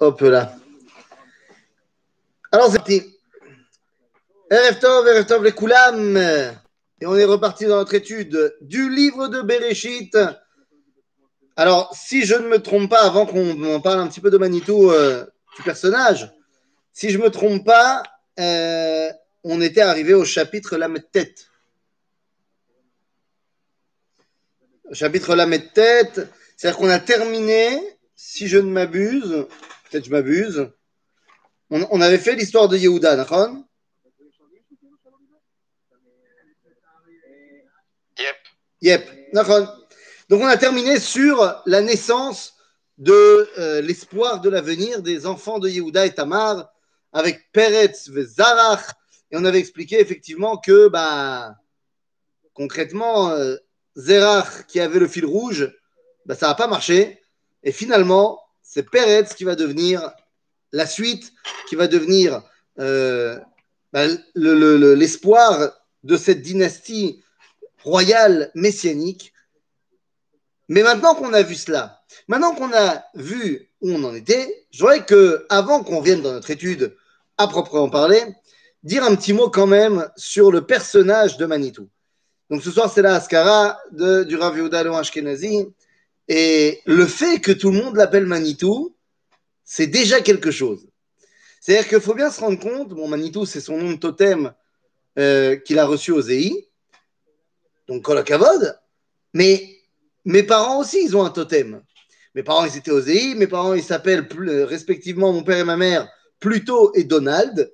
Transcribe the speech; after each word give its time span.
Hop 0.00 0.20
là. 0.20 0.54
Alors, 2.52 2.70
c'est 2.70 2.78
parti. 2.78 3.02
Erev 4.50 4.78
Tov, 4.80 5.06
Erev 5.06 5.26
Tov, 5.26 5.44
les 5.44 5.52
Koulam. 5.52 6.16
Et 6.16 7.06
on 7.06 7.16
est 7.16 7.24
reparti 7.24 7.66
dans 7.66 7.76
notre 7.76 7.94
étude 7.94 8.56
du 8.60 8.90
livre 8.90 9.28
de 9.28 9.40
Bereshit. 9.42 10.16
Alors, 11.56 11.94
si 11.94 12.24
je 12.24 12.34
ne 12.34 12.48
me 12.48 12.58
trompe 12.58 12.90
pas, 12.90 13.02
avant 13.02 13.26
qu'on 13.26 13.80
parle 13.80 14.00
un 14.00 14.08
petit 14.08 14.20
peu 14.20 14.30
de 14.30 14.38
Manitou, 14.38 14.90
euh, 14.90 15.24
du 15.56 15.62
personnage, 15.62 16.32
si 16.92 17.10
je 17.10 17.18
ne 17.18 17.24
me 17.24 17.30
trompe 17.30 17.64
pas, 17.64 18.02
euh, 18.38 19.10
on 19.44 19.60
était 19.60 19.80
arrivé 19.80 20.14
au 20.14 20.24
chapitre 20.24 20.76
La 20.76 20.88
tête. 20.98 21.46
Chapitre 24.92 25.34
La 25.36 25.46
tête, 25.58 26.28
c'est-à-dire 26.56 26.78
qu'on 26.78 26.90
a 26.90 26.98
terminé, 26.98 27.80
si 28.22 28.48
je 28.48 28.58
ne 28.58 28.70
m'abuse, 28.70 29.46
peut-être 29.88 30.04
je 30.04 30.10
m'abuse, 30.10 30.70
on, 31.70 31.86
on 31.90 32.02
avait 32.02 32.18
fait 32.18 32.34
l'histoire 32.36 32.68
de 32.68 32.76
Yehuda, 32.76 33.16
d'accord? 33.16 33.48
Yep. 38.18 38.36
Yep, 38.82 39.32
d'accord. 39.32 39.86
Donc 40.28 40.42
on 40.42 40.46
a 40.46 40.58
terminé 40.58 41.00
sur 41.00 41.62
la 41.64 41.80
naissance 41.80 42.56
de 42.98 43.48
euh, 43.58 43.80
l'espoir 43.80 44.42
de 44.42 44.50
l'avenir 44.50 45.00
des 45.00 45.24
enfants 45.24 45.58
de 45.58 45.70
Yehuda 45.70 46.04
et 46.04 46.14
Tamar 46.14 46.70
avec 47.14 47.50
Peretz 47.52 48.10
et 48.14 48.22
Zarach. 48.22 48.84
Et 49.30 49.38
on 49.38 49.44
avait 49.46 49.60
expliqué 49.60 49.98
effectivement 49.98 50.58
que, 50.58 50.88
bah, 50.88 51.56
concrètement, 52.52 53.30
euh, 53.30 53.56
Zerach 53.96 54.66
qui 54.66 54.78
avait 54.78 54.98
le 54.98 55.08
fil 55.08 55.24
rouge, 55.24 55.72
bah, 56.26 56.34
ça 56.34 56.48
n'a 56.48 56.54
pas 56.54 56.66
marché. 56.66 57.19
Et 57.62 57.72
finalement, 57.72 58.40
c'est 58.62 58.82
Peretz 58.90 59.34
qui 59.34 59.44
va 59.44 59.54
devenir 59.56 60.10
la 60.72 60.86
suite, 60.86 61.32
qui 61.68 61.76
va 61.76 61.88
devenir 61.88 62.42
euh, 62.78 63.38
bah, 63.92 64.06
le- 64.06 64.54
le- 64.54 64.76
le- 64.76 64.94
l'espoir 64.94 65.72
de 66.04 66.16
cette 66.16 66.42
dynastie 66.42 67.22
royale 67.82 68.50
messianique. 68.54 69.32
Mais 70.68 70.82
maintenant 70.82 71.14
qu'on 71.14 71.32
a 71.32 71.42
vu 71.42 71.56
cela, 71.56 72.02
maintenant 72.28 72.54
qu'on 72.54 72.72
a 72.72 73.04
vu 73.14 73.68
où 73.80 73.90
on 73.90 74.04
en 74.04 74.14
était, 74.14 74.66
je 74.70 74.80
voudrais 74.80 75.04
que, 75.04 75.44
avant 75.48 75.82
qu'on 75.82 76.00
vienne 76.00 76.22
dans 76.22 76.32
notre 76.32 76.50
étude 76.50 76.96
à 77.38 77.48
proprement 77.48 77.90
parler, 77.90 78.22
dire 78.82 79.02
un 79.04 79.16
petit 79.16 79.32
mot 79.32 79.50
quand 79.50 79.66
même 79.66 80.08
sur 80.16 80.52
le 80.52 80.64
personnage 80.64 81.36
de 81.36 81.46
Manitou. 81.46 81.88
Donc 82.50 82.62
ce 82.62 82.70
soir, 82.70 82.90
c'est 82.92 83.02
la 83.02 83.14
Ascara 83.16 83.78
du 83.92 84.36
Rav 84.36 84.56
Yehuda 84.56 84.80
Ashkenazi. 84.96 85.66
Et 86.32 86.80
le 86.86 87.06
fait 87.06 87.40
que 87.40 87.50
tout 87.50 87.72
le 87.72 87.78
monde 87.82 87.96
l'appelle 87.96 88.24
Manitou, 88.24 88.94
c'est 89.64 89.88
déjà 89.88 90.20
quelque 90.20 90.52
chose. 90.52 90.86
C'est-à-dire 91.60 91.88
qu'il 91.88 92.00
faut 92.00 92.14
bien 92.14 92.30
se 92.30 92.40
rendre 92.40 92.60
compte, 92.60 92.90
bon, 92.90 93.08
Manitou, 93.08 93.46
c'est 93.46 93.60
son 93.60 93.76
nom 93.78 93.90
de 93.90 93.96
totem 93.96 94.52
euh, 95.18 95.56
qu'il 95.56 95.80
a 95.80 95.84
reçu 95.84 96.12
au 96.12 96.22
ZEI, 96.22 96.70
donc 97.88 98.02
Kolakavod, 98.02 98.78
mais 99.34 99.76
mes 100.24 100.44
parents 100.44 100.78
aussi, 100.78 101.02
ils 101.02 101.16
ont 101.16 101.24
un 101.24 101.30
totem. 101.30 101.82
Mes 102.36 102.44
parents, 102.44 102.64
ils 102.64 102.76
étaient 102.76 102.92
au 102.92 103.00
ZEI, 103.00 103.34
mes 103.34 103.48
parents, 103.48 103.74
ils 103.74 103.82
s'appellent 103.82 104.28
euh, 104.38 104.64
respectivement, 104.66 105.32
mon 105.32 105.42
père 105.42 105.58
et 105.58 105.64
ma 105.64 105.76
mère, 105.76 106.08
Pluto 106.38 106.92
et 106.94 107.02
Donald. 107.02 107.72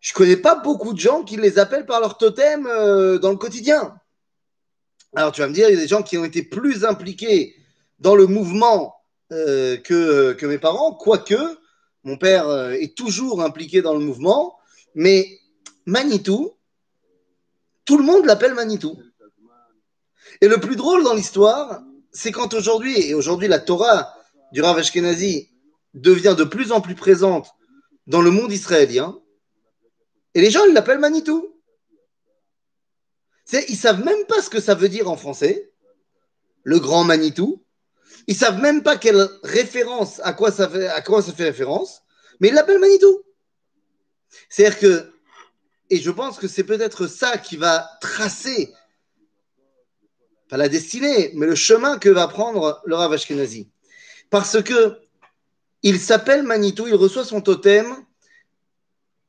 Je 0.00 0.14
connais 0.14 0.38
pas 0.38 0.54
beaucoup 0.54 0.94
de 0.94 0.98
gens 0.98 1.24
qui 1.24 1.36
les 1.36 1.58
appellent 1.58 1.84
par 1.84 2.00
leur 2.00 2.16
totem 2.16 2.66
euh, 2.66 3.18
dans 3.18 3.32
le 3.32 3.36
quotidien. 3.36 4.00
Alors 5.14 5.32
tu 5.32 5.40
vas 5.40 5.48
me 5.48 5.54
dire, 5.54 5.68
il 5.68 5.74
y 5.74 5.78
a 5.78 5.80
des 5.80 5.88
gens 5.88 6.02
qui 6.02 6.18
ont 6.18 6.24
été 6.24 6.42
plus 6.42 6.84
impliqués 6.84 7.56
dans 7.98 8.14
le 8.14 8.26
mouvement 8.26 8.94
euh, 9.32 9.76
que, 9.76 10.44
mes 10.46 10.58
parents, 10.58 10.94
quoique 10.94 11.58
mon 12.04 12.16
père 12.16 12.48
euh, 12.48 12.72
est 12.72 12.96
toujours 12.96 13.42
impliqué 13.42 13.82
dans 13.82 13.94
le 13.94 14.00
mouvement, 14.00 14.56
mais 14.94 15.38
Manitou, 15.86 16.52
tout 17.84 17.98
le 17.98 18.04
monde 18.04 18.24
l'appelle 18.26 18.54
Manitou. 18.54 18.98
Et 20.40 20.48
le 20.48 20.60
plus 20.60 20.76
drôle 20.76 21.02
dans 21.04 21.14
l'histoire, 21.14 21.82
c'est 22.12 22.32
quand 22.32 22.54
aujourd'hui, 22.54 23.00
et 23.00 23.14
aujourd'hui 23.14 23.48
la 23.48 23.58
Torah 23.58 24.14
du 24.52 24.62
Rav 24.62 24.78
Ashkenazi 24.78 25.48
devient 25.94 26.34
de 26.36 26.44
plus 26.44 26.70
en 26.72 26.80
plus 26.80 26.94
présente 26.94 27.50
dans 28.06 28.22
le 28.22 28.30
monde 28.30 28.52
israélien, 28.52 29.18
et 30.34 30.40
les 30.40 30.50
gens 30.50 30.64
l'appellent 30.72 30.98
Manitou. 30.98 31.57
C'est- 33.48 33.64
Ils 33.68 33.76
savent 33.76 34.04
même 34.04 34.26
pas 34.26 34.42
ce 34.42 34.50
que 34.50 34.60
ça 34.60 34.74
veut 34.74 34.90
dire 34.90 35.10
en 35.10 35.16
français, 35.16 35.72
le 36.64 36.78
grand 36.78 37.02
Manitou. 37.04 37.64
Ils 38.26 38.36
savent 38.36 38.60
même 38.60 38.82
pas 38.82 38.98
quelle 38.98 39.26
référence, 39.42 40.20
à 40.22 40.34
quoi 40.34 40.52
ça 40.52 40.68
fait, 40.68 40.86
à 40.86 41.00
quoi 41.00 41.22
ça 41.22 41.32
fait 41.32 41.44
référence, 41.44 42.02
mais 42.40 42.48
ils 42.48 42.54
l'appellent 42.54 42.78
Manitou. 42.78 43.22
C'est-à-dire 44.50 44.78
que, 44.78 45.12
et 45.88 45.96
je 45.98 46.10
pense 46.10 46.38
que 46.38 46.46
c'est 46.46 46.64
peut-être 46.64 47.06
ça 47.06 47.38
qui 47.38 47.56
va 47.56 47.88
tracer, 48.02 48.74
pas 50.50 50.58
la 50.58 50.68
destinée, 50.68 51.30
mais 51.34 51.46
le 51.46 51.54
chemin 51.54 51.98
que 51.98 52.10
va 52.10 52.28
prendre 52.28 52.82
le 52.84 52.94
Rav. 52.94 53.16
Parce 54.28 54.62
que 54.62 54.98
il 55.82 55.98
s'appelle 55.98 56.42
Manitou, 56.42 56.86
il 56.86 56.94
reçoit 56.94 57.24
son 57.24 57.40
totem, 57.40 57.96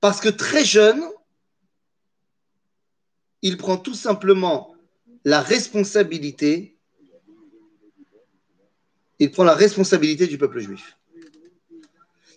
parce 0.02 0.20
que 0.20 0.30
très 0.30 0.66
jeune, 0.66 1.02
il 3.42 3.58
prend 3.58 3.78
tout 3.78 3.94
simplement 3.94 4.76
la 5.26 5.42
responsabilité, 5.42 6.78
il 9.20 9.32
prend 9.32 9.44
la 9.44 9.54
responsabilité 9.54 10.28
du 10.28 10.38
peuple 10.38 10.60
juif. 10.60 10.98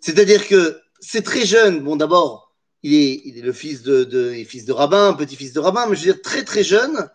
C'est-à-dire 0.00 0.48
que 0.48 0.80
c'est 1.00 1.22
très 1.22 1.46
jeune, 1.46 1.80
bon 1.80 1.96
d'abord, 1.96 2.52
il 2.82 2.94
est, 3.38 3.40
le 3.40 3.52
fils 3.52 3.82
de, 3.82 4.44
fils 4.44 4.64
de 4.64 4.72
rabbin, 4.72 5.14
petit-fils 5.14 5.52
de 5.52 5.60
rabbin, 5.60 5.86
mais 5.86 5.94
je 5.94 6.00
veux 6.00 6.12
dire 6.12 6.22
très 6.22 6.44
très 6.44 6.64
jeune, 6.64 7.08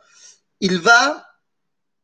il 0.62 0.78
va, 0.78 1.26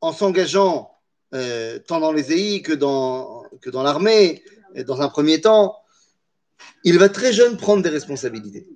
en 0.02 0.12
s'engageant 0.12 0.92
euh, 1.34 1.80
tant 1.80 2.02
dans 2.02 2.12
les 2.12 2.34
EI 2.34 2.62
que 2.62 2.74
dans, 2.74 3.44
que 3.62 3.70
dans 3.70 3.84
l'armée, 3.84 4.44
dans 4.86 5.02
un 5.02 5.08
premier 5.08 5.40
temps, 5.40 5.78
il 6.84 7.00
va 7.00 7.10
très 7.10 7.32
jeune 7.32 7.58
prendre 7.58 7.82
des 7.82 7.90
responsabilités. 7.90 8.68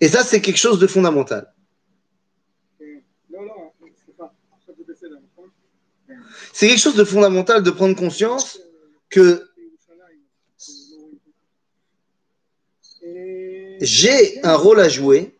Et 0.00 0.08
ça, 0.08 0.24
c'est 0.24 0.40
quelque 0.40 0.58
chose 0.58 0.78
de 0.78 0.86
fondamental. 0.86 1.52
C'est 6.52 6.68
quelque 6.68 6.80
chose 6.80 6.96
de 6.96 7.04
fondamental 7.04 7.62
de 7.62 7.70
prendre 7.70 7.96
conscience 7.96 8.60
que 9.08 9.48
j'ai 13.80 14.44
un 14.44 14.54
rôle 14.54 14.80
à 14.80 14.88
jouer 14.88 15.36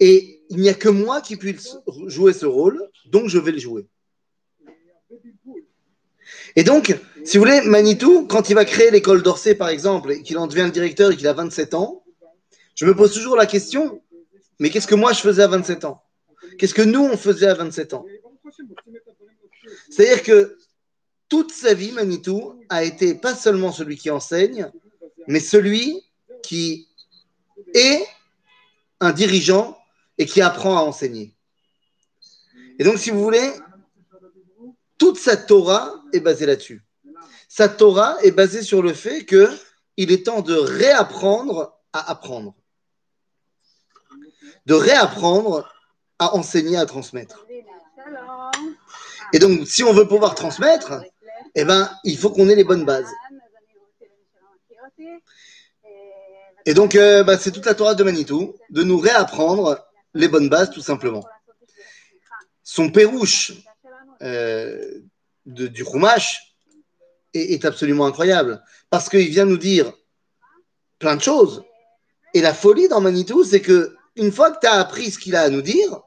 et 0.00 0.42
il 0.50 0.58
n'y 0.58 0.68
a 0.68 0.74
que 0.74 0.88
moi 0.88 1.20
qui 1.20 1.36
puisse 1.36 1.76
jouer 2.06 2.32
ce 2.32 2.46
rôle, 2.46 2.90
donc 3.06 3.28
je 3.28 3.38
vais 3.38 3.52
le 3.52 3.58
jouer. 3.58 3.86
Et 6.56 6.62
donc, 6.62 6.96
si 7.24 7.36
vous 7.36 7.44
voulez, 7.44 7.62
Manitou, 7.62 8.26
quand 8.26 8.48
il 8.50 8.54
va 8.54 8.64
créer 8.64 8.90
l'école 8.90 9.22
d'Orsay, 9.22 9.54
par 9.54 9.68
exemple, 9.68 10.12
et 10.12 10.22
qu'il 10.22 10.38
en 10.38 10.46
devient 10.46 10.64
le 10.64 10.70
directeur 10.70 11.10
et 11.10 11.16
qu'il 11.16 11.26
a 11.26 11.32
27 11.32 11.74
ans, 11.74 12.03
je 12.74 12.86
me 12.86 12.94
pose 12.94 13.12
toujours 13.12 13.36
la 13.36 13.46
question, 13.46 14.02
mais 14.58 14.70
qu'est-ce 14.70 14.86
que 14.86 14.94
moi 14.94 15.12
je 15.12 15.20
faisais 15.20 15.42
à 15.42 15.48
27 15.48 15.84
ans? 15.84 16.02
Qu'est-ce 16.58 16.74
que 16.74 16.82
nous, 16.82 17.04
on 17.04 17.16
faisait 17.16 17.46
à 17.46 17.54
27 17.54 17.94
ans? 17.94 18.04
C'est-à-dire 19.90 20.22
que 20.22 20.58
toute 21.28 21.52
sa 21.52 21.74
vie, 21.74 21.92
Manitou 21.92 22.60
a 22.68 22.84
été 22.84 23.14
pas 23.14 23.34
seulement 23.34 23.72
celui 23.72 23.96
qui 23.96 24.10
enseigne, 24.10 24.70
mais 25.26 25.40
celui 25.40 26.02
qui 26.42 26.88
est 27.74 28.04
un 29.00 29.12
dirigeant 29.12 29.76
et 30.18 30.26
qui 30.26 30.40
apprend 30.40 30.76
à 30.76 30.82
enseigner. 30.82 31.34
Et 32.78 32.84
donc, 32.84 32.98
si 32.98 33.10
vous 33.10 33.22
voulez, 33.22 33.50
toute 34.98 35.18
sa 35.18 35.36
Torah 35.36 36.02
est 36.12 36.20
basée 36.20 36.46
là-dessus. 36.46 36.82
Sa 37.48 37.68
Torah 37.68 38.16
est 38.22 38.32
basée 38.32 38.62
sur 38.62 38.82
le 38.82 38.92
fait 38.92 39.24
que 39.24 39.48
il 39.96 40.10
est 40.10 40.26
temps 40.26 40.42
de 40.42 40.54
réapprendre 40.54 41.78
à 41.92 42.10
apprendre. 42.10 42.54
De 44.66 44.74
réapprendre 44.74 45.70
à 46.18 46.34
enseigner, 46.34 46.76
à 46.76 46.86
transmettre. 46.86 47.46
Et 49.32 49.38
donc, 49.38 49.66
si 49.66 49.82
on 49.82 49.92
veut 49.92 50.06
pouvoir 50.06 50.34
transmettre, 50.34 51.02
eh 51.54 51.64
ben, 51.64 51.90
il 52.04 52.16
faut 52.16 52.30
qu'on 52.30 52.48
ait 52.48 52.54
les 52.54 52.64
bonnes 52.64 52.84
bases. 52.84 53.10
Et 56.66 56.72
donc, 56.74 56.94
euh, 56.94 57.24
bah, 57.24 57.36
c'est 57.36 57.50
toute 57.50 57.66
la 57.66 57.74
Torah 57.74 57.94
de 57.94 58.04
Manitou, 58.04 58.54
de 58.70 58.82
nous 58.82 58.98
réapprendre 58.98 59.84
les 60.14 60.28
bonnes 60.28 60.48
bases, 60.48 60.70
tout 60.70 60.80
simplement. 60.80 61.24
Son 62.62 62.90
pérouche 62.90 63.52
euh, 64.22 65.00
de- 65.44 65.66
du 65.66 65.84
Chumash 65.84 66.54
est, 67.34 67.52
est 67.52 67.64
absolument 67.66 68.06
incroyable, 68.06 68.62
parce 68.88 69.08
qu'il 69.10 69.28
vient 69.28 69.44
nous 69.44 69.58
dire 69.58 69.92
plein 70.98 71.16
de 71.16 71.20
choses. 71.22 71.64
Et 72.32 72.40
la 72.40 72.54
folie 72.54 72.88
dans 72.88 73.00
Manitou, 73.00 73.44
c'est 73.44 73.60
que 73.60 73.94
une 74.16 74.32
fois 74.32 74.50
que 74.50 74.60
tu 74.60 74.66
as 74.66 74.74
appris 74.74 75.10
ce 75.10 75.18
qu'il 75.18 75.36
a 75.36 75.42
à 75.42 75.50
nous 75.50 75.62
dire, 75.62 76.00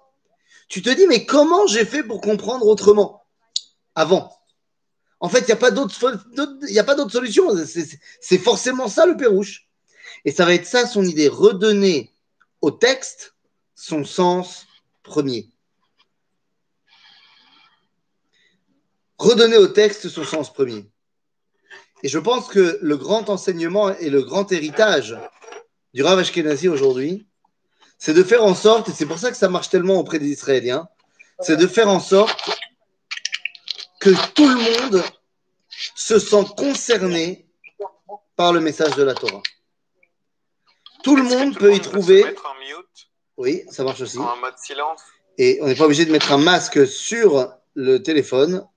tu 0.68 0.82
te 0.82 0.90
dis, 0.90 1.08
mais 1.08 1.26
comment 1.26 1.66
j'ai 1.68 1.86
fait 1.86 2.04
pour 2.04 2.22
comprendre 2.22 2.68
autrement 2.68 3.26
avant? 3.96 4.34
En 5.20 5.30
fait, 5.30 5.40
il 5.40 5.46
n'y 5.46 5.52
a 5.52 5.56
pas 5.56 5.72
d'autre 5.72 7.12
solution. 7.12 7.50
C'est 8.22 8.38
forcément 8.38 8.88
ça 8.88 9.06
le 9.06 9.18
pérouche. 9.18 9.68
Et 10.26 10.32
ça 10.32 10.46
va 10.46 10.54
être 10.54 10.66
ça 10.66 10.86
son 10.86 11.04
idée, 11.04 11.28
redonner 11.28 12.14
au 12.62 12.72
texte 12.72 13.36
son 13.76 14.04
sens 14.04 14.66
premier. 15.04 15.50
Redonner 19.18 19.58
au 19.58 19.68
texte 19.68 20.10
son 20.10 20.24
sens 20.24 20.54
premier. 20.54 20.90
Et 22.04 22.10
je 22.10 22.20
pense 22.20 22.48
que 22.48 22.78
le 22.82 22.98
grand 22.98 23.30
enseignement 23.30 23.96
et 23.98 24.10
le 24.10 24.22
grand 24.22 24.52
héritage 24.52 25.18
du 25.94 26.04
Rav 26.04 26.20
Ashkenazi 26.20 26.68
aujourd'hui, 26.68 27.27
c'est 27.98 28.14
de 28.14 28.24
faire 28.24 28.44
en 28.44 28.56
sorte, 28.56 28.90
et 28.90 28.92
c'est 28.92 29.06
pour 29.06 29.20
ça 29.20 29.32
que 29.32 29.38
ça 29.38 29.50
marche 29.50 29.70
tellement 29.70 29.96
auprès 29.96 30.20
des 30.20 30.30
Israéliens, 30.30 30.88
c'est 31.40 31.58
de 31.58 31.68
faire 31.68 31.90
en 31.90 32.00
sorte 32.00 32.50
que 34.00 34.12
tout 34.34 34.48
le 34.48 34.56
monde 34.56 35.04
se 35.96 36.20
sent 36.20 36.46
concerné 36.56 37.48
par 38.36 38.54
le 38.54 38.60
message 38.60 38.96
de 38.96 39.04
la 39.04 39.14
Torah. 39.14 39.42
Tout 41.04 41.16
le 41.16 41.24
monde 41.24 41.58
peut 41.58 41.74
y 41.74 41.80
trouver. 41.80 42.26
Oui, 43.38 43.64
ça 43.70 43.84
marche 43.84 44.02
aussi. 44.02 44.18
En 44.18 44.38
mode 44.38 44.58
silence. 44.58 45.02
Et 45.38 45.60
on 45.62 45.68
n'est 45.68 45.76
pas 45.76 45.86
obligé 45.86 46.06
de 46.06 46.12
mettre 46.12 46.32
un 46.32 46.38
masque 46.38 46.88
sur 46.88 47.54
le 47.76 48.02
téléphone. 48.02 48.68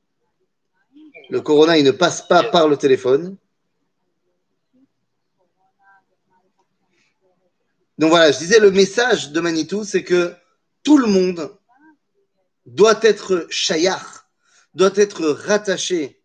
Le 1.31 1.41
corona, 1.41 1.79
il 1.79 1.85
ne 1.85 1.91
passe 1.91 2.27
pas 2.27 2.43
par 2.43 2.69
le 2.69 2.77
téléphone. 2.77 3.37
Donc 8.01 8.09
voilà, 8.09 8.33
je 8.33 8.39
disais, 8.39 8.59
le 8.59 8.71
message 8.71 9.31
de 9.31 9.41
Manitou, 9.41 9.85
c'est 9.85 10.05
que 10.05 10.33
tout 10.83 10.97
le 10.97 11.07
monde 11.07 11.55
doit 12.65 12.99
être 13.03 13.47
shayach, 13.51 14.25
doit 14.73 14.93
être 14.97 15.27
rattaché 15.27 16.23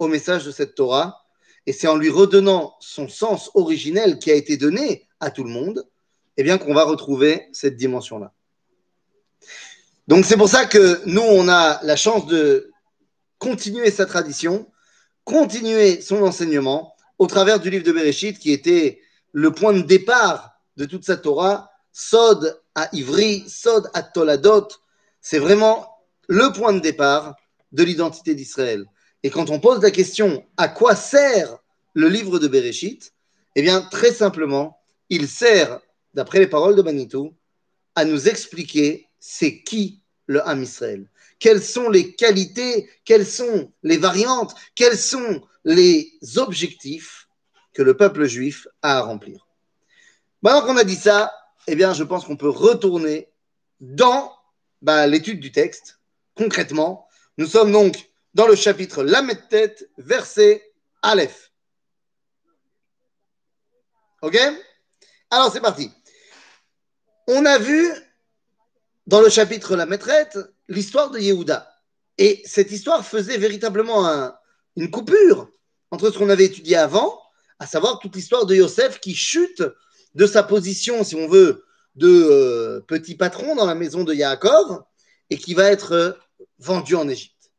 au 0.00 0.08
message 0.08 0.44
de 0.44 0.50
cette 0.50 0.74
Torah. 0.74 1.24
Et 1.66 1.72
c'est 1.72 1.86
en 1.86 1.94
lui 1.94 2.10
redonnant 2.10 2.74
son 2.80 3.08
sens 3.08 3.52
originel 3.54 4.18
qui 4.18 4.32
a 4.32 4.34
été 4.34 4.56
donné 4.56 5.06
à 5.20 5.30
tout 5.30 5.44
le 5.44 5.50
monde, 5.50 5.88
eh 6.36 6.42
bien 6.42 6.58
qu'on 6.58 6.74
va 6.74 6.82
retrouver 6.82 7.46
cette 7.52 7.76
dimension-là. 7.76 8.32
Donc 10.08 10.24
c'est 10.24 10.36
pour 10.36 10.48
ça 10.48 10.66
que 10.66 11.00
nous, 11.06 11.22
on 11.22 11.48
a 11.48 11.78
la 11.84 11.94
chance 11.94 12.26
de 12.26 12.72
continuer 13.38 13.92
sa 13.92 14.04
tradition, 14.04 14.68
continuer 15.22 16.00
son 16.00 16.24
enseignement 16.24 16.96
au 17.18 17.28
travers 17.28 17.60
du 17.60 17.70
livre 17.70 17.84
de 17.84 17.92
Bereshit 17.92 18.36
qui 18.36 18.50
était 18.50 19.00
le 19.30 19.52
point 19.52 19.74
de 19.74 19.82
départ 19.82 20.53
de 20.76 20.84
toute 20.84 21.04
sa 21.04 21.16
Torah, 21.16 21.70
Sod 21.92 22.60
à 22.74 22.88
Ivry, 22.92 23.44
Sod 23.48 23.90
à 23.94 24.02
Toladot, 24.02 24.68
c'est 25.20 25.38
vraiment 25.38 25.88
le 26.28 26.52
point 26.52 26.72
de 26.72 26.80
départ 26.80 27.36
de 27.72 27.82
l'identité 27.82 28.34
d'Israël. 28.34 28.84
Et 29.22 29.30
quand 29.30 29.50
on 29.50 29.60
pose 29.60 29.82
la 29.82 29.90
question 29.90 30.44
à 30.56 30.68
quoi 30.68 30.94
sert 30.96 31.56
le 31.94 32.08
livre 32.08 32.38
de 32.38 32.48
Bereshit, 32.48 33.12
eh 33.54 33.62
bien 33.62 33.80
très 33.80 34.12
simplement, 34.12 34.78
il 35.08 35.28
sert, 35.28 35.80
d'après 36.14 36.40
les 36.40 36.46
paroles 36.46 36.76
de 36.76 36.82
Manitou, 36.82 37.34
à 37.94 38.04
nous 38.04 38.28
expliquer 38.28 39.08
c'est 39.20 39.62
qui 39.62 40.00
le 40.26 40.46
Ham 40.46 40.62
Israël. 40.62 41.08
Quelles 41.38 41.62
sont 41.62 41.88
les 41.88 42.14
qualités, 42.14 42.88
quelles 43.04 43.26
sont 43.26 43.72
les 43.82 43.96
variantes, 43.96 44.54
quels 44.74 44.98
sont 44.98 45.42
les 45.64 46.12
objectifs 46.36 47.28
que 47.72 47.82
le 47.82 47.96
peuple 47.96 48.26
juif 48.26 48.68
a 48.82 48.98
à 48.98 49.00
remplir. 49.02 49.46
Maintenant 50.44 50.66
qu'on 50.66 50.76
a 50.76 50.84
dit 50.84 50.94
ça, 50.94 51.34
eh 51.66 51.74
bien, 51.74 51.94
je 51.94 52.04
pense 52.04 52.26
qu'on 52.26 52.36
peut 52.36 52.50
retourner 52.50 53.32
dans 53.80 54.30
bah, 54.82 55.06
l'étude 55.06 55.40
du 55.40 55.50
texte. 55.50 56.00
Concrètement, 56.34 57.08
nous 57.38 57.46
sommes 57.46 57.72
donc 57.72 58.10
dans 58.34 58.46
le 58.46 58.54
chapitre 58.54 59.02
Lamed 59.02 59.48
tête, 59.48 59.88
verset 59.96 60.74
Aleph. 61.00 61.50
Ok? 64.20 64.38
Alors, 65.30 65.50
c'est 65.50 65.62
parti. 65.62 65.90
On 67.26 67.46
a 67.46 67.56
vu 67.56 67.90
dans 69.06 69.22
le 69.22 69.30
chapitre 69.30 69.76
La 69.76 69.86
Maîtrette 69.86 70.38
l'histoire 70.68 71.10
de 71.10 71.20
Yehuda. 71.20 71.74
Et 72.18 72.42
cette 72.44 72.70
histoire 72.70 73.02
faisait 73.06 73.38
véritablement 73.38 74.36
une 74.76 74.90
coupure 74.90 75.48
entre 75.90 76.10
ce 76.10 76.18
qu'on 76.18 76.28
avait 76.28 76.44
étudié 76.44 76.76
avant, 76.76 77.18
à 77.58 77.66
savoir 77.66 77.98
toute 77.98 78.14
l'histoire 78.14 78.44
de 78.44 78.54
Yosef 78.54 79.00
qui 79.00 79.14
chute 79.14 79.62
de 80.15 80.25
sa 80.25 80.43
position, 80.43 81.03
si 81.03 81.15
on 81.15 81.27
veut, 81.27 81.65
de 81.95 82.07
euh, 82.07 82.79
petit 82.81 83.15
patron 83.15 83.55
dans 83.55 83.65
la 83.65 83.75
maison 83.75 84.03
de 84.03 84.13
Yaakov 84.13 84.83
et 85.29 85.37
qui 85.37 85.53
va 85.53 85.65
être 85.69 85.91
euh, 85.91 86.11
vendu 86.57 86.95
en 86.95 87.07
Égypte. 87.07 87.51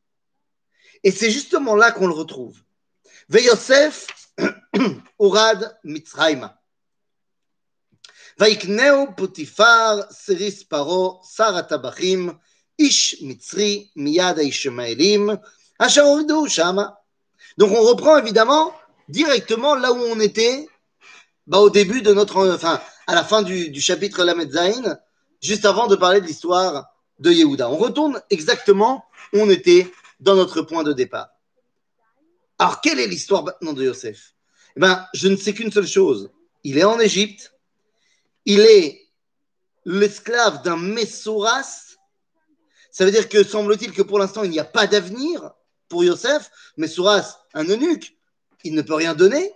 Et 1.05 1.11
c'est 1.11 1.31
justement 1.31 1.75
là 1.75 1.93
qu'on 1.93 2.07
le 2.07 2.15
retrouve. 2.15 2.59
Ve 3.29 3.41
Yosef 3.43 4.07
Urad 5.21 5.79
Mitzrayma. 5.85 6.57
ויקנהו 8.41 9.07
פוטיפר 9.17 10.01
סיריס 10.11 10.63
פרעה 10.63 11.23
שר 11.37 11.57
הטבחים 11.57 12.31
איש 12.79 13.23
מצרי 13.23 13.89
מיד 13.97 14.39
הישמעאלים 14.39 15.31
אשר 15.79 16.03
הורידו 16.03 16.49
שמה. 16.49 16.87
Donc 17.61 17.73
on 17.73 17.83
reprend 17.83 18.17
évidemment 18.17 18.73
directement 19.09 19.75
là 19.75 19.93
où 19.93 19.99
on 19.99 20.21
était 20.21 20.67
bah, 21.48 21.60
au 21.60 21.70
début 21.70 22.02
de 22.02 22.14
notre, 22.14 22.48
enfin 22.50 22.82
à 23.08 23.16
la 23.16 23.24
fin 23.24 23.42
du, 23.44 23.80
chapitre 23.80 24.26
Zain, 24.50 24.98
juste 25.42 25.66
avant 25.66 25.88
de 25.88 25.96
parler 25.96 26.22
de 26.22 26.26
l'histoire 26.26 26.88
de 27.20 27.32
Yehuda. 27.32 27.70
On 27.70 27.78
retourne 27.78 28.22
exactement 28.30 29.06
où 29.34 29.40
on 29.40 29.50
était 29.50 29.92
dans 30.20 30.36
notre 30.36 30.62
point 30.62 30.84
de 30.84 30.94
départ. 30.94 31.30
Alors 32.58 32.82
quelle 32.82 33.00
est 33.00 33.08
l'histoire 33.08 33.44
maintenant 33.44 33.74
de 33.74 33.84
Yosef? 33.84 34.34
Eh 34.76 34.80
ben, 34.80 35.06
je 35.14 35.28
ne 35.28 35.36
sais 35.36 35.54
qu'une 35.54 35.72
seule 35.72 35.88
chose. 35.88 36.32
Il 36.64 36.78
est 36.78 36.84
en 36.84 37.00
Égypte, 37.00 37.54
il 38.46 38.62
est 38.62 39.02
l'esclave 39.86 40.64
d'un 40.64 40.78
Messouras. 40.78 41.96
Ça 42.92 43.06
veut 43.06 43.12
dire 43.12 43.30
que, 43.30 43.44
semble-t-il, 43.44 43.92
que 43.92 44.02
pour 44.02 44.20
l'instant, 44.20 44.44
il 44.44 44.50
n'y 44.50 44.60
a 44.60 44.66
pas 44.66 44.88
d'avenir 44.88 45.52
pour 45.90 46.04
Yosef. 46.04 46.50
Messouras, 46.78 47.40
un 47.54 47.66
eunuque, 47.66 48.18
il 48.64 48.74
ne 48.74 48.82
peut 48.82 48.96
rien 48.96 49.14
donner. 49.14 49.52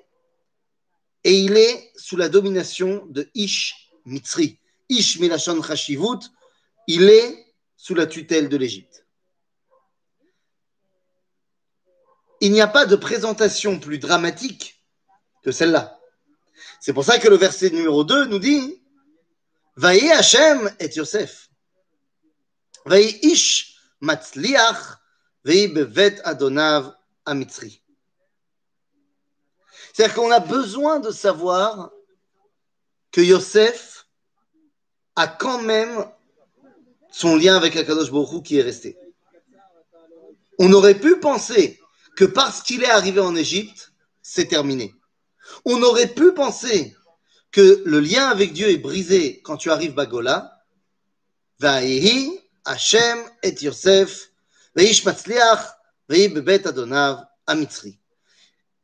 Et 1.23 1.39
il 1.39 1.57
est 1.57 1.91
sous 1.95 2.17
la 2.17 2.29
domination 2.29 3.05
de 3.07 3.29
Ish 3.33 3.91
Mitzri. 4.05 4.59
Ish 4.89 5.19
Melachon 5.19 5.61
Chashivut, 5.61 6.19
il 6.87 7.09
est 7.09 7.53
sous 7.75 7.93
la 7.93 8.07
tutelle 8.07 8.49
de 8.49 8.57
l'Égypte. 8.57 9.05
Il 12.41 12.51
n'y 12.51 12.61
a 12.61 12.67
pas 12.67 12.85
de 12.85 12.95
présentation 12.95 13.79
plus 13.79 13.99
dramatique 13.99 14.83
que 15.43 15.51
celle-là. 15.51 15.99
C'est 16.79 16.93
pour 16.93 17.03
ça 17.03 17.19
que 17.19 17.27
le 17.27 17.35
verset 17.35 17.69
numéro 17.69 18.03
2 18.03 18.25
nous 18.25 18.39
dit 18.39 18.81
Vaïe 19.75 20.09
Hashem 20.11 20.73
et 20.79 20.89
Yosef. 20.95 21.49
Vaïe 22.85 23.19
Ish 23.23 23.75
Matzliach, 24.01 24.99
Vaïe 25.43 25.67
Bevet 25.67 26.21
Adonav 26.23 26.95
Amitzri. 27.25 27.83
C'est-à-dire 29.93 30.15
qu'on 30.15 30.31
a 30.31 30.39
besoin 30.39 30.99
de 30.99 31.11
savoir 31.11 31.91
que 33.11 33.21
Yosef 33.21 34.07
a 35.15 35.27
quand 35.27 35.61
même 35.61 36.05
son 37.11 37.35
lien 37.35 37.57
avec 37.57 37.75
Akadosh 37.75 38.11
Baruch 38.11 38.43
qui 38.43 38.57
est 38.57 38.63
resté. 38.63 38.97
On 40.59 40.71
aurait 40.73 40.99
pu 40.99 41.19
penser 41.19 41.79
que 42.15 42.25
parce 42.25 42.61
qu'il 42.61 42.83
est 42.83 42.89
arrivé 42.89 43.19
en 43.19 43.35
Égypte, 43.35 43.93
c'est 44.21 44.47
terminé. 44.47 44.93
On 45.65 45.81
aurait 45.81 46.13
pu 46.13 46.33
penser 46.33 46.95
que 47.51 47.81
le 47.85 47.99
lien 47.99 48.27
avec 48.27 48.53
Dieu 48.53 48.69
est 48.69 48.77
brisé 48.77 49.41
quand 49.41 49.57
tu 49.57 49.71
arrives 49.71 49.93
Bagola. 49.93 50.63
Vaïhi, 51.59 52.39
Hashem 52.65 53.19
et 53.43 53.55
Yosef, 53.61 54.31
Vaish 54.75 55.03
Matzliach, 55.03 55.75
Bebet 56.07 56.67
Adonav, 56.67 57.25
Amitzri. 57.47 57.98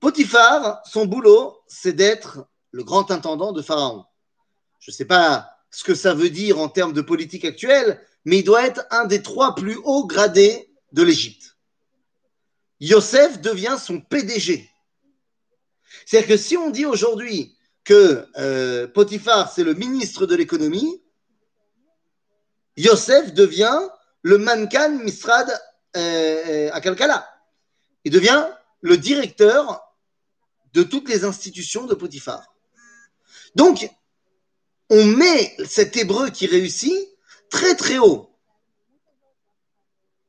Potiphar, 0.00 0.82
son 0.86 1.06
boulot, 1.06 1.58
c'est 1.66 1.92
d'être 1.92 2.46
le 2.72 2.84
grand 2.84 3.10
intendant 3.10 3.52
de 3.52 3.62
Pharaon. 3.62 4.04
Je 4.78 4.90
ne 4.90 4.94
sais 4.94 5.04
pas 5.04 5.50
ce 5.70 5.84
que 5.84 5.94
ça 5.94 6.14
veut 6.14 6.30
dire 6.30 6.58
en 6.58 6.68
termes 6.68 6.92
de 6.92 7.00
politique 7.00 7.44
actuelle, 7.44 8.04
mais 8.24 8.38
il 8.38 8.44
doit 8.44 8.66
être 8.66 8.86
un 8.90 9.06
des 9.06 9.22
trois 9.22 9.54
plus 9.54 9.76
hauts 9.84 10.06
gradés 10.06 10.74
de 10.92 11.02
l'Égypte. 11.02 11.56
Yosef 12.80 13.40
devient 13.40 13.76
son 13.78 14.00
PDG. 14.00 14.68
C'est-à-dire 16.06 16.28
que 16.28 16.36
si 16.36 16.56
on 16.56 16.70
dit 16.70 16.86
aujourd'hui 16.86 17.56
que 17.84 18.26
euh, 18.38 18.88
Potiphar, 18.88 19.52
c'est 19.52 19.64
le 19.64 19.74
ministre 19.74 20.26
de 20.26 20.34
l'économie, 20.34 21.02
Yosef 22.76 23.32
devient 23.34 23.80
le 24.22 24.38
Mankan 24.38 24.98
Misrad 25.02 25.50
à 25.94 26.80
Kalkala. 26.80 27.28
Il 28.04 28.12
devient 28.12 28.46
le 28.80 28.96
directeur 28.96 29.82
de 30.72 30.82
toutes 30.82 31.08
les 31.08 31.24
institutions 31.24 31.86
de 31.86 31.94
Potiphar. 31.94 32.54
Donc, 33.54 33.88
on 34.88 35.04
met 35.04 35.56
cet 35.64 35.96
hébreu 35.96 36.30
qui 36.30 36.46
réussit 36.46 37.08
très 37.48 37.74
très 37.74 37.98
haut. 37.98 38.30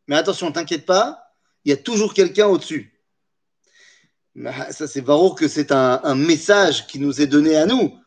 Mais 0.08 0.16
attention, 0.16 0.52
t'inquiète 0.52 0.86
pas, 0.86 1.34
il 1.64 1.70
y 1.70 1.74
a 1.74 1.78
toujours 1.78 2.14
quelqu'un 2.14 2.48
au-dessus. 2.48 2.94
Ça, 4.72 4.88
c'est 4.88 5.02
Baruch 5.02 5.38
que 5.38 5.48
c'est 5.48 5.72
un, 5.72 6.16
message 6.16 6.88
qui 6.88 7.00
nous 7.00 7.22
est 7.22 7.28
donné 7.28 7.56
à 7.56 7.66
nous. 7.66 7.98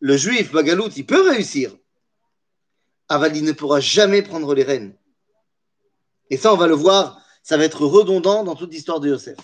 Le 0.00 0.16
juif, 0.16 0.52
Bagalout, 0.52 0.90
il 0.96 1.06
peut 1.06 1.28
réussir. 1.28 1.76
Aval, 3.08 3.36
il 3.36 3.44
ne 3.44 3.52
pourra 3.52 3.80
jamais 3.80 4.22
prendre 4.22 4.54
les 4.54 4.62
rênes. 4.62 4.96
Et 6.30 6.36
ça, 6.36 6.52
on 6.52 6.56
va 6.56 6.66
le 6.66 6.74
voir, 6.74 7.20
ça 7.42 7.56
va 7.56 7.64
être 7.64 7.84
redondant 7.84 8.44
dans 8.44 8.54
toute 8.54 8.72
l'histoire 8.72 9.00
de 9.00 9.08
Yosef. 9.08 9.36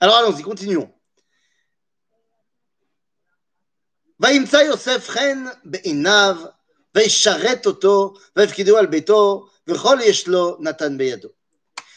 Alors 0.00 0.16
allons-y, 0.16 0.42
continuons. 0.42 0.90
וימצא 4.20 4.56
יוסף 4.56 5.08
חן 5.08 5.44
בעיניו, 5.64 6.36
וישרת 6.94 7.66
אותו, 7.66 8.14
ויפקידו 8.36 8.76
על 8.76 8.86
ביתו, 8.86 9.48
וכל 9.68 9.98
יש 10.02 10.28
לו 10.28 10.56
נתן 10.60 10.98
בידו. 10.98 11.28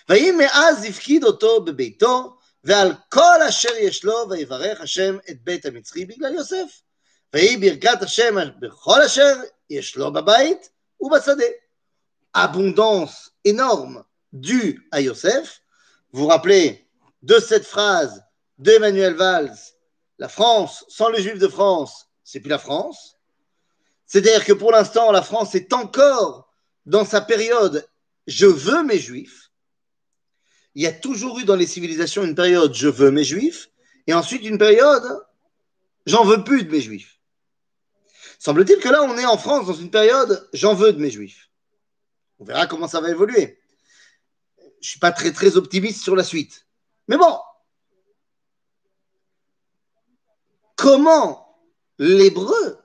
ויהי 0.09 0.31
מאז 0.31 0.85
הפקיד 0.85 1.23
אותו 1.23 1.61
בביתו, 1.61 2.37
ועל 2.63 2.93
כל 3.09 3.41
אשר 3.49 3.75
יש 3.75 4.03
לו, 4.03 4.29
ויברך 4.29 4.81
השם 4.81 5.17
את 5.29 5.43
בית 5.43 5.65
המצרי 5.65 6.05
בגלל 6.05 6.33
יוסף. 6.33 6.81
ויהי 7.33 7.57
ברכת 7.57 8.01
השם 8.01 8.35
בכל 8.59 9.01
אשר 9.01 9.33
יש 9.69 9.95
לו 9.95 10.13
בבית 10.13 10.69
ובשדה. 11.01 11.45
Abondance 12.33 13.33
énorme 13.43 14.03
due 14.33 14.87
à 14.91 15.01
Yosef. 15.01 15.61
Vous 16.11 16.21
vous 16.21 16.27
rappelez 16.27 16.87
de 17.21 17.39
cette 17.39 17.65
phrase 17.65 18.23
d'Emmanuel 18.57 19.13
Valls, 19.13 19.55
la 20.17 20.29
France, 20.29 20.85
sans 20.89 21.09
les 21.09 21.21
Juifs 21.21 21.39
de 21.39 21.47
France, 21.47 22.07
c'est 22.23 22.39
plus 22.39 22.49
la 22.49 22.59
France. 22.59 23.17
C'est-à-dire 24.05 24.45
que 24.45 24.53
pour 24.53 24.71
l'instant, 24.71 25.11
la 25.11 25.21
France 25.21 25.55
est 25.55 25.73
encore 25.73 26.51
dans 26.85 27.05
sa 27.05 27.21
période 27.21 27.87
je 28.27 28.45
veux 28.45 28.83
mes 28.83 28.99
Juifs. 28.99 29.51
Il 30.75 30.83
y 30.83 30.87
a 30.87 30.91
toujours 30.91 31.39
eu 31.39 31.45
dans 31.45 31.55
les 31.55 31.65
civilisations 31.65 32.23
une 32.23 32.35
période 32.35 32.73
je 32.73 32.87
veux 32.87 33.11
mes 33.11 33.23
Juifs, 33.23 33.69
et 34.07 34.13
ensuite 34.13 34.43
une 34.43 34.57
période 34.57 35.25
j'en 36.05 36.23
veux 36.23 36.43
plus 36.43 36.63
de 36.63 36.71
mes 36.71 36.81
Juifs. 36.81 37.19
Semble-t-il 38.39 38.79
que 38.79 38.89
là, 38.89 39.03
on 39.03 39.17
est 39.17 39.25
en 39.25 39.37
France 39.37 39.67
dans 39.67 39.73
une 39.73 39.91
période 39.91 40.47
j'en 40.53 40.73
veux 40.73 40.93
de 40.93 40.99
mes 40.99 41.11
Juifs. 41.11 41.49
On 42.39 42.45
verra 42.45 42.67
comment 42.67 42.87
ça 42.87 43.01
va 43.01 43.09
évoluer. 43.09 43.59
Je 44.57 44.65
ne 44.65 44.71
suis 44.81 44.99
pas 44.99 45.11
très, 45.11 45.31
très 45.31 45.57
optimiste 45.57 46.01
sur 46.01 46.15
la 46.15 46.23
suite. 46.23 46.65
Mais 47.07 47.17
bon, 47.17 47.39
comment 50.75 51.59
l'hébreu 51.97 52.79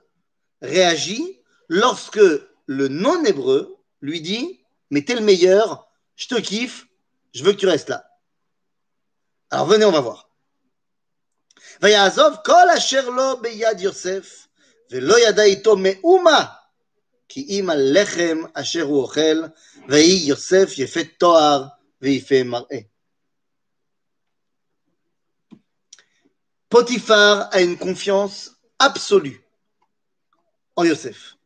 réagit 0.61 1.41
lorsque 1.69 2.19
le 2.65 2.87
non-hébreu 2.89 3.77
lui 4.01 4.21
dit 4.21 4.65
Mais 4.91 5.03
t'es 5.03 5.15
le 5.15 5.21
meilleur, 5.21 5.87
je 6.15 6.27
te 6.27 6.35
kiffe, 6.35 6.87
je 7.33 7.43
veux 7.43 7.53
que 7.53 7.57
tu 7.57 7.67
restes 7.67 7.89
là. 7.89 8.05
Alors 9.51 9.67
venez, 9.67 9.85
on 9.85 9.91
va 9.91 10.01
voir. 10.01 10.29
Vayazov, 11.79 12.41
kol 12.43 12.69
asher 12.69 13.03
beyad 13.41 13.79
Yosef, 13.79 14.49
velo 14.89 15.17
yada 15.17 15.43
me'uma 15.75 16.64
כי 17.28 17.46
אם 17.48 17.70
הלחם 17.70 18.42
אשר 18.54 18.82
הוא 18.82 19.02
אוכל, 19.02 19.42
ויהי 19.88 20.26
יוסף 20.26 20.78
יפה 20.78 21.00
תואר 21.18 21.64
ויפה 22.02 22.42
מראה. 22.44 22.78
Potiphar 26.70 27.48
a 27.50 27.60
une 27.60 27.76
confiance 27.76 28.52
absolue 28.78 29.40
en 30.76 30.84
Yosef. 30.84 31.36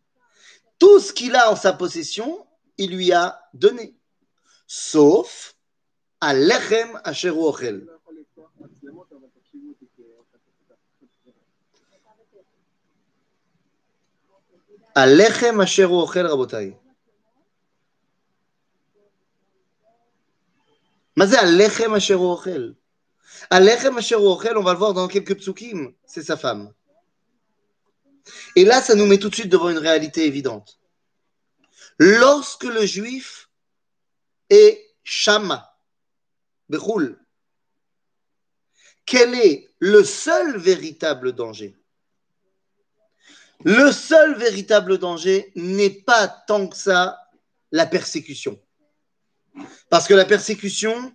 Tout 0.78 1.00
ce 1.00 1.14
qu'il 1.14 1.34
a 1.34 1.50
en 1.50 1.56
sa 1.56 1.72
possession, 1.72 2.46
il 2.76 2.94
lui 2.94 3.10
a 3.10 3.40
donné, 3.54 3.94
sauf 4.66 5.54
à 6.20 6.34
l'echem 6.34 7.00
asher 7.04 7.30
ochel. 7.30 7.88
À 15.01 15.05
l'echem 15.05 15.61
asher 15.61 15.85
ochel, 15.85 16.25
rabotai. 16.25 16.77
Mais 21.15 21.27
c'est 21.27 21.37
à 21.37 21.45
l'echem 21.45 21.93
asher 21.93 22.15
ochel? 22.15 22.75
Alechem 23.49 23.97
Asher 23.97 24.15
on 24.17 24.35
va 24.35 24.73
le 24.73 24.77
voir 24.77 24.93
dans 24.93 25.07
quelques 25.07 25.37
psukim, 25.37 25.93
c'est 26.05 26.23
sa 26.23 26.35
femme. 26.35 26.73
Et 28.57 28.65
là, 28.65 28.81
ça 28.81 28.95
nous 28.95 29.05
met 29.05 29.17
tout 29.17 29.29
de 29.29 29.35
suite 29.35 29.49
devant 29.49 29.69
une 29.69 29.77
réalité 29.77 30.25
évidente. 30.25 30.79
Lorsque 31.97 32.65
le 32.65 32.85
juif 32.85 33.49
est 34.49 34.85
Shama, 35.03 35.77
Bechoul, 36.67 37.17
quel 39.05 39.33
est 39.33 39.69
le 39.79 40.03
seul 40.03 40.57
véritable 40.57 41.31
danger? 41.31 41.78
Le 43.65 43.91
seul 43.91 44.37
véritable 44.37 44.97
danger 44.97 45.51
n'est 45.55 45.89
pas 45.89 46.27
tant 46.27 46.67
que 46.67 46.77
ça 46.77 47.19
la 47.71 47.85
persécution. 47.85 48.59
Parce 49.89 50.07
que 50.07 50.13
la 50.13 50.25
persécution 50.25 51.13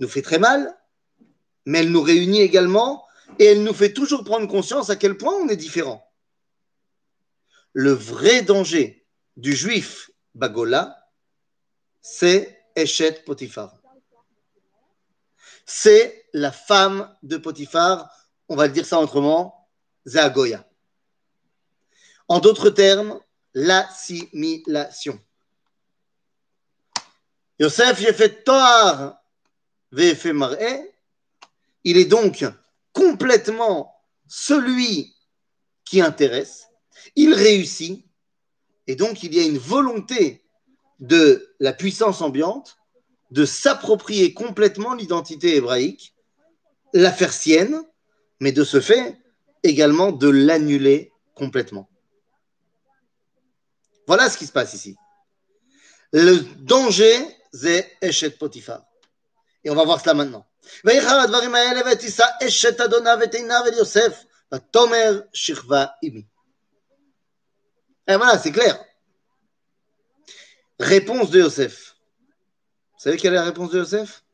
nous 0.00 0.08
fait 0.08 0.22
très 0.22 0.38
mal, 0.38 0.74
mais 1.66 1.80
elle 1.80 1.90
nous 1.90 2.02
réunit 2.02 2.40
également 2.40 3.04
et 3.38 3.46
elle 3.46 3.62
nous 3.62 3.74
fait 3.74 3.92
toujours 3.92 4.24
prendre 4.24 4.48
conscience 4.48 4.90
à 4.90 4.96
quel 4.96 5.16
point 5.16 5.34
on 5.34 5.48
est 5.48 5.56
différent. 5.56 6.10
Le 7.74 7.92
vrai 7.92 8.42
danger 8.42 9.06
du 9.36 9.54
juif 9.54 10.10
Bagola, 10.34 11.06
c'est 12.00 12.64
Eshet 12.76 13.24
Potiphar. 13.24 13.76
C'est 15.66 16.26
la 16.32 16.50
femme 16.52 17.14
de 17.22 17.36
Potiphar, 17.36 18.10
on 18.48 18.56
va 18.56 18.66
le 18.66 18.72
dire 18.72 18.86
ça 18.86 19.00
autrement, 19.00 19.68
Zagoya. 20.06 20.66
En 22.28 22.40
d'autres 22.40 22.70
termes, 22.70 23.20
l'assimilation. 23.54 25.20
Yosef, 27.58 28.00
j'ai 28.00 28.12
fait 28.12 28.44
Toar, 28.44 29.22
il 31.84 31.96
est 31.96 32.04
donc 32.06 32.44
complètement 32.92 33.94
celui 34.26 35.14
qui 35.84 36.00
intéresse, 36.00 36.68
il 37.14 37.34
réussit, 37.34 38.04
et 38.86 38.96
donc 38.96 39.22
il 39.22 39.34
y 39.34 39.40
a 39.40 39.44
une 39.44 39.58
volonté 39.58 40.42
de 41.00 41.54
la 41.60 41.72
puissance 41.72 42.22
ambiante 42.22 42.78
de 43.30 43.44
s'approprier 43.44 44.34
complètement 44.34 44.94
l'identité 44.94 45.56
hébraïque, 45.56 46.14
la 46.94 47.12
faire 47.12 47.32
sienne, 47.32 47.82
mais 48.40 48.52
de 48.52 48.64
ce 48.64 48.80
fait 48.80 49.18
également 49.62 50.12
de 50.12 50.28
l'annuler 50.28 51.12
complètement. 51.34 51.88
Voilà 54.12 54.28
ce 54.28 54.36
qui 54.36 54.44
se 54.46 54.52
passe 54.52 54.74
ici. 54.74 54.94
Le 56.12 56.36
danger, 56.58 57.16
c'est 57.50 57.96
Eshet 58.02 58.32
Potiphar. 58.32 58.84
Et 59.64 59.70
on 59.70 59.74
va 59.74 59.84
voir 59.84 60.02
cela 60.02 60.12
maintenant. 60.12 60.46
Et 60.84 60.90
eh, 60.92 61.00
voilà, 68.16 68.38
c'est 68.38 68.52
clair. 68.52 68.84
Réponse 70.78 71.30
de 71.30 71.40
Yosef. 71.40 71.96
Vous 72.92 73.00
savez 73.00 73.16
quelle 73.16 73.32
est 73.32 73.36
la 73.36 73.44
réponse 73.44 73.70
de 73.70 73.78
Yosef? 73.78 74.24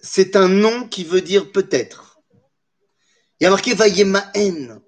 C'est 0.00 0.36
un 0.36 0.48
nom 0.48 0.86
qui 0.86 1.02
veut 1.02 1.22
dire 1.22 1.50
peut-être. 1.50 2.20
Il 3.40 3.44
y 3.44 3.46
a 3.46 3.50
marqué 3.50 3.72
Vayemaen. 3.72 4.82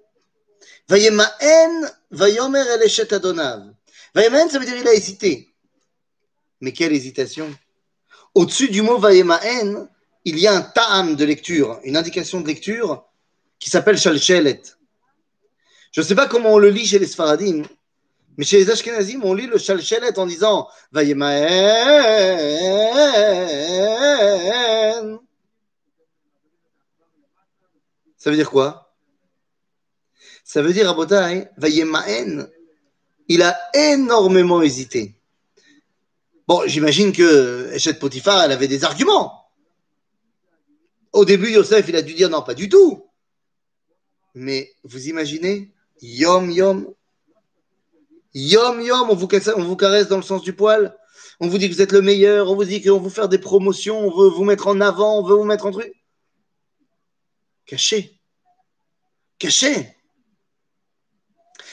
Vayemaen, 0.89 1.87
Vayomer 2.09 2.65
el 2.67 3.13
Adonav. 3.13 3.73
Vayemaen, 4.15 4.49
ça 4.49 4.57
veut 4.57 4.65
dire 4.65 4.75
il 4.75 4.87
a 4.87 4.93
hésité. 4.93 5.47
Mais 6.61 6.73
quelle 6.73 6.93
hésitation 6.93 7.55
au-dessus 8.35 8.69
du 8.69 8.81
mot 8.81 8.97
Vayemaen, 8.97 9.87
il 10.25 10.39
y 10.39 10.47
a 10.47 10.53
un 10.53 10.61
ta'am 10.61 11.15
de 11.15 11.25
lecture, 11.25 11.79
une 11.83 11.95
indication 11.97 12.41
de 12.41 12.47
lecture 12.47 13.05
qui 13.59 13.69
s'appelle 13.69 13.97
Shalchelet. 13.97 14.61
Je 15.91 16.01
ne 16.01 16.05
sais 16.05 16.15
pas 16.15 16.27
comment 16.27 16.53
on 16.53 16.59
le 16.59 16.69
lit 16.69 16.85
chez 16.85 16.99
les 16.99 17.07
Sfaradim, 17.07 17.63
Mais 18.37 18.45
chez 18.45 18.57
les 18.57 18.69
Ashkenazim, 18.69 19.21
on 19.23 19.33
lit 19.33 19.47
le 19.47 19.57
Shalchelet 19.57 20.17
en 20.17 20.25
disant 20.25 20.67
Vayemaen. 20.91 21.47
Ça 28.17 28.29
veut 28.29 28.35
dire 28.35 28.49
quoi? 28.49 28.88
Ça 30.49 30.63
veut 30.63 30.73
dire, 30.73 30.89
Abotai, 30.89 31.47
Vayemaen. 31.57 32.47
Il 33.27 33.43
a 33.43 33.55
énormément 33.75 34.63
hésité. 34.63 35.13
Bon, 36.47 36.63
j'imagine 36.65 37.11
que 37.11 37.69
Echet 37.71 37.93
Potiphar, 37.93 38.41
elle 38.41 38.51
avait 38.51 38.67
des 38.67 38.83
arguments. 38.83 39.45
Au 41.13 41.23
début, 41.23 41.51
Yosef, 41.51 41.87
il 41.87 41.95
a 41.95 42.01
dû 42.01 42.15
dire 42.15 42.31
non, 42.31 42.41
pas 42.41 42.55
du 42.55 42.67
tout. 42.67 43.05
Mais 44.33 44.73
vous 44.83 45.07
imaginez 45.09 45.71
Yom 46.01 46.49
Yom 46.49 46.95
Yom 48.33 48.81
Yom, 48.81 49.07
on 49.11 49.13
vous, 49.13 49.27
caresse, 49.27 50.07
dans 50.07 50.17
le 50.17 50.23
sens 50.23 50.41
du 50.41 50.53
poil. 50.53 50.97
On 51.39 51.47
vous 51.47 51.59
dit 51.59 51.69
que 51.69 51.75
vous 51.75 51.83
êtes 51.83 51.91
le 51.91 52.01
meilleur. 52.01 52.49
On 52.49 52.55
vous 52.55 52.65
dit 52.65 52.81
qu'on 52.81 52.99
veut 52.99 53.11
faire 53.11 53.29
des 53.29 53.37
promotions. 53.37 53.99
On 53.99 54.19
veut 54.19 54.29
vous 54.29 54.45
mettre 54.45 54.65
en 54.65 54.81
avant. 54.81 55.19
On 55.19 55.23
veut 55.23 55.35
vous 55.35 55.43
mettre 55.43 55.67
en 55.67 55.71
truc. 55.71 55.93
Caché. 57.67 58.19
Caché 59.37 59.98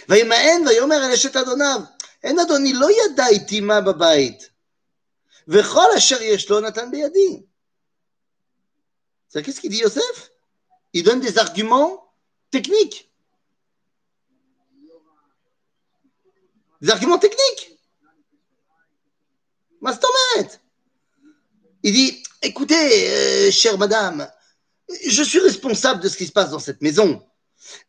וימאן 0.10 0.68
ויאמר 0.68 1.06
אל 1.06 1.12
אשת 1.12 1.36
אדוניו, 1.36 1.82
אין 2.24 2.40
אדוני 2.40 2.74
לא 2.74 2.88
ידע 2.92 3.28
איתי 3.28 3.62
מה 3.62 3.82
בבית, 3.82 4.50
וכל 5.48 5.88
אשר 5.98 6.22
יש 6.22 6.50
לו 6.50 6.60
נתן 6.60 6.92
בידי. 6.92 7.42
qu'est-ce 9.40 9.62
qu'il 9.62 9.72
dit 9.72 9.78
Yosef 9.78 10.32
Il 10.94 11.04
donne 11.04 11.22
des 11.22 11.38
arguments 11.38 12.14
techniques. 12.52 13.10
Des 16.82 16.90
arguments 16.90 17.20
techniques. 17.20 17.78
Mastomet. 19.80 20.60
Il 21.84 21.94
dit, 21.94 22.24
écoutez, 22.42 23.10
euh, 23.10 23.52
chère 23.52 23.78
madame, 23.78 24.30
je 25.08 25.24
suis 25.24 25.40
responsable 25.40 26.02
de 26.02 26.10
ce 26.10 26.18
qui 26.18 26.28
se 26.28 26.32
passe 26.32 26.52
dans 26.52 26.60
cette 26.60 26.82
maison. 26.82 27.25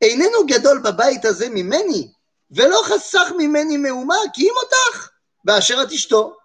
איננו 0.01 0.47
גדול 0.47 0.79
בבית 0.85 1.25
הזה 1.25 1.49
ממני, 1.49 2.13
ולא 2.51 2.83
חסך 2.85 3.33
ממני 3.39 3.77
מהומה, 3.77 4.17
כי 4.35 4.43
אם 4.43 4.55
אותך, 4.63 5.11
באשר 5.45 5.83
את 5.83 5.93
אשתו. 5.93 6.37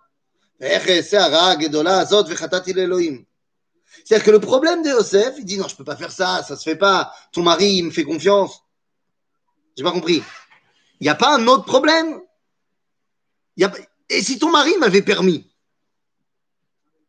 ואיך 0.60 0.88
אעשה 0.88 1.26
הרעה 1.26 1.52
הגדולה 1.52 2.00
הזאת 2.00 2.26
וחטאתי 2.30 2.74
לאלוהים. 2.74 3.24
C'est-à-dire 4.06 4.24
que 4.24 4.32
le 4.32 4.40
problème 4.40 4.84
de 4.84 4.90
Yosef, 4.90 5.36
il 5.38 5.46
dit 5.46 5.58
non, 5.58 5.68
je 5.68 5.76
peux 5.76 5.84
pas 5.84 5.96
faire 5.96 6.12
ça, 6.12 6.44
ça 6.44 6.56
se 6.56 6.64
fait 6.64 6.76
pas. 6.76 7.12
Ton 7.32 7.44
mari, 7.44 7.78
il 7.78 7.84
me 7.84 7.92
fait 7.92 8.04
confiance. 8.04 8.62
J'ai 9.76 9.84
pas 9.84 9.92
compris. 9.92 10.24
Il 11.00 11.04
n'y 11.04 11.10
a 11.10 11.16
pas 11.16 11.36
un 11.36 11.48
autre 11.48 11.66
problème 11.66 12.22
Et 14.10 14.22
si 14.22 14.40
ton 14.40 14.50
mari 14.52 14.76
m'avait 14.78 15.02
permis 15.02 15.50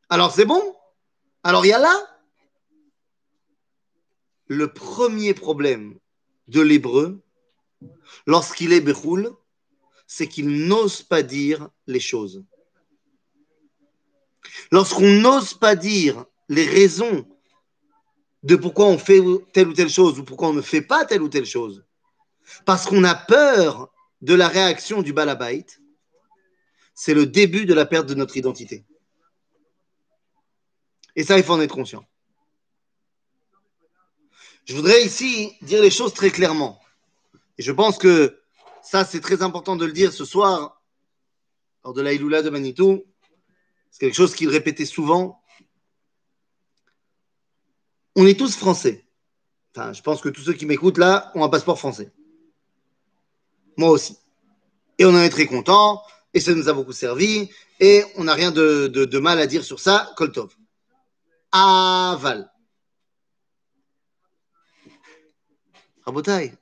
Alors 0.08 0.32
c'est 0.32 0.44
bon 0.44 0.76
Alors 1.42 1.64
il 1.64 1.68
y 1.68 1.72
a 1.72 1.78
là 1.78 1.94
le 4.46 4.72
premier 4.72 5.34
problème 5.34 5.98
de 6.47 6.61
l'hébreu, 6.61 7.21
lorsqu'il 8.25 8.73
est 8.73 8.81
Bechoul, 8.81 9.31
c'est 10.07 10.27
qu'il 10.27 10.67
n'ose 10.67 11.01
pas 11.01 11.23
dire 11.23 11.69
les 11.87 11.99
choses. 11.99 12.43
Lorsqu'on 14.71 15.09
n'ose 15.09 15.53
pas 15.53 15.75
dire 15.75 16.25
les 16.49 16.65
raisons 16.65 17.25
de 18.43 18.55
pourquoi 18.55 18.87
on 18.87 18.97
fait 18.97 19.21
telle 19.53 19.69
ou 19.69 19.73
telle 19.73 19.89
chose 19.89 20.19
ou 20.19 20.23
pourquoi 20.23 20.49
on 20.49 20.53
ne 20.53 20.61
fait 20.61 20.81
pas 20.81 21.05
telle 21.05 21.21
ou 21.21 21.29
telle 21.29 21.45
chose, 21.45 21.83
parce 22.65 22.85
qu'on 22.85 23.03
a 23.03 23.15
peur 23.15 23.91
de 24.21 24.33
la 24.33 24.47
réaction 24.47 25.01
du 25.01 25.13
balabait, 25.13 25.65
c'est 26.93 27.13
le 27.13 27.25
début 27.25 27.65
de 27.65 27.73
la 27.73 27.85
perte 27.85 28.07
de 28.07 28.13
notre 28.13 28.37
identité. 28.37 28.85
Et 31.15 31.23
ça, 31.23 31.37
il 31.37 31.43
faut 31.43 31.53
en 31.53 31.61
être 31.61 31.73
conscient. 31.73 32.05
Je 34.65 34.75
voudrais 34.75 35.03
ici 35.03 35.53
dire 35.61 35.81
les 35.81 35.91
choses 35.91 36.13
très 36.13 36.29
clairement. 36.29 36.79
Et 37.57 37.63
je 37.63 37.71
pense 37.71 37.97
que 37.97 38.39
ça, 38.81 39.05
c'est 39.05 39.19
très 39.19 39.41
important 39.41 39.75
de 39.75 39.85
le 39.85 39.91
dire 39.91 40.13
ce 40.13 40.25
soir, 40.25 40.81
lors 41.83 41.93
de 41.93 42.01
la 42.01 42.15
de 42.15 42.49
Manitou. 42.49 43.03
C'est 43.91 43.99
quelque 43.99 44.15
chose 44.15 44.35
qu'il 44.35 44.49
répétait 44.49 44.85
souvent. 44.85 45.41
On 48.15 48.25
est 48.25 48.39
tous 48.39 48.55
français. 48.55 49.05
Enfin, 49.75 49.91
je 49.91 50.01
pense 50.01 50.21
que 50.21 50.29
tous 50.29 50.41
ceux 50.41 50.53
qui 50.53 50.65
m'écoutent 50.65 50.97
là 50.97 51.31
ont 51.35 51.43
un 51.43 51.49
passeport 51.49 51.79
français. 51.79 52.11
Moi 53.75 53.89
aussi. 53.89 54.17
Et 54.99 55.05
on 55.05 55.09
en 55.09 55.21
est 55.21 55.29
très 55.29 55.47
content, 55.47 56.03
et 56.33 56.39
ça 56.39 56.53
nous 56.53 56.69
a 56.69 56.73
beaucoup 56.73 56.91
servi, 56.91 57.49
et 57.79 58.03
on 58.15 58.25
n'a 58.25 58.35
rien 58.35 58.51
de, 58.51 58.87
de, 58.87 59.19
mal 59.19 59.39
à 59.39 59.47
dire 59.47 59.63
sur 59.63 59.79
ça, 59.79 60.13
Koltov. 60.15 60.55
Aval. 61.51 62.52
Rabotai. 66.05 66.53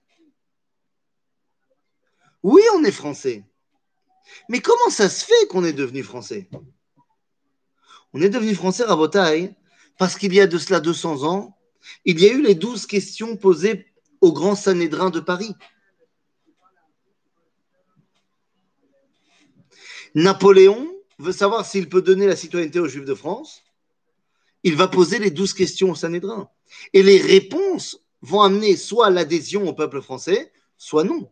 Oui, 2.43 2.61
on 2.75 2.83
est 2.83 2.91
français. 2.91 3.43
Mais 4.49 4.61
comment 4.61 4.89
ça 4.89 5.09
se 5.09 5.25
fait 5.25 5.47
qu'on 5.49 5.63
est 5.63 5.73
devenu 5.73 6.03
français? 6.03 6.49
On 8.13 8.21
est 8.21 8.29
devenu 8.29 8.53
français, 8.55 8.83
Rabotai, 8.83 9.55
parce 9.97 10.15
qu'il 10.17 10.33
y 10.33 10.41
a 10.41 10.47
de 10.47 10.57
cela 10.57 10.79
200 10.79 11.23
ans, 11.23 11.57
il 12.05 12.19
y 12.19 12.27
a 12.27 12.33
eu 12.33 12.41
les 12.41 12.55
douze 12.55 12.85
questions 12.85 13.37
posées 13.37 13.85
au 14.21 14.31
grand 14.31 14.55
Sanhédrin 14.55 15.09
de 15.09 15.19
Paris. 15.19 15.55
Napoléon 20.13 20.93
veut 21.19 21.31
savoir 21.31 21.65
s'il 21.65 21.89
peut 21.89 22.01
donner 22.01 22.27
la 22.27 22.35
citoyenneté 22.35 22.79
aux 22.79 22.87
Juifs 22.87 23.05
de 23.05 23.15
France. 23.15 23.63
Il 24.63 24.75
va 24.75 24.87
poser 24.87 25.19
les 25.19 25.31
douze 25.31 25.53
questions 25.53 25.91
au 25.91 25.95
Sanhédrin. 25.95 26.49
Et 26.93 27.01
les 27.01 27.19
réponses 27.19 28.00
vont 28.21 28.41
amener 28.41 28.75
soit 28.75 29.09
l'adhésion 29.09 29.67
au 29.67 29.73
peuple 29.73 30.01
français, 30.01 30.51
soit 30.77 31.03
non. 31.03 31.31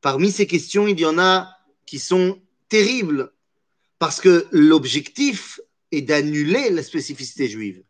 Parmi 0.00 0.30
ces 0.30 0.46
questions, 0.46 0.86
il 0.86 0.98
y 0.98 1.06
en 1.06 1.18
a 1.18 1.56
qui 1.86 1.98
sont 1.98 2.40
terribles, 2.68 3.32
parce 3.98 4.20
que 4.20 4.46
l'objectif 4.50 5.60
est 5.92 6.02
d'annuler 6.02 6.70
la 6.70 6.82
spécificité 6.82 7.48
juive. 7.48 7.82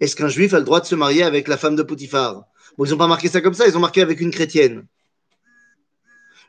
Est-ce 0.00 0.16
qu'un 0.16 0.28
juif 0.28 0.54
a 0.54 0.58
le 0.58 0.64
droit 0.64 0.80
de 0.80 0.86
se 0.86 0.94
marier 0.94 1.22
avec 1.22 1.48
la 1.48 1.56
femme 1.56 1.76
de 1.76 1.82
Potiphar? 1.82 2.46
Bon, 2.76 2.84
ils 2.84 2.90
n'ont 2.90 2.96
pas 2.96 3.06
marqué 3.06 3.28
ça 3.28 3.40
comme 3.40 3.54
ça, 3.54 3.66
ils 3.66 3.76
ont 3.76 3.80
marqué 3.80 4.02
avec 4.02 4.20
une 4.20 4.30
chrétienne. 4.30 4.86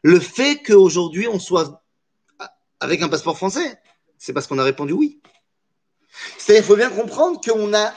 Le 0.04 0.20
fait 0.20 0.62
qu'aujourd'hui 0.64 1.28
on 1.28 1.40
soit 1.40 1.84
avec 2.80 3.02
un 3.02 3.10
passeport 3.10 3.38
français, 3.38 3.80
c'est 4.18 4.34
parce 4.34 4.48
qu'on 4.48 4.60
a 4.60 4.64
répondu 4.64 4.94
oui. 4.94 5.20
C'est-à-dire 6.38 6.64
qu'il 6.64 6.68
faut 6.68 6.78
bien 6.78 6.90
comprendre 6.90 7.42
qu'on 7.42 7.74
a 7.74 7.94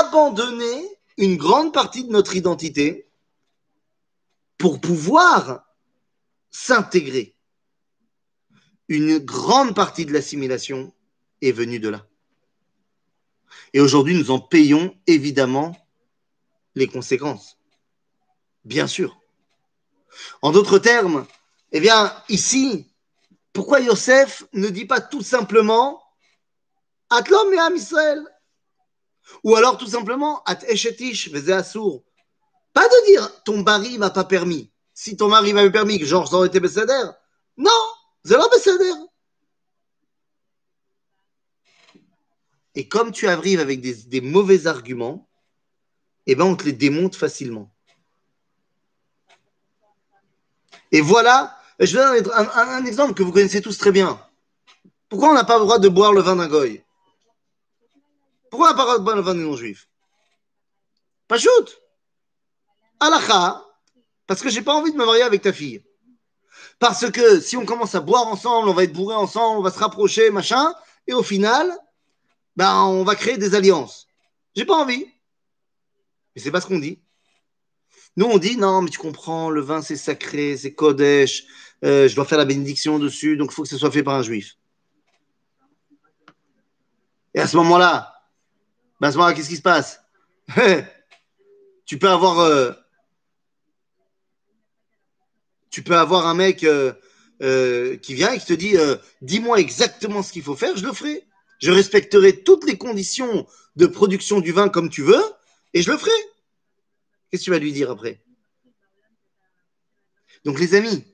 abandonné 0.00 0.93
une 1.16 1.36
grande 1.36 1.72
partie 1.72 2.04
de 2.04 2.10
notre 2.10 2.36
identité 2.36 3.08
pour 4.58 4.80
pouvoir 4.80 5.64
s'intégrer. 6.50 7.36
Une 8.88 9.18
grande 9.18 9.74
partie 9.74 10.06
de 10.06 10.12
l'assimilation 10.12 10.92
est 11.40 11.52
venue 11.52 11.80
de 11.80 11.88
là. 11.88 12.06
Et 13.72 13.80
aujourd'hui, 13.80 14.14
nous 14.14 14.30
en 14.30 14.38
payons 14.38 14.96
évidemment 15.06 15.76
les 16.74 16.86
conséquences. 16.86 17.58
Bien 18.64 18.86
sûr. 18.86 19.20
En 20.42 20.52
d'autres 20.52 20.78
termes, 20.78 21.26
eh 21.72 21.80
bien, 21.80 22.14
ici, 22.28 22.90
pourquoi 23.52 23.80
Yosef 23.80 24.44
ne 24.52 24.68
dit 24.68 24.86
pas 24.86 25.00
tout 25.00 25.22
simplement 25.22 26.02
Atlom 27.10 27.52
et 27.52 27.76
Israël 27.76 28.22
ou 29.42 29.56
alors 29.56 29.78
tout 29.78 29.86
simplement, 29.86 30.42
at 30.44 30.58
eshetish 30.68 31.32
assour. 31.50 32.04
Pas 32.72 32.88
de 32.88 33.06
dire 33.06 33.42
ton 33.44 33.62
mari 33.62 33.98
m'a 33.98 34.10
pas 34.10 34.24
permis. 34.24 34.70
Si 34.92 35.16
ton 35.16 35.28
mari 35.28 35.52
m'avait 35.52 35.72
permis 35.72 35.98
que 35.98 36.04
genre 36.04 36.26
j'aurais 36.26 36.48
été 36.48 36.60
Besséder, 36.60 37.04
non, 37.56 37.70
c'est 38.24 38.36
pas. 38.36 38.46
Et 42.76 42.88
comme 42.88 43.12
tu 43.12 43.28
arrives 43.28 43.60
avec 43.60 43.80
des, 43.80 44.20
mauvais 44.20 44.66
arguments, 44.66 45.28
eh 46.26 46.34
ben 46.34 46.44
on 46.44 46.56
te 46.56 46.64
les 46.64 46.72
démonte 46.72 47.14
facilement. 47.14 47.72
Et 50.90 51.00
voilà, 51.00 51.56
je 51.78 51.96
vais 51.96 52.22
donner 52.22 52.34
un, 52.34 52.48
un, 52.48 52.84
exemple 52.84 53.14
que 53.14 53.22
vous 53.22 53.32
connaissez 53.32 53.60
tous 53.60 53.78
très 53.78 53.92
bien. 53.92 54.20
Pourquoi 55.08 55.30
on 55.30 55.34
n'a 55.34 55.44
pas 55.44 55.58
le 55.58 55.64
droit 55.64 55.78
de 55.78 55.88
boire 55.88 56.12
le 56.12 56.20
vin 56.20 56.36
d'un 56.36 56.48
goy? 56.48 56.83
Pourquoi 58.54 58.68
on 58.72 58.76
n'a 58.76 58.84
pas 58.84 58.92
le 58.92 59.00
droit 59.00 59.14
de 59.16 59.20
vin 59.20 59.34
des 59.34 59.42
non-juifs 59.42 59.88
Pas 61.26 61.38
shoot 61.38 61.82
Alakha, 63.00 63.66
parce 64.28 64.40
que 64.40 64.48
j'ai 64.48 64.62
pas 64.62 64.74
envie 64.74 64.92
de 64.92 64.96
me 64.96 65.04
marier 65.04 65.22
avec 65.22 65.42
ta 65.42 65.52
fille. 65.52 65.84
Parce 66.78 67.10
que 67.10 67.40
si 67.40 67.56
on 67.56 67.66
commence 67.66 67.96
à 67.96 68.00
boire 68.00 68.28
ensemble, 68.28 68.68
on 68.68 68.72
va 68.72 68.84
être 68.84 68.92
bourré 68.92 69.16
ensemble, 69.16 69.58
on 69.58 69.62
va 69.62 69.72
se 69.72 69.78
rapprocher, 69.80 70.30
machin, 70.30 70.72
et 71.08 71.14
au 71.14 71.24
final, 71.24 71.68
ben, 72.54 72.84
on 72.84 73.02
va 73.02 73.16
créer 73.16 73.38
des 73.38 73.56
alliances. 73.56 74.06
J'ai 74.54 74.64
pas 74.64 74.76
envie. 74.76 75.04
Mais 76.34 76.40
c'est 76.40 76.52
pas 76.52 76.60
ce 76.60 76.68
qu'on 76.68 76.78
dit. 76.78 77.00
Nous, 78.16 78.26
on 78.26 78.38
dit, 78.38 78.56
non, 78.56 78.82
mais 78.82 78.90
tu 78.90 79.00
comprends, 79.00 79.50
le 79.50 79.62
vin, 79.62 79.82
c'est 79.82 79.96
sacré, 79.96 80.56
c'est 80.56 80.74
Kodesh, 80.74 81.44
euh, 81.84 82.06
je 82.06 82.14
dois 82.14 82.24
faire 82.24 82.38
la 82.38 82.44
bénédiction 82.44 83.00
dessus, 83.00 83.36
donc 83.36 83.50
il 83.50 83.54
faut 83.54 83.64
que 83.64 83.68
ce 83.68 83.78
soit 83.78 83.90
fait 83.90 84.04
par 84.04 84.14
un 84.14 84.22
juif. 84.22 84.56
Et 87.34 87.40
à 87.40 87.48
ce 87.48 87.56
moment-là, 87.56 88.13
ben 89.00 89.10
ce 89.10 89.16
moment-là, 89.16 89.34
qu'est-ce 89.34 89.48
qui 89.48 89.56
se 89.56 89.62
passe? 89.62 90.00
Tu 91.86 91.98
peux 91.98 92.08
avoir, 92.08 92.38
euh, 92.38 92.72
tu 95.70 95.82
peux 95.82 95.96
avoir 95.96 96.26
un 96.26 96.34
mec 96.34 96.64
euh, 96.64 96.94
euh, 97.42 97.96
qui 97.98 98.14
vient 98.14 98.32
et 98.32 98.38
qui 98.38 98.46
te 98.46 98.54
dit, 98.54 98.76
dis-moi 99.20 99.60
exactement 99.60 100.22
ce 100.22 100.32
qu'il 100.32 100.42
faut 100.42 100.56
faire, 100.56 100.76
je 100.76 100.86
le 100.86 100.92
ferai. 100.92 101.26
Je 101.60 101.70
respecterai 101.70 102.42
toutes 102.42 102.64
les 102.64 102.78
conditions 102.78 103.46
de 103.76 103.86
production 103.86 104.40
du 104.40 104.52
vin 104.52 104.68
comme 104.68 104.88
tu 104.88 105.02
veux, 105.02 105.22
et 105.74 105.82
je 105.82 105.90
le 105.90 105.98
ferai. 105.98 106.10
Qu'est-ce 107.30 107.42
que 107.42 107.44
tu 107.44 107.50
vas 107.50 107.58
lui 107.58 107.72
dire 107.72 107.90
après? 107.90 108.22
Donc 110.44 110.58
les 110.58 110.74
amis, 110.74 111.04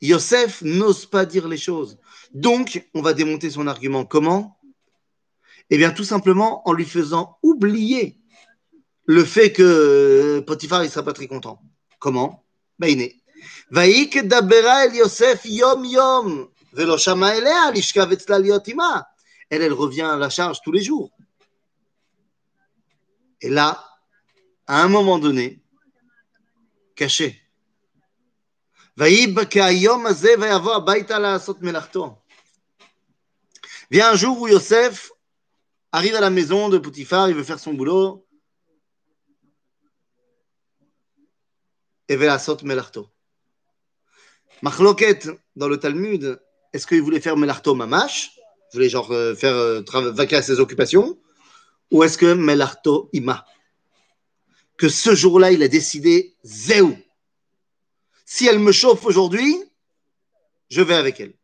Yosef 0.00 0.62
n'ose 0.62 1.06
pas 1.06 1.26
dire 1.26 1.48
les 1.48 1.58
choses. 1.58 1.98
Donc, 2.32 2.86
on 2.94 3.02
va 3.02 3.12
démonter 3.12 3.50
son 3.50 3.66
argument. 3.66 4.04
Comment? 4.04 4.59
Eh 5.70 5.78
bien, 5.78 5.92
tout 5.92 6.04
simplement 6.04 6.68
en 6.68 6.72
lui 6.72 6.84
faisant 6.84 7.38
oublier 7.42 8.18
le 9.06 9.24
fait 9.24 9.52
que 9.52 10.40
Potiphar, 10.46 10.82
il 10.82 10.86
ne 10.86 10.90
sera 10.90 11.04
pas 11.04 11.12
très 11.12 11.28
content. 11.28 11.62
Comment? 11.98 12.44
Bah, 12.78 12.88
elle, 19.50 19.62
elle 19.62 19.72
revient 19.72 20.02
à 20.02 20.16
la 20.16 20.30
charge 20.30 20.60
tous 20.62 20.72
les 20.72 20.82
jours. 20.82 21.10
Et 23.40 23.48
là, 23.48 23.84
à 24.66 24.82
un 24.82 24.88
moment 24.88 25.18
donné, 25.18 25.60
caché. 26.94 27.40
Vient 33.90 34.12
un 34.12 34.16
jour 34.16 34.40
où 34.40 34.46
Yosef 34.46 35.10
arrive 35.92 36.14
à 36.14 36.20
la 36.20 36.30
maison 36.30 36.68
de 36.68 36.78
Poutifar, 36.78 37.28
il 37.28 37.34
veut 37.34 37.44
faire 37.44 37.58
son 37.58 37.74
boulot. 37.74 38.26
Et 42.08 42.16
Velasot 42.16 42.58
Melarto. 42.64 43.08
Machloket, 44.62 45.28
dans 45.56 45.68
le 45.68 45.78
Talmud, 45.78 46.40
est-ce 46.72 46.86
qu'il 46.86 47.02
voulait 47.02 47.20
faire 47.20 47.36
Melarto 47.36 47.74
Mamash? 47.74 48.32
Il 48.36 48.76
voulait 48.76 48.88
genre 48.88 49.10
euh, 49.12 49.34
faire 49.34 49.54
euh, 49.54 49.82
vaquer 50.12 50.36
à 50.36 50.42
ses 50.42 50.60
occupations? 50.60 51.18
Ou 51.90 52.04
est-ce 52.04 52.18
que 52.18 52.34
Melarto 52.34 53.10
Ima? 53.12 53.44
Que 54.76 54.88
ce 54.88 55.14
jour-là, 55.14 55.50
il 55.52 55.62
a 55.62 55.68
décidé 55.68 56.36
Zéou. 56.44 56.96
Si 58.24 58.46
elle 58.46 58.58
me 58.58 58.72
chauffe 58.72 59.04
aujourd'hui, 59.04 59.56
je 60.68 60.82
vais 60.82 60.94
avec 60.94 61.20
elle. 61.20 61.34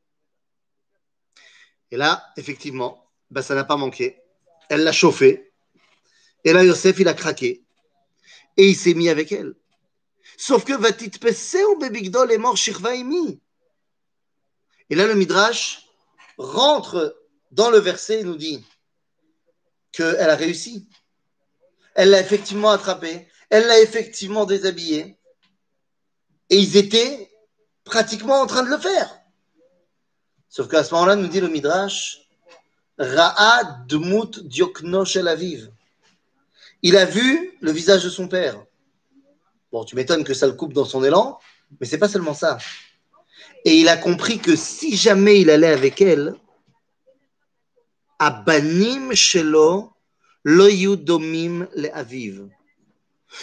Et 1.91 1.97
là, 1.97 2.33
effectivement, 2.37 3.11
bah, 3.31 3.43
ça 3.43 3.55
n'a 3.55 3.65
pas 3.65 3.77
manqué. 3.77 4.21
Elle 4.69 4.83
l'a 4.83 4.93
chauffé. 4.93 5.53
Et 6.45 6.53
là, 6.53 6.65
Yosef, 6.65 6.99
il 6.99 7.09
a 7.09 7.15
craqué. 7.15 7.65
Et 8.57 8.69
il 8.69 8.77
s'est 8.77 8.95
mis 8.95 9.09
avec 9.09 9.33
elle. 9.33 9.55
Sauf 10.37 10.65
que 10.65 10.73
Vatitpeseu 10.73 11.77
bebigdol 11.81 12.33
est 12.33 12.39
mort 12.39 12.57
shirvaimi. 12.57 13.41
Et 14.91 14.95
là, 14.95 15.07
le 15.07 15.15
Midrash 15.15 15.89
rentre 16.37 17.17
dans 17.51 17.71
le 17.71 17.79
verset 17.79 18.21
et 18.21 18.25
nous 18.25 18.37
dit 18.37 18.65
qu'elle 19.93 20.31
a 20.31 20.37
réussi. 20.37 20.89
Elle 21.95 22.11
l'a 22.11 22.21
effectivement 22.21 22.71
attrapé. 22.71 23.29
Elle 23.49 23.67
l'a 23.67 23.81
effectivement 23.81 24.45
déshabillé. 24.45 25.19
Et 26.51 26.59
ils 26.59 26.77
étaient 26.77 27.31
pratiquement 27.85 28.41
en 28.41 28.47
train 28.47 28.63
de 28.63 28.71
le 28.71 28.79
faire. 28.79 29.19
Sauf 30.49 30.69
qu'à 30.69 30.85
ce 30.85 30.95
moment-là, 30.95 31.17
nous 31.17 31.29
dit 31.29 31.41
le 31.41 31.49
Midrash, 31.49 32.26
Ra'a 32.99 33.85
dmut 33.89 34.41
diokno 34.45 35.05
shel 35.05 35.29
aviv. 35.29 35.71
Il 36.83 36.97
a 36.97 37.05
vu 37.05 37.57
le 37.61 37.73
visage 37.73 38.05
de 38.05 38.11
son 38.11 38.29
père. 38.29 38.65
Bon, 39.73 39.85
tu 39.85 39.97
m'étonnes 39.97 40.25
que 40.25 40.35
ça 40.35 40.47
le 40.47 40.53
coupe 40.53 40.73
dans 40.73 40.85
son 40.85 41.05
élan, 41.05 41.39
mais 41.81 41.87
c'est 41.87 41.99
pas 41.99 42.09
seulement 42.09 42.35
ça. 42.35 42.59
Et 43.65 43.75
il 43.75 43.89
a 43.89 43.97
compris 43.97 44.39
que 44.39 44.57
si 44.57 44.97
jamais 44.97 45.41
il 45.41 45.51
allait 45.51 45.67
avec 45.67 46.01
elle, 46.01 46.35
Abanim 48.19 49.13
shelo 49.13 49.93
lo 50.45 50.69
yudomim 50.69 51.69
le 51.75 51.95
aviv. 51.95 52.49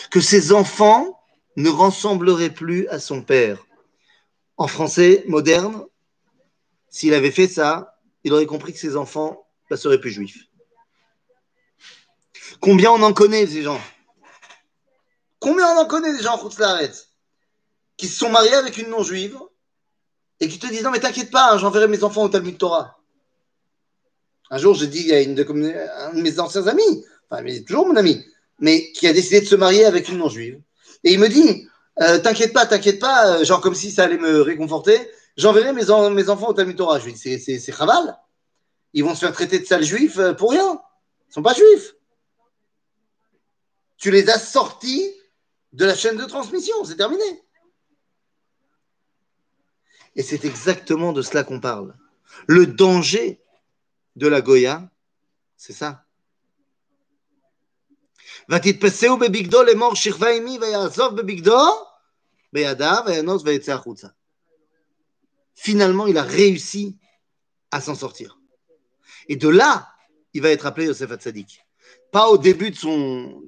Que 0.10 0.22
ses 0.22 0.52
enfants 0.52 1.20
ne 1.58 1.70
ressembleraient 1.70 2.54
plus 2.54 2.88
à 2.88 3.00
son 3.00 3.22
père. 3.22 3.64
En 4.58 4.68
français 4.68 5.24
moderne, 5.28 5.84
s'il 6.90 7.14
avait 7.14 7.32
fait 7.32 7.48
ça, 7.48 8.00
il 8.24 8.34
aurait 8.34 8.46
compris 8.46 8.74
que 8.74 8.80
ses 8.80 8.96
enfants 8.96 9.43
ne 9.74 9.78
seraient 9.78 10.00
plus 10.00 10.12
juifs. 10.12 10.46
Combien 12.60 12.92
on 12.92 13.02
en 13.02 13.14
connaît, 13.14 13.46
ces 13.46 13.62
gens? 13.62 13.82
Combien 15.40 15.68
on 15.76 15.82
en 15.82 15.86
connaît 15.86 16.16
des 16.16 16.24
gens 16.24 16.36
en 16.42 16.50
qui 17.98 18.08
se 18.08 18.18
sont 18.18 18.30
mariés 18.30 18.54
avec 18.54 18.78
une 18.78 18.90
non-juive 18.90 19.38
et 20.40 20.48
qui 20.48 20.58
te 20.58 20.68
disent 20.68 20.84
non 20.84 20.92
mais 20.92 21.00
t'inquiète 21.00 21.32
pas, 21.32 21.52
hein, 21.52 21.58
j'enverrai 21.58 21.88
mes 21.88 22.04
enfants 22.04 22.24
au 22.24 22.30
Talmud 22.30 22.58
Torah. 22.58 22.98
Un 24.50 24.58
jour, 24.58 24.74
j'ai 24.74 24.88
dit 24.88 25.12
à 25.14 25.22
une 25.22 25.36
de, 25.36 25.46
un 25.98 26.14
de 26.14 26.22
mes 26.22 26.40
anciens 26.40 26.68
amis, 26.68 27.06
enfin 27.30 27.42
mais 27.42 27.62
toujours 27.64 27.88
mon 27.88 27.96
ami, 27.96 28.24
mais 28.60 28.92
qui 28.94 29.08
a 29.08 29.14
décidé 29.14 29.42
de 29.42 29.46
se 29.46 29.56
marier 29.56 29.86
avec 29.86 30.10
une 30.10 30.18
non-juive. 30.18 30.62
Et 31.04 31.14
il 31.14 31.20
me 31.20 31.28
dit, 31.28 31.68
euh, 32.02 32.20
t'inquiète 32.20 32.54
pas, 32.54 32.66
t'inquiète 32.66 33.00
pas, 33.00 33.28
euh, 33.28 33.46
genre 33.46 33.62
comme 33.62 33.76
si 33.76 33.92
ça 33.92 34.04
allait 34.06 34.18
me 34.18 34.42
réconforter, 34.42 35.10
j'enverrai 35.38 35.74
mes, 35.74 35.90
en- 35.90 36.10
mes 36.10 36.30
enfants 36.30 36.48
au 36.50 36.54
Talmud 36.54 36.78
Torah. 36.78 37.00
Je 37.00 37.06
lui 37.06 37.14
dis, 37.14 37.40
c'est 37.40 37.72
chaval. 37.72 38.18
Ils 38.94 39.04
vont 39.04 39.16
se 39.16 39.22
faire 39.22 39.34
traiter 39.34 39.60
de 39.60 39.66
sales 39.66 39.84
juifs 39.84 40.18
euh, 40.20 40.34
pour 40.34 40.52
rien. 40.52 40.82
Ils 41.26 41.30
ne 41.30 41.34
sont 41.34 41.42
pas 41.42 41.54
juifs. 41.54 41.96
Tu 43.98 44.12
les 44.12 44.30
as 44.30 44.40
sortis 44.40 45.14
de 45.72 45.86
la 45.86 45.96
chaîne 45.96 46.18
de 46.18 46.26
transmission. 46.26 46.84
C'est 46.86 46.98
terminé. 46.98 47.24
Et 50.16 50.22
c'est 50.22 50.46
exactement 50.46 51.12
de 51.12 51.22
cela 51.22 51.44
qu'on 51.44 51.60
parle. 51.60 51.96
Le 52.48 52.68
danger 52.68 53.42
de 54.16 54.28
la 54.28 54.42
Goya, 54.42 54.90
c'est 55.58 55.74
ça. 55.74 56.06
Finalement, 65.56 66.08
il 66.08 66.18
a 66.18 66.24
réussi 66.24 66.98
à 67.72 67.82
s'en 67.82 67.96
sortir. 67.96 68.38
Et 69.28 69.36
de 69.36 69.48
là, 69.48 69.90
il 70.34 70.42
va 70.42 70.50
être 70.50 70.66
appelé 70.66 70.88
Yosef 70.88 71.12
Hatzadik. 71.12 71.66
Pas 72.12 72.28
au 72.30 72.38
début 72.38 72.72
de 72.72 72.76
son, 72.76 73.42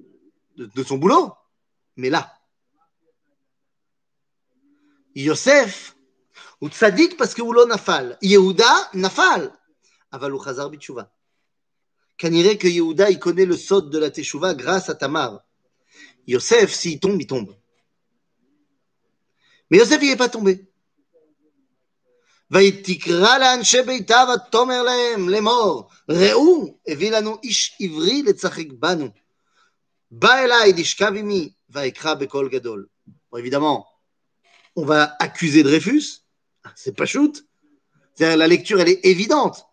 boulot, 0.98 1.34
mais 1.96 2.10
là. 2.10 2.32
Yosef, 5.16 5.96
ou 6.62 6.70
Tzadik 6.70 7.18
parce 7.18 7.34
que 7.34 7.42
Oulo 7.42 7.66
Nafal. 7.66 8.18
Yehuda 8.22 8.90
Nafal. 8.94 9.52
Avalou 10.12 10.40
Khazar 10.40 10.70
Bitchouva. 10.70 11.12
Kanire 12.18 12.58
que 12.58 12.68
Yehuda, 12.68 13.10
il 13.10 13.20
connaît 13.20 13.46
le 13.46 13.58
sod 13.58 13.90
de 13.90 13.98
la 14.00 14.10
Teshuvah 14.10 14.54
grâce 14.54 14.90
à 14.90 14.96
Tamar. 14.96 15.44
Yosef, 16.28 16.74
s'il 16.74 17.00
tombe, 17.00 17.22
il 17.22 17.28
tombe. 17.28 17.56
Mais 19.70 19.78
Yosef, 19.80 20.02
il 20.02 20.10
n'est 20.10 20.16
pas 20.16 20.30
tombé. 20.30 20.68
ותקרא 22.51 23.39
לאנשי 23.39 23.83
ביתה 23.83 24.25
ותאמר 24.35 24.83
להם 24.83 25.29
לאמור, 25.29 25.89
ראו, 26.11 26.79
הביא 26.89 27.11
לנו 27.11 27.39
איש 27.43 27.77
עברי 27.81 28.23
לצחק 28.23 28.67
בנו. 28.73 29.09
בא 30.11 30.35
אליי 30.35 30.73
לשכב 30.73 31.13
עמי, 31.17 31.53
ויקרא 31.71 32.15
בקול 32.15 32.49
גדול. 32.49 32.87
Bon, 33.33 33.39
évidemment, 33.39 33.87
on 34.75 34.85
va 34.85 35.17
accuser 35.21 35.63
Dreyfus, 35.63 36.25
c'est 36.75 36.97
pas 36.97 37.07
shoot. 37.07 37.45
C'est-à-dire, 38.15 38.37
La 38.37 38.49
lecture, 38.49 38.81
elle 38.81 38.89
est 38.89 39.07
évidente. 39.07 39.67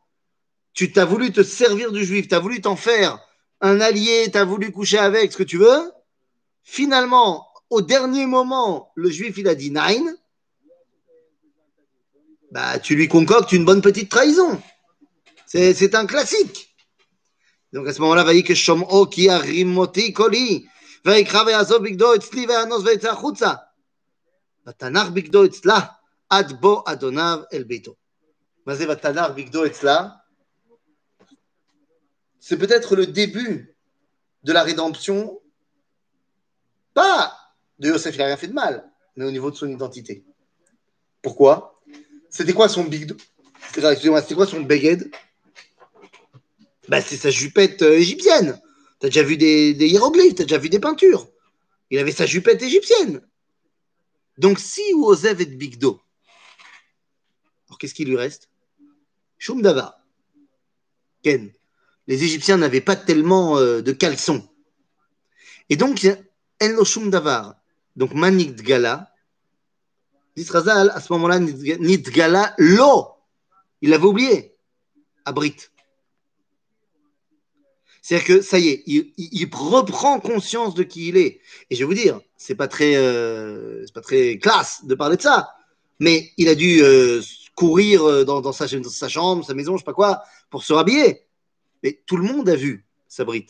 Tu 0.74 0.92
t'as 0.92 1.06
voulu 1.06 1.32
te 1.32 1.42
servir 1.42 1.92
du 1.92 2.06
juif, 2.06 2.28
tu 2.28 2.36
as 2.36 2.40
voulu 2.40 2.62
t'en 2.62 2.76
faire 2.76 3.20
un 3.62 3.82
allié, 3.82 4.30
tu 4.32 4.38
as 4.38 4.46
voulu 4.46 4.72
coucher 4.72 5.00
avec, 5.00 5.32
ce 5.32 5.38
que 5.38 5.44
tu 5.44 5.58
veux. 5.58 5.92
Finalement, 6.62 7.48
au 7.72 7.82
dernier 7.82 8.28
moment, 8.28 8.92
le 8.96 9.10
juif, 9.10 9.38
il 9.38 9.48
a 9.48 9.56
dit 9.56 9.72
nine. 9.72 10.16
Bah, 12.52 12.80
tu 12.80 12.96
lui 12.96 13.08
concoctes 13.08 13.52
une 13.52 13.66
bonne 13.66 13.82
petite 13.82 14.10
trahison. 14.10 14.62
C'est 15.46 15.74
c'est 15.74 15.96
un 15.96 16.06
classique. 16.06 16.76
Donc 17.74 17.88
à 17.88 17.94
ce 17.94 18.02
moment-là, 18.02 18.24
va 18.24 18.42
que 18.42 18.56
Shom'o 18.56 19.06
ki 19.08 19.30
arimoti 19.30 20.14
koli, 20.14 20.68
ויקרא 21.06 21.44
ויעזוב 21.44 21.84
בגדו 21.84 22.16
אצלי 22.16 22.46
ויאנוס 22.46 22.84
ויצא 22.84 23.12
החוצה. 23.12 23.54
ותנח 24.68 25.10
בגדו 25.10 25.46
אצלה 25.46 25.80
עד 26.30 26.62
בוא 26.62 26.82
אדוניו 26.86 27.40
אל 27.54 27.64
ביתו. 27.64 27.96
מה 28.66 28.76
זה 28.76 28.92
ותנח 28.92 29.32
בגדו 29.32 29.66
אצלה? 29.66 30.08
C'est 32.40 32.58
peut-être 32.58 32.96
le 32.96 33.08
début 33.08 33.76
de 34.44 34.54
la 34.54 34.64
rédemption, 34.64 35.42
pas 36.94 37.36
de 37.80 37.90
Yosef, 37.90 38.16
il 38.16 38.20
n'a 38.20 38.26
rien 38.26 38.38
fait 38.38 38.48
de 38.48 38.54
mal, 38.54 38.90
mais 39.16 39.26
au 39.26 39.32
niveau 39.32 39.52
de 39.52 39.56
son 39.56 39.68
identité. 39.68 40.26
Pourquoi 41.22 41.71
C'était 42.33 42.55
quoi 42.55 42.69
son 42.69 42.85
big 42.85 43.15
c'était 43.75 44.35
quoi 44.35 44.47
son 44.47 44.61
beged 44.61 45.11
bah, 46.89 47.01
C'est 47.01 47.17
sa 47.17 47.31
jupette 47.31 47.83
euh, 47.83 47.99
égyptienne. 47.99 48.61
Tu 49.01 49.07
as 49.07 49.09
déjà 49.09 49.23
vu 49.23 49.37
des, 49.37 49.73
hiéroglyphes, 49.73 50.35
tu 50.35 50.43
as 50.43 50.45
déjà 50.45 50.59
vu 50.59 50.69
des 50.69 50.81
peintures. 50.81 51.29
Il 51.91 51.99
avait 51.99 52.13
sa 52.13 52.27
jupette 52.27 52.63
égyptienne. 52.63 53.23
Donc, 54.39 54.59
si 54.59 54.83
Ozev 54.95 55.41
est 55.41 55.47
bigdo, 55.47 56.01
alors 57.69 57.79
qu'est-ce 57.79 57.95
qui 57.95 58.05
lui 58.05 58.17
reste? 58.17 58.49
Shumdava. 59.39 60.05
Ken. 61.23 61.53
Les 62.07 62.25
Égyptiens 62.25 62.57
n'avaient 62.57 62.81
pas 62.81 62.97
tellement 62.97 63.59
euh, 63.59 63.81
de 63.81 63.93
caleçons. 63.93 64.49
Et 65.69 65.77
donc, 65.77 66.07
Enlo 66.63 66.85
Shumdavar. 66.85 67.57
Donc, 67.97 68.15
Manik. 68.15 68.63
Razal, 70.49 70.91
à 70.91 71.01
ce 71.01 71.13
moment-là, 71.13 71.39
Nidgala, 71.39 72.55
lo. 72.59 73.09
Il 73.81 73.91
l'avait 73.91 74.07
oublié. 74.07 74.55
Abrit. 75.25 75.57
C'est-à-dire 78.01 78.27
que 78.27 78.43
ça 78.43 78.59
y 78.59 78.69
est, 78.69 78.83
il, 78.87 79.49
reprend 79.53 80.19
conscience 80.19 80.75
de 80.75 80.83
qui 80.83 81.09
il 81.09 81.17
est. 81.17 81.41
Et 81.71 81.77
je 81.77 81.81
vais 81.81 81.85
vous 81.85 81.95
dire, 81.95 82.21
c'est 82.37 82.57
pas 82.57 82.67
très, 82.67 82.97
euh, 82.97 83.85
pas 83.95 84.01
très 84.01 84.39
classe 84.39 84.85
de 84.85 84.97
parler 84.97 85.17
de 85.17 85.23
ça, 85.23 85.55
mais 86.01 86.33
il 86.37 86.49
a 86.49 86.57
dû 86.57 86.83
euh, 86.83 87.23
courir 87.55 88.03
euh, 88.03 88.25
dans, 88.25 88.53
sa, 88.53 88.67
sa, 88.67 89.09
chambre, 89.09 89.45
sa 89.45 89.55
maison, 89.55 89.77
je 89.77 89.83
sais 89.83 89.85
pas 89.85 89.93
quoi, 89.93 90.23
pour 90.51 90.65
se 90.65 90.73
rhabiller. 90.73 91.27
Mais 91.85 92.03
tout 92.05 92.17
le 92.17 92.25
monde 92.25 92.49
a 92.49 92.57
vu 92.57 92.85
Sabrit. 93.07 93.47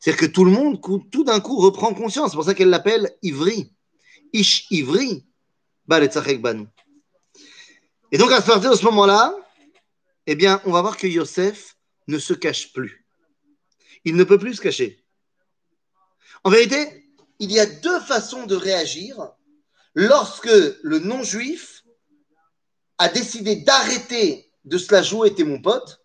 C'est-à-dire 0.00 0.28
que 0.28 0.32
tout 0.32 0.44
le 0.44 0.50
monde, 0.50 0.80
tout 1.10 1.24
d'un 1.24 1.40
coup, 1.40 1.56
reprend 1.58 1.92
conscience. 1.92 2.30
C'est 2.30 2.36
pour 2.36 2.44
ça 2.44 2.54
qu'elle 2.54 2.70
l'appelle 2.70 3.10
Ivri. 3.22 3.72
Ish 4.32 4.66
Ivri. 4.70 5.24
Banu. 6.38 6.66
Et 8.10 8.18
donc, 8.18 8.30
à 8.32 8.40
ce 8.40 8.84
moment-là, 8.84 9.34
eh 10.26 10.34
bien, 10.34 10.60
on 10.64 10.72
va 10.72 10.82
voir 10.82 10.96
que 10.96 11.06
Yosef 11.06 11.76
ne 12.08 12.18
se 12.18 12.34
cache 12.34 12.72
plus. 12.72 13.06
Il 14.04 14.16
ne 14.16 14.24
peut 14.24 14.38
plus 14.38 14.54
se 14.54 14.60
cacher. 14.60 15.04
En 16.44 16.50
vérité, 16.50 17.08
il 17.38 17.52
y 17.52 17.60
a 17.60 17.66
deux 17.66 18.00
façons 18.00 18.46
de 18.46 18.56
réagir 18.56 19.32
lorsque 19.94 20.50
le 20.82 20.98
non-juif 20.98 21.84
a 22.98 23.08
décidé 23.08 23.56
d'arrêter 23.56 24.50
de 24.64 24.78
se 24.78 24.92
la 24.92 25.02
jouer, 25.02 25.34
t'es 25.34 25.44
mon 25.44 25.60
pote, 25.60 26.04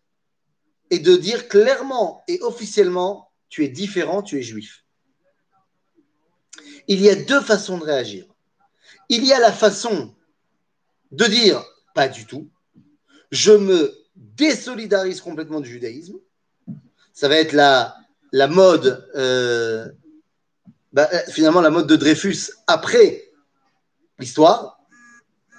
et 0.89 1.00
de 1.00 1.15
dire 1.15 1.47
clairement 1.47 2.23
et 2.28 2.39
officiellement, 2.41 3.32
tu 3.50 3.63
es 3.63 3.67
différent, 3.67 4.23
tu 4.23 4.39
es 4.39 4.41
juif. 4.41 4.84
Il 6.88 7.02
y 7.02 7.10
a 7.10 7.15
deux 7.15 7.41
façons 7.41 7.78
de 7.78 7.84
réagir. 7.84 8.26
Il 9.10 9.26
y 9.26 9.34
a 9.34 9.39
la 9.39 9.52
façon 9.52 10.13
de 11.12 11.26
dire, 11.26 11.63
pas 11.96 12.08
du 12.08 12.26
tout, 12.26 12.50
je 13.32 13.52
me 13.52 13.93
désolidarise 14.15 15.22
complètement 15.22 15.62
du 15.62 15.70
judaïsme. 15.70 16.17
Ça 17.13 17.28
va 17.28 17.38
être 17.38 17.54
la, 17.54 17.96
mode, 18.48 19.10
euh, 19.15 19.89
bah, 20.91 21.10
euh, 21.13 21.20
finalement 21.32 21.62
la 21.62 21.70
mode 21.70 21.88
de 21.88 21.96
Dreyfus 21.96 22.52
après 22.67 23.32
l'histoire, 24.20 24.80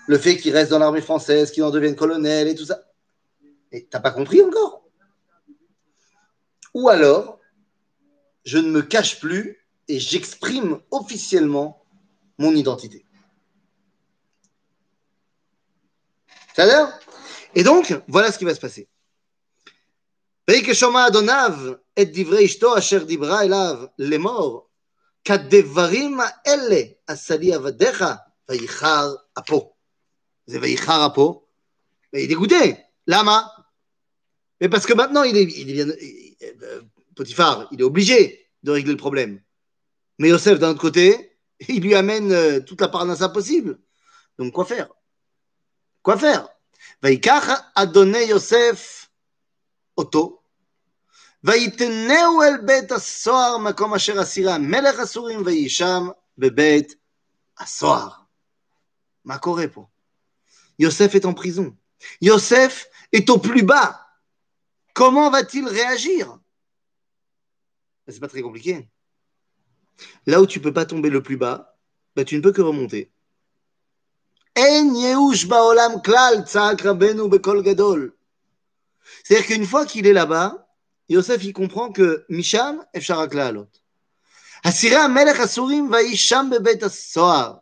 le 0.07 0.19
fait 0.19 0.37
qu'il 0.37 0.53
reste 0.53 0.71
dans 0.71 0.79
l'armée 0.79 1.01
française, 1.01 1.51
qu'il 1.51 1.63
en 1.65 1.71
devienne 1.71 1.97
colonel 1.97 2.49
et 2.49 2.55
tout 2.55 2.65
ça. 2.65 2.83
Et 3.73 3.87
t'as 3.87 4.01
pas 4.01 4.11
compris 4.11 4.43
encore? 4.43 4.83
Ou 6.75 6.89
alors, 6.89 7.39
je 8.45 8.59
ne 8.59 8.71
me 8.71 8.83
cache 8.83 9.21
plus 9.21 9.67
et 9.89 9.99
j'exprime 9.99 10.81
officiellement 10.91 11.85
mon 12.39 12.53
identité. 12.53 13.05
Et 17.55 17.63
donc, 17.63 17.95
voilà 18.09 18.33
ce 18.33 18.39
qui 18.39 18.45
va 18.45 18.55
se 18.55 18.61
passer. 18.61 18.89
Il 32.13 32.21
est 32.21 32.27
dégoûté. 32.27 32.77
Lama. 33.07 33.53
Mais 34.61 34.69
parce 34.69 34.87
que 34.87 34.95
maintenant, 34.95 35.23
il 35.23 35.37
est, 35.37 35.45
il 35.45 35.79
est, 35.79 35.87
Potiphar, 37.15 37.69
il 37.73 37.81
est 37.81 37.85
obligé 37.85 38.49
de 38.63 38.71
régler 38.71 38.93
le 38.93 38.99
problème. 38.99 39.41
Mais 40.19 40.31
Yosef, 40.31 40.59
d'un 40.59 40.71
autre 40.71 40.81
côté, 40.81 41.37
il 41.69 41.83
lui 41.83 41.95
amène 41.95 42.65
toute 42.65 42.81
la 42.81 42.89
parnassa 42.89 43.29
possible. 43.29 43.79
Donc, 44.39 44.53
quoi 44.53 44.65
faire? 44.65 44.89
Quoi 46.08 46.18
faire 46.18 46.54
ויקח 47.04 47.50
אדוני 47.76 48.18
יוסף 48.18 49.10
אותו, 49.98 50.42
ויתנהו 51.44 52.42
אל 52.42 52.62
בית 52.66 52.92
הסוהר, 52.92 53.58
מקום 53.58 53.94
אשר 53.94 54.22
אסירה 54.22 54.58
מלך 54.58 55.00
הסורים, 55.00 55.42
ויהי 55.46 55.70
שם 55.70 56.08
בבית 56.38 56.96
הסוהר. 57.58 58.10
מה 59.26 59.38
קורה 59.38 59.68
פה? 59.68 59.86
Yosef 60.82 61.16
est 61.16 61.26
en 61.26 61.34
prison. 61.34 61.76
Yosef 62.22 62.86
est 63.14 63.30
au 63.30 63.38
plus 63.38 63.64
bas. 63.64 64.00
Comment 64.94 65.30
va-t-il 65.30 65.68
réagir 65.68 66.40
C'est 68.08 68.20
pas 68.20 68.28
très 68.28 68.42
compliqué. 68.42 68.90
Là 70.26 70.42
où 70.42 70.48
tu 70.48 70.60
peux 70.60 70.74
pas 70.74 70.86
tomber 70.86 71.10
le 71.10 71.22
plus 71.22 71.38
bas, 71.38 71.78
bah, 72.16 72.26
tu 72.26 72.36
ne 72.36 72.42
peux 72.42 72.52
que 72.52 72.62
remonter. 72.62 73.12
C'est-à-dire 79.24 79.46
qu'une 79.48 79.66
fois 79.66 79.86
qu'il 79.86 80.06
est 80.08 80.14
là-bas, 80.14 80.68
Yosef 81.10 81.44
il 81.44 81.54
comprend 81.54 81.92
que 81.92 82.26
Misham 82.30 82.84
efsharak 82.94 83.34
la'alot. 83.34 83.68
הסירי 84.64 84.96
המלך 84.96 85.40
הסורים 85.40 85.92
ויהי 85.92 86.18
שם 86.18 86.50
בבית 86.52 86.84
הסוהר. 86.84 87.54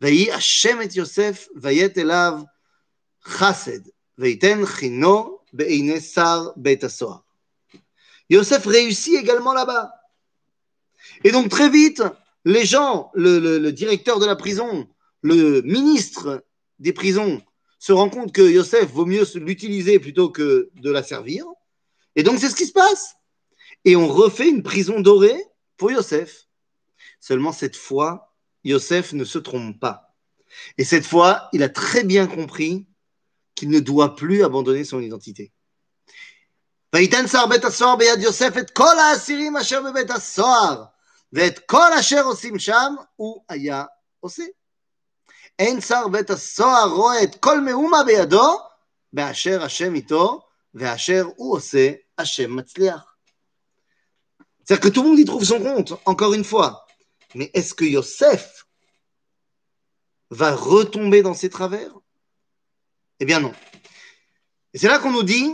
ויהי 0.00 0.32
השם 0.32 0.82
את 0.82 0.96
יוסף 0.96 1.48
ויית 1.56 1.98
אליו 1.98 2.40
חסד, 3.24 3.80
ויתן 4.18 4.66
חינו 4.66 5.38
בעיני 5.52 6.00
שר 6.00 6.48
בית 6.56 6.84
הסוהר. 6.84 7.18
Yosef 8.32 8.66
réussit 8.66 9.16
également 9.16 9.54
là-bas. 9.54 9.90
Et 11.24 11.32
donc 11.32 11.48
très 11.48 11.70
vite, 11.70 12.02
les 12.44 12.66
gens, 12.66 13.10
le, 13.14 13.38
le, 13.38 13.58
le 13.58 13.72
directeur 13.72 14.18
de 14.18 14.26
la 14.26 14.36
prison, 14.36 14.86
le 15.23 15.61
ministre 15.61 16.45
des 16.79 16.93
prisons 16.93 17.41
se 17.79 17.91
rend 17.91 18.09
compte 18.09 18.31
que 18.31 18.41
Yosef 18.41 18.91
vaut 18.91 19.05
mieux 19.05 19.25
l'utiliser 19.35 19.99
plutôt 19.99 20.29
que 20.29 20.69
de 20.75 20.91
la 20.91 21.01
servir. 21.01 21.45
Et 22.15 22.23
donc, 22.23 22.39
c'est 22.39 22.49
ce 22.49 22.55
qui 22.55 22.67
se 22.67 22.71
passe. 22.71 23.15
Et 23.85 23.95
on 23.95 24.07
refait 24.07 24.47
une 24.47 24.63
prison 24.63 24.99
dorée 24.99 25.43
pour 25.77 25.91
Yosef. 25.91 26.47
Seulement, 27.19 27.51
cette 27.51 27.75
fois, 27.75 28.33
Yosef 28.63 29.13
ne 29.13 29.25
se 29.25 29.39
trompe 29.39 29.79
pas. 29.79 30.15
Et 30.77 30.83
cette 30.83 31.05
fois, 31.05 31.49
il 31.53 31.63
a 31.63 31.69
très 31.69 32.03
bien 32.03 32.27
compris 32.27 32.85
qu'il 33.55 33.69
ne 33.69 33.79
doit 33.79 34.15
plus 34.15 34.43
abandonner 34.43 34.83
son 34.83 35.01
identité. 35.01 35.51
C'est-à-dire 54.63 54.81
que 54.81 54.89
tout 54.89 55.03
le 55.03 55.09
monde 55.09 55.19
y 55.19 55.25
trouve 55.25 55.43
son 55.43 55.59
compte, 55.59 55.93
encore 56.05 56.33
une 56.33 56.43
fois. 56.43 56.87
Mais 57.35 57.51
est-ce 57.53 57.73
que 57.73 57.85
Yosef 57.85 58.65
va 60.29 60.55
retomber 60.55 61.21
dans 61.21 61.33
ses 61.33 61.49
travers? 61.49 61.91
Eh 63.19 63.25
bien 63.25 63.39
non. 63.39 63.53
Et 64.73 64.79
c'est 64.79 64.87
là 64.87 64.99
qu'on 64.99 65.11
nous 65.11 65.23
dit 65.23 65.51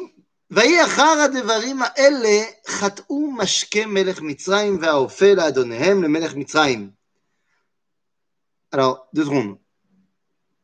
Alors, 8.72 9.08
deux 9.14 9.26
secondes. 9.26 9.60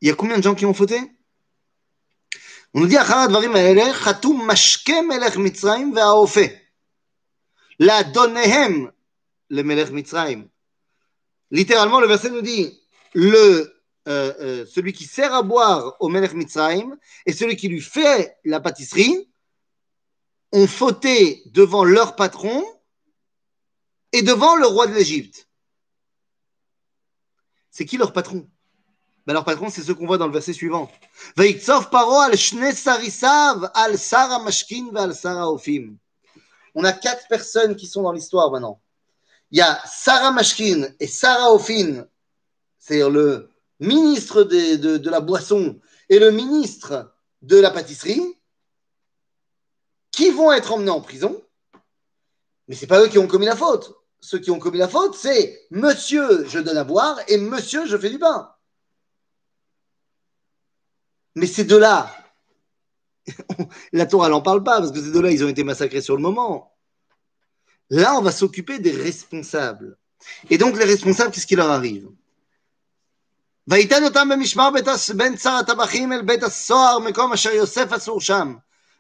Il 0.05 0.09
y 0.09 0.11
a 0.11 0.15
combien 0.15 0.37
de 0.37 0.43
gens 0.43 0.53
qui 0.53 0.67
ont 0.67 0.73
fauté? 0.75 1.01
On 2.75 2.81
nous 2.81 2.85
dit. 2.85 2.95
Littéralement, 11.49 11.99
le 11.99 12.05
verset 12.05 12.29
nous 12.29 12.43
dit 12.43 12.79
le, 13.15 13.81
euh, 14.07 14.33
euh, 14.39 14.65
celui 14.67 14.93
qui 14.93 15.05
sert 15.05 15.33
à 15.33 15.41
boire 15.41 15.97
au 15.99 16.07
melech 16.07 16.33
mitzrayim 16.33 16.95
et 17.25 17.33
celui 17.33 17.55
qui 17.55 17.67
lui 17.67 17.81
fait 17.81 18.37
la 18.45 18.59
pâtisserie 18.59 19.27
ont 20.51 20.67
fauté 20.67 21.41
devant 21.47 21.83
leur 21.83 22.15
patron 22.15 22.63
et 24.11 24.21
devant 24.21 24.55
le 24.55 24.67
roi 24.67 24.85
de 24.85 24.93
l'Égypte. 24.93 25.49
C'est 27.71 27.85
qui 27.85 27.97
leur 27.97 28.13
patron? 28.13 28.47
Ben 29.25 29.33
leur 29.33 29.43
patron, 29.43 29.69
c'est 29.69 29.81
ce 29.81 29.91
qu'on 29.91 30.05
voit 30.05 30.19
dans 30.19 30.27
le 30.27 30.33
verset 30.33 30.53
suivant. 30.53 30.89
On 36.75 36.83
a 36.83 36.93
quatre 36.93 37.27
personnes 37.27 37.75
qui 37.75 37.87
sont 37.87 38.03
dans 38.03 38.11
l'histoire 38.11 38.51
maintenant. 38.51 38.81
Il 39.49 39.57
y 39.57 39.61
a 39.61 39.81
Sarah 39.85 40.31
Mashkin 40.31 40.89
et 40.99 41.07
Sarah 41.07 41.51
Ofin, 41.53 42.05
c'est-à-dire 42.77 43.09
le 43.09 43.49
ministre 43.79 44.43
de, 44.43 44.97
de, 44.97 45.09
la 45.09 45.21
boisson 45.21 45.79
et 46.09 46.19
le 46.19 46.29
ministre 46.31 47.11
de 47.41 47.57
la 47.57 47.71
pâtisserie, 47.71 48.21
qui 50.11 50.29
vont 50.29 50.51
être 50.51 50.71
emmenés 50.71 50.91
en 50.91 51.01
prison. 51.01 51.41
Mais 52.67 52.75
c'est 52.75 52.87
pas 52.87 53.01
eux 53.01 53.07
qui 53.07 53.17
ont 53.17 53.27
commis 53.27 53.45
la 53.45 53.55
faute. 53.55 53.95
Ceux 54.19 54.39
qui 54.39 54.51
ont 54.51 54.59
commis 54.59 54.77
la 54.77 54.87
faute, 54.87 55.15
c'est 55.15 55.67
Monsieur, 55.71 56.47
je 56.47 56.59
donne 56.59 56.77
à 56.77 56.83
boire 56.83 57.19
et 57.27 57.37
Monsieur, 57.37 57.85
je 57.85 57.97
fais 57.97 58.09
du 58.09 58.19
pain. 58.19 58.54
Mais 61.34 61.46
ces 61.46 61.64
deux-là, 61.64 62.14
la 63.92 64.06
Torah 64.06 64.28
n'en 64.28 64.42
parle 64.42 64.62
pas 64.62 64.80
parce 64.80 64.92
que 64.92 65.00
ces 65.00 65.12
deux-là, 65.12 65.30
ils 65.30 65.44
ont 65.44 65.48
été 65.48 65.64
massacrés 65.64 66.00
sur 66.00 66.16
le 66.16 66.22
moment. 66.22 66.76
Là, 67.90 68.14
on 68.14 68.22
va 68.22 68.32
s'occuper 68.32 68.78
des 68.78 68.92
responsables. 68.92 69.96
Et 70.48 70.58
donc, 70.58 70.76
les 70.76 70.84
responsables, 70.84 71.30
qu'est-ce 71.32 71.46
qui 71.46 71.56
leur 71.56 71.70
arrive 71.70 72.08
ויתן 73.68 74.04
אותם 74.04 74.28
במשמר 74.28 74.68
בין 75.16 75.36
שר 75.36 75.50
הטבחים 75.50 76.12
אל 76.12 76.22
בית 76.22 76.42
הסוהר, 76.42 76.98
מקום 76.98 77.32
אשר 77.32 77.50
יוסף 77.50 77.92
אסור 77.92 78.20
שם. 78.20 78.54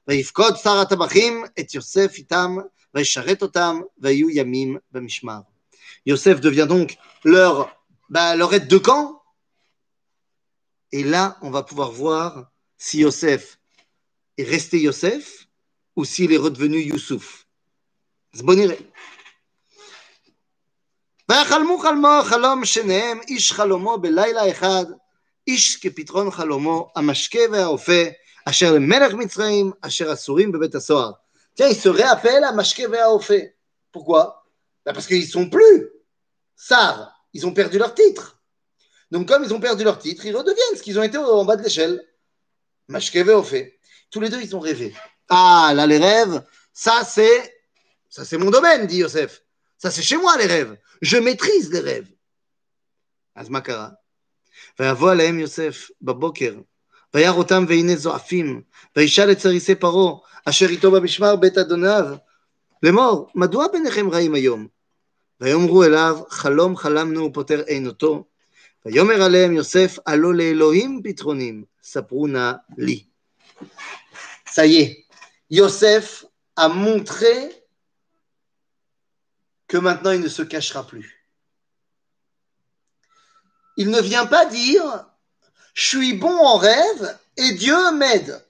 ויפקוד 0.08 0.56
שר 0.56 0.78
הטבחים 0.78 1.44
את 1.60 1.74
יוסף 1.74 2.14
איתם, 2.18 2.56
וישרת 2.94 3.42
אותם, 3.42 3.80
ויהיו 3.98 4.30
ימים 4.30 4.76
במשמר. 4.92 5.40
Yosef 6.08 6.40
devient 6.40 6.66
donc 6.68 6.96
leur, 7.24 7.68
bah, 8.08 8.34
leur 8.36 8.54
aide 8.54 8.68
de 8.68 8.78
camp. 8.78 9.13
Et 10.92 11.04
là, 11.04 11.36
on 11.42 11.50
va 11.50 11.62
pouvoir 11.62 11.90
voir 11.90 12.50
si 12.78 12.98
Yosef 12.98 13.58
est 14.38 14.44
resté 14.44 14.80
Yosef 14.80 15.46
ou 15.96 16.04
s'il 16.04 16.32
est 16.32 16.38
redevenu 16.38 16.78
Youssouf. 16.80 17.44
אז 18.34 18.42
בוא 18.42 18.54
נראה. 18.54 18.76
ויחלמו 21.28 21.78
חלמו 21.78 22.08
חלום 22.24 22.64
שניהם, 22.64 23.20
איש 23.28 23.52
חלומו 23.52 23.98
בלילה 23.98 24.50
אחד, 24.50 24.84
איש 25.46 25.76
כפתרון 25.76 26.30
חלומו, 26.30 26.92
המשקה 26.96 27.38
והאופה, 27.52 28.02
אשר 28.44 28.72
למלך 28.72 29.14
מצרים, 29.14 29.72
אשר 29.80 30.12
אסורים 30.12 30.52
בבית 30.52 30.74
הסוהר. 30.74 31.12
Tiens, 31.56 31.68
ils 31.68 31.80
se 31.80 31.88
réappellent 31.88 32.44
à 32.44 32.52
Mashke 32.52 32.86
Veaofe. 32.88 33.32
Pourquoi 33.92 34.44
ben 34.86 34.92
Parce 34.92 35.06
qu'ils 35.06 35.20
ne 35.20 35.26
sont 35.26 35.50
plus 35.50 35.88
Sar. 36.56 37.12
Ils 37.34 37.46
ont 37.46 37.52
perdu 37.52 37.78
leur 37.78 37.94
titre. 37.94 38.33
Donc, 39.11 39.27
comme 39.27 39.43
ils 39.43 39.53
ont 39.53 39.59
perdu 39.59 39.83
leur 39.83 39.99
titre, 39.99 40.25
ils 40.25 40.35
redeviennent 40.35 40.77
ce 40.77 40.81
qu'ils 40.81 40.99
ont 40.99 41.03
été 41.03 41.17
en 41.17 41.45
bas 41.45 41.55
de 41.55 41.63
l'échelle. 41.63 42.03
Mashke 42.87 43.17
Veaofe. 43.17 43.55
Tous 44.11 44.19
les 44.19 44.29
deux, 44.29 44.41
ils 44.41 44.55
ont 44.55 44.59
rêvé. 44.59 44.93
Ah, 45.29 45.73
là, 45.75 45.87
les 45.87 45.97
rêves, 45.97 46.43
ça, 46.73 47.03
c'est 47.03 47.55
ça, 48.09 48.23
c'est 48.23 48.37
mon 48.37 48.49
domaine, 48.49 48.87
dit 48.87 48.97
Yosef. 48.97 49.41
Ça, 49.77 49.91
c'est 49.91 50.01
chez 50.01 50.17
moi, 50.17 50.37
les 50.37 50.45
rêves. 50.45 50.77
Je 51.01 51.17
maîtrise 51.17 51.69
les 51.71 51.81
rêves. 51.81 52.07
Azmakara. 53.35 53.91
ויבוא 54.79 55.11
עליהם 55.11 55.39
יוסף 55.39 55.89
בבוקר, 56.01 56.55
וירא 57.13 57.35
אותם 57.35 57.65
והנה 57.67 57.95
זועפים, 57.95 58.61
וישאל 58.95 59.31
את 59.31 59.39
סריסי 59.39 59.75
פרעה, 59.75 60.15
אשר 60.45 60.65
איתו 60.65 60.91
במשמר 60.91 61.35
בית 61.35 61.57
אדוניו, 61.57 62.05
לאמור, 62.83 63.29
מדוע 63.35 63.67
ביניכם 63.67 64.09
רעים 64.09 64.33
היום? 64.35 64.67
ויאמרו 65.41 65.83
אליו, 65.83 66.19
חלום 66.29 66.77
חלמנו 66.77 67.25
ופותר 67.25 67.63
עינותו. 67.67 68.23
ויאמר 68.86 69.22
עליהם 69.22 69.52
יוסף, 69.52 69.98
הלא 70.06 70.34
לאלוהים 70.34 71.00
פתרונים, 71.04 71.64
ספרו 71.82 72.26
נא 72.26 72.52
לי. 72.78 73.04
Ça 74.46 74.66
y 74.66 74.78
est, 74.78 75.06
Yosef 75.50 76.24
a 76.56 76.68
montré 76.68 77.64
que 79.68 79.76
maintenant 79.76 80.10
il 80.10 80.20
ne 80.20 80.28
se 80.28 80.42
cachera 80.42 80.84
plus. 80.84 81.28
Il 83.76 83.90
ne 83.90 84.00
vient 84.00 84.26
pas 84.26 84.46
dire 84.46 85.06
je 85.74 85.86
suis 85.86 86.14
bon 86.14 86.36
en 86.36 86.56
rêve 86.56 87.18
et 87.36 87.52
Dieu 87.52 87.92
m'aide. 87.92 88.44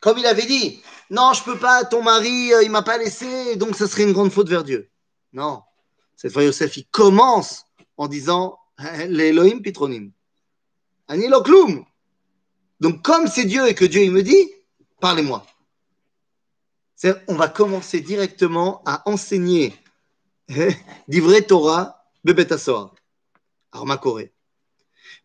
Comme 0.00 0.18
il 0.18 0.26
avait 0.26 0.46
dit, 0.46 0.82
non, 1.10 1.32
je 1.32 1.44
peux 1.44 1.58
pas, 1.58 1.84
ton 1.84 2.02
mari, 2.02 2.52
euh, 2.54 2.62
il 2.62 2.70
m'a 2.70 2.82
pas 2.82 2.98
laissé, 2.98 3.56
donc 3.56 3.76
ce 3.76 3.86
serait 3.86 4.02
une 4.04 4.12
grande 4.12 4.32
faute 4.32 4.48
vers 4.48 4.64
Dieu. 4.64 4.90
Non. 5.32 5.62
Cette 6.16 6.32
fois, 6.32 6.44
Yosef, 6.44 6.76
il 6.76 6.86
commence 6.86 7.64
en 7.96 8.08
disant 8.08 8.58
l'Elohim 8.79 9.61
pitronim. 9.61 10.11
Anilokloum. 11.07 11.85
Donc, 12.79 13.01
comme 13.01 13.27
c'est 13.27 13.45
Dieu 13.45 13.67
et 13.67 13.73
que 13.73 13.85
Dieu, 13.85 14.01
il 14.01 14.11
me 14.11 14.21
dit, 14.21 14.51
parlez-moi 14.99 15.45
on 17.27 17.35
va 17.35 17.47
commencer 17.47 18.01
directement 18.01 18.81
à 18.85 19.07
enseigner 19.09 19.73
d'ivrei 21.07 21.45
Torah 21.45 22.03
bebet. 22.23 22.47
Arma 23.71 23.97
Koré. 23.97 24.31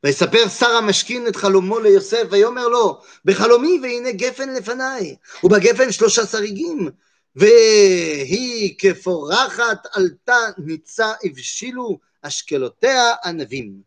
ויספר 0.04 0.48
שר 0.48 0.70
המשכין 0.70 1.28
את 1.28 1.36
חלומו 1.36 1.78
ליוסף, 1.78 2.22
ויאמר 2.30 2.68
לו, 2.68 3.00
בחלומי 3.24 3.78
והנה 3.82 4.12
גפן 4.12 4.54
לפניי, 4.54 5.16
ובגפן 5.44 5.92
שלושה 5.92 6.26
שריגים, 6.26 6.88
והיא 7.36 8.74
כפורחת 8.78 9.86
עלתה 9.92 10.38
ניצה 10.58 11.12
הבשילו 11.24 11.98
אשקלותיה 12.21 13.13
ענבים. 13.25 13.81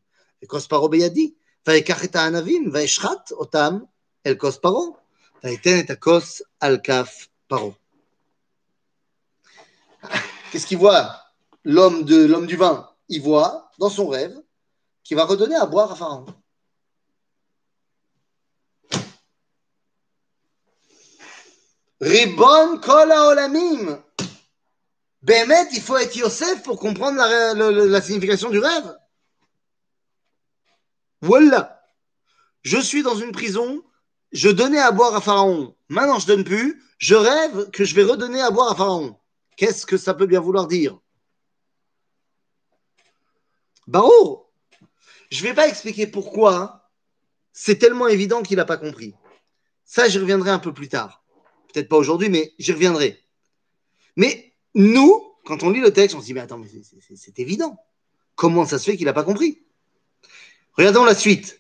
וכוס 0.45 0.67
פרעה 0.67 0.89
בידי, 0.89 1.31
ויקח 1.67 2.05
את 2.05 2.17
הענבים, 2.17 2.71
ואשחט 2.73 3.31
אותם 3.31 3.79
אל 4.27 4.35
כוס 4.35 4.57
פרעה, 4.57 4.87
ויתן 5.45 5.81
את 5.81 5.91
הכוס 5.91 6.43
על 6.61 6.79
כף 6.85 7.27
Paro. 7.51 7.75
Qu'est-ce 10.51 10.67
qu'il 10.67 10.79
voit 10.79 11.17
L'homme 11.65 12.05
de 12.05 12.25
l'homme 12.25 12.47
du 12.47 12.57
vin, 12.57 12.89
il 13.09 13.21
voit 13.21 13.71
dans 13.79 13.91
son 13.91 14.09
rêve 14.09 14.41
qu'il 15.03 15.17
va 15.17 15.25
redonner 15.25 15.57
à 15.57 15.67
boire 15.67 15.91
à 15.91 15.97
Pharaon. 15.97 16.27
Ribon 22.01 22.79
kol 22.79 23.13
olamim. 23.13 24.03
Bémet, 25.26 25.70
il 25.74 25.82
faut 25.82 25.98
être 25.98 26.16
Yosef 26.16 26.62
pour 26.62 26.80
comprendre 26.80 27.18
la, 27.18 28.02
signification 28.02 28.52
du 28.52 28.60
rêve. 28.60 28.96
Voilà. 31.22 31.82
Je 32.62 32.78
suis 32.78 33.02
dans 33.02 33.16
une 33.16 33.32
prison, 33.32 33.84
je 34.32 34.50
donnais 34.50 34.80
à 34.80 34.92
boire 34.92 35.16
à 35.16 35.22
Pharaon. 35.22 35.76
Maintenant, 35.90 36.20
je 36.20 36.28
donne 36.28 36.44
plus 36.44 36.80
je 36.98 37.16
rêve 37.16 37.70
que 37.72 37.84
je 37.84 37.96
vais 37.96 38.04
redonner 38.04 38.42
à 38.42 38.52
boire 38.52 38.72
à 38.72 38.76
Pharaon. 38.76 39.20
Qu'est-ce 39.58 39.86
que 39.86 39.98
ça 39.98 40.14
peut 40.14 40.28
bien 40.28 40.40
vouloir 40.40 40.68
dire? 40.68 41.00
Barreau, 43.88 44.52
je 45.32 45.44
ne 45.44 45.50
vais 45.50 45.54
pas 45.54 45.68
expliquer 45.68 46.08
pourquoi. 46.08 46.90
C'est 47.52 47.78
tellement 47.78 48.08
évident 48.08 48.44
qu'il 48.44 48.58
n'a 48.58 48.66
pas 48.66 48.78
compris. 48.78 49.16
Ça, 49.86 50.08
j'y 50.08 50.20
reviendrai 50.20 50.52
un 50.52 50.60
peu 50.60 50.74
plus 50.74 50.90
tard. 50.90 51.24
Peut-être 51.74 51.90
pas 51.90 51.98
aujourd'hui, 51.98 52.30
mais 52.30 52.54
j'y 52.60 52.74
reviendrai. 52.74 53.24
Mais 54.16 54.55
nous, 54.75 55.35
quand 55.45 55.63
on 55.63 55.71
lit 55.71 55.81
le 55.81 55.93
texte, 55.93 56.17
on 56.17 56.21
se 56.21 56.27
dit, 56.27 56.35
mais 56.35 56.41
attends, 56.41 56.59
mais 56.59 56.69
c'est 57.17 57.39
évident. 57.39 57.77
Comment 58.35 58.65
ça 58.67 58.79
se 58.79 58.85
fait 58.91 58.97
qu'il 58.97 59.07
n'a 59.07 59.13
pas 59.13 59.25
compris 59.25 59.63
Regardons 60.77 61.05
la 61.05 61.15
suite. 61.15 61.57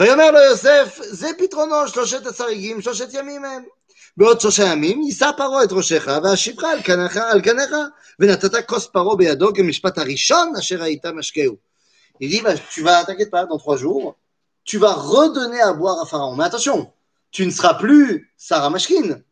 ויאמר 0.00 0.30
לו 0.30 0.38
יוסף, 0.38 0.98
זה 1.02 1.28
פתרונו 1.38 1.88
שלושת 1.88 2.26
השריגים, 2.26 2.80
שלושת 2.80 3.08
ימים 3.14 3.44
הם. 3.44 3.64
בעוד 4.16 4.40
שלושה 4.40 4.62
ימים 4.62 5.02
יישא 5.02 5.30
פרעה 5.36 5.64
את 5.64 5.72
ראשך 5.72 6.08
ואשיבך 6.24 6.64
על 6.64 6.82
קניך, 6.82 7.16
על 7.16 7.40
קניך 7.40 7.70
ונתת 8.18 8.66
כוס 8.66 8.86
פרעה 8.86 9.16
בידו 9.16 9.54
כמשפט 9.54 9.98
הראשון 9.98 10.52
אשר 10.58 10.82
היית 10.82 11.06
משקהו. 11.06 11.56
Il 12.20 12.28
dit, 12.30 12.40
bah, 12.40 12.54
tu 12.72 12.82
vas, 12.82 13.04
t'inquiète 13.04 13.30
pas, 13.30 13.46
dans 13.46 13.58
trois 13.58 13.76
jours, 13.76 14.16
tu 14.64 14.76
vas 14.78 14.92
redonner 14.92 15.60
à 15.60 15.72
boire 15.72 16.00
à 16.00 16.06
Pharaon. 16.06 16.34
Mais 16.34 16.44
attention, 16.44 16.92
tu 17.30 17.46
ne 17.46 17.50
seras 17.50 17.74
plus 17.74 18.32
Sarah 18.36 18.70
Mashkin. 18.70 19.22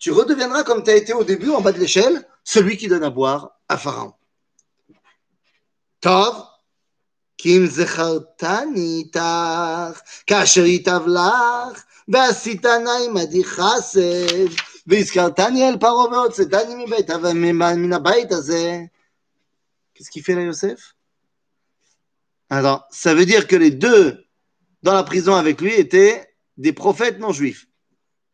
Tu 0.00 0.12
redeviendras 0.12 0.64
comme 0.64 0.82
tu 0.82 0.90
as 0.90 0.96
été 0.96 1.12
au 1.12 1.24
début, 1.24 1.50
en 1.50 1.60
bas 1.60 1.72
de 1.72 1.78
l'échelle, 1.78 2.26
celui 2.44 2.76
qui 2.76 2.88
donne 2.88 3.04
à 3.04 3.10
boire 3.10 3.58
à 3.68 3.76
Pharaon. 3.76 4.12
Tov, 6.00 6.44
kim 7.36 7.66
zechartani 7.66 8.98
איתך, 8.98 10.00
כאשר 10.26 10.64
ייטב 10.64 11.02
לך, 11.06 11.84
ועשית 12.08 12.66
נא 12.66 12.90
עמדי 13.04 13.44
חסד, 13.44 14.48
והזכרתני 14.86 15.68
אל 15.68 15.78
פרעה 15.78 16.08
והוצאתני 16.08 16.84
מבית, 16.84 17.10
מן 17.10 17.92
הבית 17.92 18.32
הזה. 18.32 18.84
Qu'est-ce 19.94 20.10
qu'il 20.10 20.22
fait 20.22 20.34
là, 20.34 20.42
Yosef 20.42 20.94
Alors, 22.50 22.86
ça 22.90 23.14
veut 23.14 23.24
dire 23.24 23.46
que 23.46 23.56
les 23.56 23.70
deux 23.70 24.26
dans 24.82 24.92
la 24.92 25.02
prison 25.02 25.34
avec 25.34 25.60
lui 25.60 25.72
étaient 25.72 26.28
des 26.58 26.74
prophètes 26.74 27.18
non 27.18 27.32
juifs. 27.32 27.66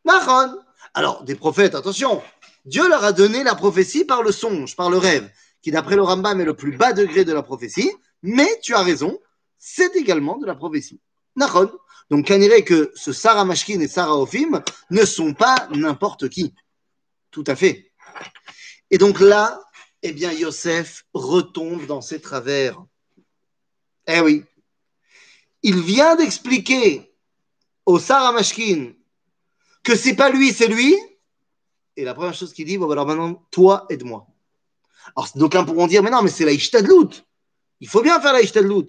Mahon. 0.03 0.59
alors, 0.94 1.24
des 1.24 1.34
prophètes, 1.34 1.74
attention, 1.74 2.22
Dieu 2.64 2.88
leur 2.88 3.04
a 3.04 3.12
donné 3.12 3.42
la 3.44 3.54
prophétie 3.54 4.04
par 4.04 4.22
le 4.22 4.32
songe, 4.32 4.76
par 4.76 4.90
le 4.90 4.98
rêve, 4.98 5.30
qui 5.62 5.70
d'après 5.70 5.96
le 5.96 6.02
Rambam 6.02 6.40
est 6.40 6.44
le 6.44 6.54
plus 6.54 6.76
bas 6.76 6.92
degré 6.92 7.24
de 7.24 7.32
la 7.32 7.42
prophétie, 7.42 7.90
mais 8.22 8.48
tu 8.62 8.74
as 8.74 8.82
raison, 8.82 9.18
c'est 9.58 9.96
également 9.96 10.38
de 10.38 10.46
la 10.46 10.54
prophétie. 10.54 11.00
Nachon. 11.36 11.70
Donc, 12.10 12.32
dirait 12.32 12.64
que 12.64 12.90
ce 12.94 13.12
Sarah 13.12 13.44
Mashkin 13.44 13.80
et 13.80 13.88
Sarah 13.88 14.16
Ophim 14.16 14.62
ne 14.90 15.04
sont 15.04 15.34
pas 15.34 15.68
n'importe 15.74 16.28
qui? 16.28 16.54
Tout 17.30 17.44
à 17.46 17.54
fait. 17.54 17.92
Et 18.90 18.96
donc 18.98 19.20
là, 19.20 19.60
eh 20.02 20.12
bien, 20.12 20.32
Yosef 20.32 21.04
retombe 21.12 21.86
dans 21.86 22.00
ses 22.00 22.20
travers. 22.20 22.82
Eh 24.06 24.20
oui. 24.20 24.44
Il 25.62 25.82
vient 25.82 26.16
d'expliquer 26.16 27.12
au 27.84 27.98
Sarah 27.98 28.32
Mashkin 28.32 28.92
que 29.88 29.96
c'est 29.96 30.14
pas 30.14 30.28
lui, 30.28 30.52
c'est 30.52 30.66
lui. 30.66 30.94
Et 31.96 32.04
la 32.04 32.12
première 32.12 32.34
chose 32.34 32.52
qu'il 32.52 32.66
dit, 32.66 32.76
bon, 32.76 32.86
bah, 32.86 32.92
alors 32.92 33.06
maintenant, 33.06 33.46
toi, 33.50 33.86
aide-moi. 33.88 34.26
Alors, 35.16 35.30
d'aucuns 35.34 35.64
pourront 35.64 35.86
dire, 35.86 36.02
mais 36.02 36.10
non, 36.10 36.22
mais 36.22 36.28
c'est 36.28 36.44
la 36.44 36.52
Ishtadlout. 36.52 37.10
Il 37.80 37.88
faut 37.88 38.02
bien 38.02 38.20
faire 38.20 38.34
la 38.34 38.42
Ishtadlout. 38.42 38.86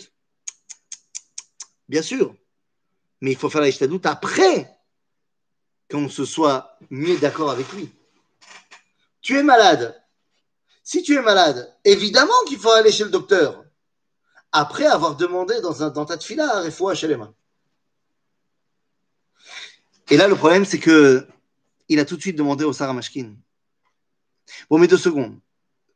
Bien 1.88 2.02
sûr. 2.02 2.36
Mais 3.22 3.32
il 3.32 3.38
faut 3.38 3.50
faire 3.50 3.62
la 3.62 3.70
Ishtadlout 3.70 4.02
après 4.04 4.78
qu'on 5.90 6.10
se 6.10 6.26
soit 6.26 6.78
mis 6.90 7.18
d'accord 7.18 7.50
avec 7.50 7.72
lui. 7.72 7.90
Tu 9.22 9.38
es 9.38 9.44
malade. 9.44 10.04
Si 10.84 11.02
tu 11.02 11.16
es 11.16 11.22
malade, 11.22 11.74
évidemment 11.86 12.44
qu'il 12.48 12.60
faut 12.60 12.72
aller 12.72 12.92
chez 12.92 13.06
le 13.06 13.10
docteur. 13.10 13.64
Après 14.52 14.86
avoir 14.86 15.16
demandé 15.16 15.62
dans, 15.62 15.82
un, 15.82 15.90
dans 15.92 16.06
ta 16.06 16.20
fila 16.20 16.62
à 16.62 16.96
chez 16.96 17.08
les 17.08 17.16
mains. 17.16 17.34
Et 20.12 20.18
là, 20.18 20.28
le 20.28 20.36
problème, 20.36 20.66
c'est 20.66 20.80
que 20.80 21.28
il 21.88 22.00
a 22.00 22.06
tout 22.06 22.16
de 22.16 22.22
suite 22.22 22.38
demandé 22.38 22.64
au 22.64 22.74
Sarah 22.74 22.94
Mashkin. 22.94 23.36
Bon, 24.70 24.78
mais 24.78 24.88
deux 24.88 24.98
secondes. 24.98 25.40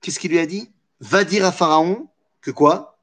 Qu'est-ce 0.02 0.20
qu'il 0.20 0.32
lui 0.32 0.40
a 0.40 0.46
dit? 0.46 0.72
Va 1.00 1.24
dire 1.24 1.46
à 1.46 1.52
Pharaon 1.52 2.10
que 2.42 2.52
quoi? 2.52 3.00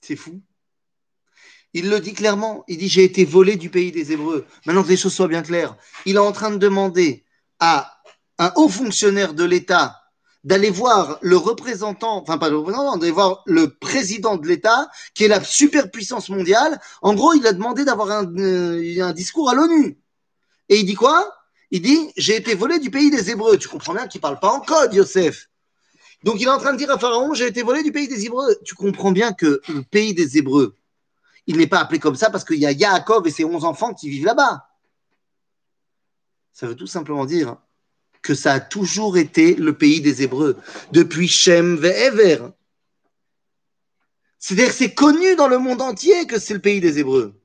C'est 0.00 0.16
fou. 0.16 0.40
Il 1.72 1.88
le 1.88 2.00
dit 2.00 2.14
clairement. 2.14 2.64
Il 2.68 2.78
dit 2.78 2.88
J'ai 2.88 3.04
été 3.04 3.24
volé 3.24 3.56
du 3.56 3.70
pays 3.70 3.92
des 3.92 4.12
Hébreux. 4.12 4.46
Maintenant 4.64 4.84
que 4.84 4.88
les 4.88 4.96
choses 4.96 5.14
soient 5.14 5.28
bien 5.28 5.42
claires, 5.42 5.76
il 6.06 6.16
est 6.16 6.18
en 6.18 6.32
train 6.32 6.50
de 6.50 6.56
demander 6.56 7.24
à 7.58 7.99
un 8.40 8.52
haut 8.56 8.68
fonctionnaire 8.68 9.34
de 9.34 9.44
l'État 9.44 10.00
d'aller 10.44 10.70
voir 10.70 11.18
le 11.20 11.36
représentant, 11.36 12.22
enfin 12.22 12.38
pas 12.38 12.48
le 12.48 12.56
représentant, 12.56 12.96
d'aller 12.96 13.12
voir 13.12 13.42
le 13.44 13.74
président 13.74 14.38
de 14.38 14.48
l'État, 14.48 14.90
qui 15.12 15.24
est 15.24 15.28
la 15.28 15.44
superpuissance 15.44 16.30
mondiale. 16.30 16.80
En 17.02 17.12
gros, 17.12 17.34
il 17.34 17.46
a 17.46 17.52
demandé 17.52 17.84
d'avoir 17.84 18.10
un, 18.10 18.34
euh, 18.38 19.12
discours 19.12 19.50
à 19.50 19.54
l'ONU. 19.54 19.98
Et 20.70 20.78
il 20.78 20.86
dit 20.86 20.94
quoi? 20.94 21.30
Il 21.70 21.82
dit 21.82 22.10
J'ai 22.16 22.36
été 22.36 22.54
volé 22.54 22.78
du 22.78 22.90
pays 22.90 23.10
des 23.10 23.30
Hébreux. 23.30 23.58
Tu 23.58 23.68
comprends 23.68 23.92
bien 23.92 24.06
qu'il 24.06 24.22
parle 24.22 24.40
pas 24.40 24.50
en 24.50 24.60
code, 24.60 24.94
Yosef. 24.94 25.50
Donc 26.24 26.40
il 26.40 26.44
est 26.44 26.50
en 26.50 26.58
train 26.58 26.72
de 26.72 26.78
dire 26.78 26.90
à 26.90 26.98
Pharaon 26.98 27.34
J'ai 27.34 27.46
été 27.46 27.62
volé 27.62 27.82
du 27.82 27.92
pays 27.92 28.08
des 28.08 28.24
Hébreux. 28.24 28.56
Tu 28.64 28.74
comprends 28.74 29.12
bien 29.12 29.34
que 29.34 29.60
le 29.68 29.82
pays 29.82 30.14
des 30.14 30.38
Hébreux, 30.38 30.74
il 31.46 31.58
n'est 31.58 31.66
pas 31.66 31.80
appelé 31.80 31.98
comme 31.98 32.16
ça 32.16 32.30
parce 32.30 32.44
qu'il 32.44 32.58
y 32.58 32.66
a 32.66 32.72
Yaakov 32.72 33.26
et 33.26 33.30
ses 33.30 33.44
onze 33.44 33.64
enfants 33.64 33.92
qui 33.92 34.08
vivent 34.08 34.24
là-bas. 34.24 34.66
Ça 36.54 36.66
veut 36.66 36.76
tout 36.76 36.86
simplement 36.86 37.26
dire 37.26 37.58
que 38.22 38.34
ça 38.34 38.54
a 38.54 38.60
toujours 38.60 39.16
été 39.16 39.54
le 39.54 39.76
pays 39.76 40.00
des 40.00 40.22
Hébreux, 40.22 40.56
depuis 40.92 41.28
Shem 41.28 41.76
Ve'ever. 41.76 42.48
C'est-à-dire 44.38 44.68
que 44.68 44.74
c'est 44.74 44.94
connu 44.94 45.36
dans 45.36 45.48
le 45.48 45.58
monde 45.58 45.82
entier 45.82 46.26
que 46.26 46.38
c'est 46.38 46.54
le 46.54 46.60
pays 46.60 46.80
des 46.80 46.98
Hébreux. 46.98 47.40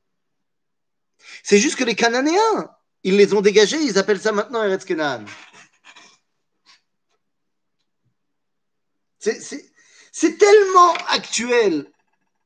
C'est 1.43 1.59
juste 1.59 1.76
que 1.76 1.84
les 1.84 1.95
Cananéens, 1.95 2.71
ils 3.03 3.17
les 3.17 3.34
ont 3.34 3.41
dégagés, 3.41 3.82
ils 3.82 3.97
appellent 3.97 4.21
ça 4.21 4.32
maintenant 4.32 4.63
Eretz 4.63 4.86
Kenan. 4.86 5.26
C'est 9.19 10.38
tellement 10.38 10.93
actuel, 11.09 11.91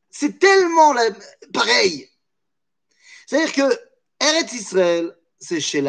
c'est 0.10 0.40
tellement 0.40 0.96
pareil. 1.54 2.10
C'est-à-dire 3.28 3.54
que 3.54 3.80
Eretz 4.20 4.54
Israël, 4.54 5.16
c'est 5.40 5.60
chez 5.60 5.82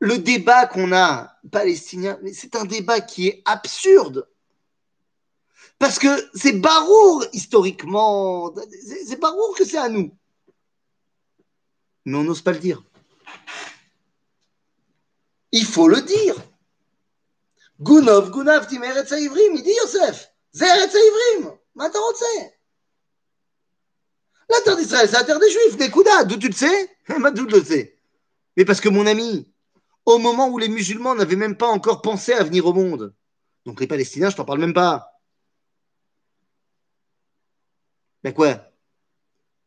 le 0.00 0.18
débat 0.18 0.66
qu'on 0.66 0.92
a 0.92 1.36
palestinien, 1.52 2.18
c'est 2.32 2.56
un 2.56 2.64
débat 2.64 3.00
qui 3.00 3.28
est 3.28 3.42
absurde. 3.44 4.28
Parce 5.78 5.98
que 5.98 6.08
c'est 6.34 6.52
barour 6.52 7.24
historiquement, 7.32 8.52
c'est 9.06 9.20
barour 9.20 9.54
que 9.56 9.64
c'est 9.64 9.78
à 9.78 9.88
nous. 9.88 10.10
Mais 12.06 12.16
on 12.16 12.24
n'ose 12.24 12.42
pas 12.42 12.52
le 12.52 12.58
dire. 12.58 12.82
Il 15.52 15.64
faut 15.64 15.88
le 15.88 16.00
dire. 16.02 16.34
Gunov, 17.80 18.30
Gunav, 18.30 18.66
Timeret 18.66 19.06
Ivrim, 19.10 19.54
il 19.54 19.62
dit 19.62 19.74
Yosef. 19.82 20.32
Ivrim. 20.54 21.52
Maintenant. 21.74 22.00
La 24.48 24.60
terre 24.62 24.76
d'Israël, 24.76 25.08
c'est 25.08 25.16
la 25.16 25.24
terre 25.24 25.38
des 25.38 25.50
Juifs, 25.50 25.76
des 25.76 25.90
Kouda. 25.90 26.24
D'où 26.24 26.36
tu 26.36 26.48
le 26.48 26.54
sais? 26.54 26.96
D'où 27.08 27.46
tu 27.46 27.54
le 27.56 27.64
sais 27.64 27.96
Mais 28.56 28.64
parce 28.64 28.80
que 28.80 28.88
mon 28.88 29.06
ami, 29.06 29.49
au 30.14 30.18
moment 30.18 30.48
où 30.48 30.58
les 30.58 30.68
musulmans 30.68 31.14
n'avaient 31.14 31.36
même 31.36 31.56
pas 31.56 31.68
encore 31.68 32.02
pensé 32.02 32.32
à 32.32 32.44
venir 32.44 32.66
au 32.66 32.72
monde. 32.72 33.14
Donc 33.66 33.80
les 33.80 33.86
Palestiniens, 33.86 34.30
je 34.30 34.36
t'en 34.36 34.44
parle 34.44 34.60
même 34.60 34.74
pas. 34.74 35.10
Ben 38.22 38.32
quoi? 38.32 38.60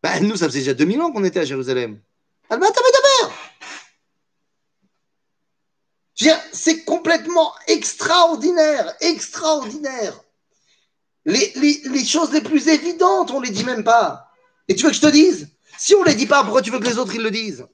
Ben 0.02 0.20
nous, 0.28 0.36
ça 0.36 0.48
faisait 0.48 0.60
déjà 0.60 0.74
2000 0.74 1.02
ans 1.02 1.12
qu'on 1.12 1.24
était 1.24 1.40
à 1.40 1.46
Jérusalem. 1.46 2.02
C'est 6.52 6.86
complètement 6.86 7.54
extraordinaire, 7.68 8.94
extraordinaire. 9.02 10.22
Les, 11.26 11.52
les, 11.56 12.06
choses 12.06 12.32
les 12.32 12.42
plus 12.42 12.68
évidentes, 12.68 13.32
on 13.32 13.42
les 13.42 13.50
dit 13.50 13.64
même 13.64 13.84
pas. 13.84 14.30
Et 14.68 14.76
tu 14.76 14.84
veux 14.84 14.90
que 14.90 14.96
je 14.96 15.02
te 15.02 15.08
dise? 15.08 15.50
Si 15.78 15.96
on 15.96 16.04
les 16.04 16.16
dit 16.16 16.28
pas, 16.28 16.44
pourquoi 16.44 16.62
tu 16.62 16.70
veux 16.70 16.80
que 16.80 16.86
les 16.88 16.98
autres 16.98 17.16
ils 17.16 17.24
le 17.24 17.32
disent? 17.32 17.66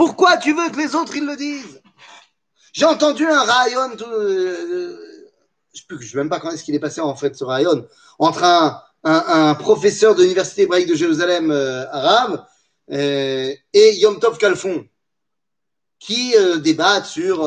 Pourquoi 0.00 0.38
tu 0.38 0.54
veux 0.54 0.70
que 0.70 0.78
les 0.78 0.94
autres 0.94 1.14
ils 1.14 1.26
le 1.26 1.36
disent? 1.36 1.82
J'ai 2.72 2.86
entendu 2.86 3.26
un 3.26 3.42
rayon, 3.42 3.90
euh, 4.00 4.96
je 5.74 5.94
ne 5.94 6.00
sais 6.00 6.16
même 6.16 6.30
pas 6.30 6.40
quand 6.40 6.50
est-ce 6.50 6.64
qu'il 6.64 6.74
est 6.74 6.80
passé 6.80 7.02
en 7.02 7.14
fait 7.14 7.36
ce 7.36 7.44
rayon, 7.44 7.86
entre 8.18 8.44
un, 9.04 9.54
professeur 9.56 10.14
de 10.14 10.22
l'université 10.22 10.62
hébraïque 10.62 10.88
de 10.88 10.94
Jérusalem 10.94 11.50
euh, 11.50 11.84
arabe 11.92 12.46
euh, 12.90 13.54
et 13.74 13.98
Yom 13.98 14.18
Tov 14.18 14.38
Kalfon, 14.38 14.86
qui 15.98 16.34
débattent 16.62 17.04
sur, 17.04 17.46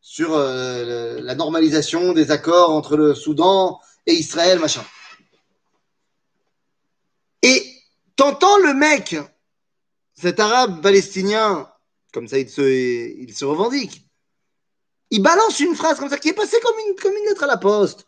sur 0.00 0.38
la 0.38 1.34
normalisation 1.34 2.14
des 2.14 2.30
accords 2.30 2.70
entre 2.70 2.96
le 2.96 3.14
Soudan 3.14 3.78
et 4.06 4.14
Israël, 4.14 4.58
machin. 4.60 4.82
Et 7.42 7.62
t'entends 8.16 8.56
le 8.60 8.72
mec, 8.72 9.14
cet 10.14 10.40
arabe 10.40 10.80
palestinien, 10.80 11.68
comme 12.12 12.28
ça, 12.28 12.38
il 12.38 12.48
se, 12.48 12.62
il 12.62 13.34
se 13.34 13.44
revendique. 13.44 14.06
Il 15.10 15.22
balance 15.22 15.60
une 15.60 15.74
phrase 15.74 15.98
comme 15.98 16.08
ça 16.08 16.18
qui 16.18 16.28
est 16.28 16.34
passée 16.34 16.58
comme 16.62 16.78
une, 16.88 16.94
comme 16.96 17.16
une 17.16 17.24
lettre 17.24 17.44
à 17.44 17.46
la 17.46 17.56
poste. 17.56 18.06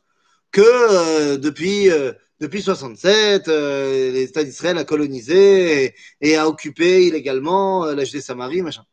Que 0.52 0.60
euh, 0.60 1.36
depuis, 1.36 1.90
euh, 1.90 2.12
depuis 2.38 2.62
67, 2.62 3.48
euh, 3.48 4.12
l'État 4.12 4.44
d'Israël 4.44 4.78
a 4.78 4.84
colonisé 4.84 5.94
et, 6.20 6.36
a 6.36 6.48
occupé 6.48 7.06
illégalement 7.06 7.86
la 7.86 8.04
Judée 8.04 8.20
Samarie, 8.20 8.62
machin. 8.62 8.84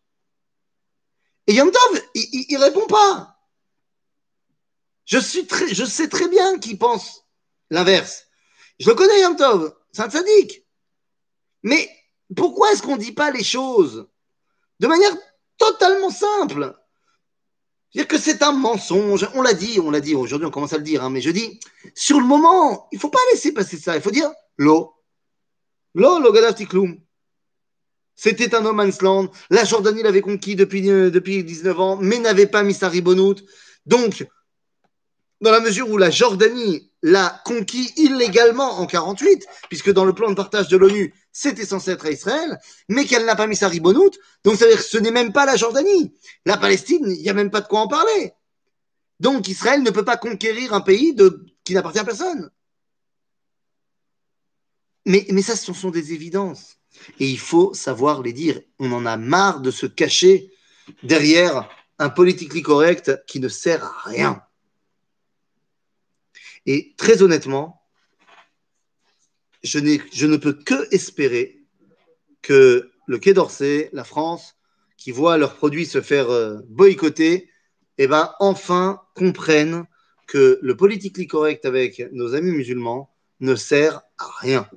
Et 1.47 1.53
Yom 1.53 1.71
Tov, 1.71 2.01
il, 2.15 2.45
il, 2.49 2.57
répond 2.57 2.87
pas. 2.87 3.37
Je, 5.05 5.17
suis 5.19 5.45
très, 5.45 5.73
je 5.73 5.85
sais 5.85 6.07
très 6.07 6.27
bien 6.29 6.57
qu'il 6.59 6.77
pense 6.77 7.25
l'inverse. 7.69 8.27
Je 8.79 8.89
le 8.89 8.95
connais, 8.95 9.21
Yom 9.21 9.35
Tov, 9.35 9.73
c'est 9.91 10.03
un 10.03 10.09
sadique. 10.09 10.65
Mais 11.63 11.89
pourquoi 12.35 12.71
est-ce 12.71 12.81
qu'on 12.81 12.95
ne 12.95 13.01
dit 13.01 13.11
pas 13.11 13.31
les 13.31 13.43
choses 13.43 14.10
de 14.81 14.87
manière 14.87 15.15
totalement 15.57 16.09
simple. 16.09 16.75
Dire 17.93 18.07
que 18.07 18.17
c'est 18.17 18.41
un 18.41 18.51
mensonge. 18.51 19.29
On 19.35 19.43
l'a 19.43 19.53
dit, 19.53 19.79
on 19.79 19.91
l'a 19.91 19.99
dit. 19.99 20.15
Aujourd'hui, 20.15 20.47
on 20.47 20.51
commence 20.51 20.73
à 20.73 20.77
le 20.77 20.83
dire. 20.83 21.03
Hein, 21.03 21.11
mais 21.11 21.21
je 21.21 21.29
dis, 21.29 21.59
sur 21.93 22.19
le 22.19 22.25
moment, 22.25 22.87
il 22.91 22.95
ne 22.95 22.99
faut 22.99 23.09
pas 23.09 23.19
laisser 23.31 23.53
passer 23.53 23.77
ça. 23.77 23.95
Il 23.95 24.01
faut 24.01 24.11
dire 24.11 24.31
l'eau. 24.57 24.93
L'eau, 25.93 26.19
lo 26.19 26.31
Tikloum. 26.53 26.97
C'était 28.15 28.55
un 28.55 28.61
no 28.61 28.73
man's 28.73 29.01
land. 29.03 29.29
La 29.51 29.65
Jordanie 29.65 30.01
l'avait 30.01 30.21
conquis 30.21 30.55
depuis, 30.55 30.89
euh, 30.89 31.11
depuis 31.11 31.43
19 31.43 31.79
ans, 31.79 31.97
mais 31.97 32.17
n'avait 32.17 32.47
pas 32.47 32.63
mis 32.63 32.73
sa 32.73 32.89
ribonoute. 32.89 33.43
Donc, 33.85 34.25
dans 35.41 35.51
la 35.51 35.59
mesure 35.59 35.89
où 35.89 35.97
la 35.97 36.09
Jordanie 36.09 36.91
l'a 37.03 37.41
conquis 37.45 37.93
illégalement 37.97 38.79
en 38.79 38.87
48, 38.87 39.45
puisque 39.69 39.91
dans 39.91 40.05
le 40.05 40.13
plan 40.13 40.29
de 40.29 40.35
partage 40.35 40.69
de 40.69 40.77
l'ONU, 40.77 41.13
c'était 41.31 41.65
censé 41.65 41.91
être 41.91 42.05
à 42.05 42.11
Israël, 42.11 42.59
mais 42.89 43.05
qu'elle 43.05 43.25
n'a 43.25 43.35
pas 43.35 43.47
mis 43.47 43.55
sa 43.55 43.67
ribonoute, 43.67 44.17
donc 44.43 44.55
ça 44.55 44.65
veut 44.65 44.71
dire 44.71 44.81
que 44.81 44.89
ce 44.89 44.97
n'est 44.97 45.11
même 45.11 45.31
pas 45.31 45.45
la 45.45 45.55
Jordanie. 45.55 46.13
La 46.45 46.57
Palestine, 46.57 47.05
il 47.07 47.21
n'y 47.21 47.29
a 47.29 47.33
même 47.33 47.51
pas 47.51 47.61
de 47.61 47.67
quoi 47.67 47.81
en 47.81 47.87
parler. 47.87 48.33
Donc 49.19 49.47
Israël 49.47 49.83
ne 49.83 49.91
peut 49.91 50.05
pas 50.05 50.17
conquérir 50.17 50.73
un 50.73 50.81
pays 50.81 51.15
qui 51.63 51.73
n'appartient 51.73 51.99
à 51.99 52.03
personne. 52.03 52.49
Mais, 55.05 55.25
mais 55.29 55.41
ça, 55.41 55.55
ce 55.55 55.73
sont 55.73 55.89
des 55.89 56.13
évidences. 56.13 56.77
Et 57.19 57.29
il 57.29 57.39
faut 57.39 57.73
savoir 57.73 58.21
les 58.21 58.33
dire. 58.33 58.61
On 58.79 58.91
en 58.91 59.05
a 59.05 59.17
marre 59.17 59.61
de 59.61 59.71
se 59.71 59.85
cacher 59.85 60.51
derrière 61.03 61.69
un 61.99 62.09
politically 62.09 62.61
correct 62.61 63.23
qui 63.27 63.39
ne 63.39 63.47
sert 63.47 63.83
à 63.83 64.09
rien. 64.09 64.43
Et 66.65 66.93
très 66.97 67.21
honnêtement, 67.21 67.80
je, 69.63 69.79
ne 70.25 70.37
peux 70.37 70.53
que 70.53 70.93
espérer 70.93 71.59
que 72.41 72.91
le 73.07 73.19
Quai 73.19 73.33
d'Orsay, 73.33 73.89
la 73.93 74.03
France, 74.03 74.55
qui 74.97 75.11
voient 75.11 75.37
leurs 75.37 75.55
produits 75.55 75.85
se 75.85 76.01
faire 76.01 76.29
euh, 76.29 76.59
boycotter, 76.67 77.49
eh 77.97 78.07
ben, 78.07 78.33
enfin 78.39 79.01
comprennent 79.15 79.85
que 80.27 80.59
le 80.61 80.77
politically 80.77 81.27
correct 81.27 81.65
avec 81.65 82.07
nos 82.11 82.33
amis 82.35 82.51
musulmans 82.51 83.13
ne 83.39 83.55
sert 83.55 84.01
à 84.17 84.29
rien. 84.39 84.69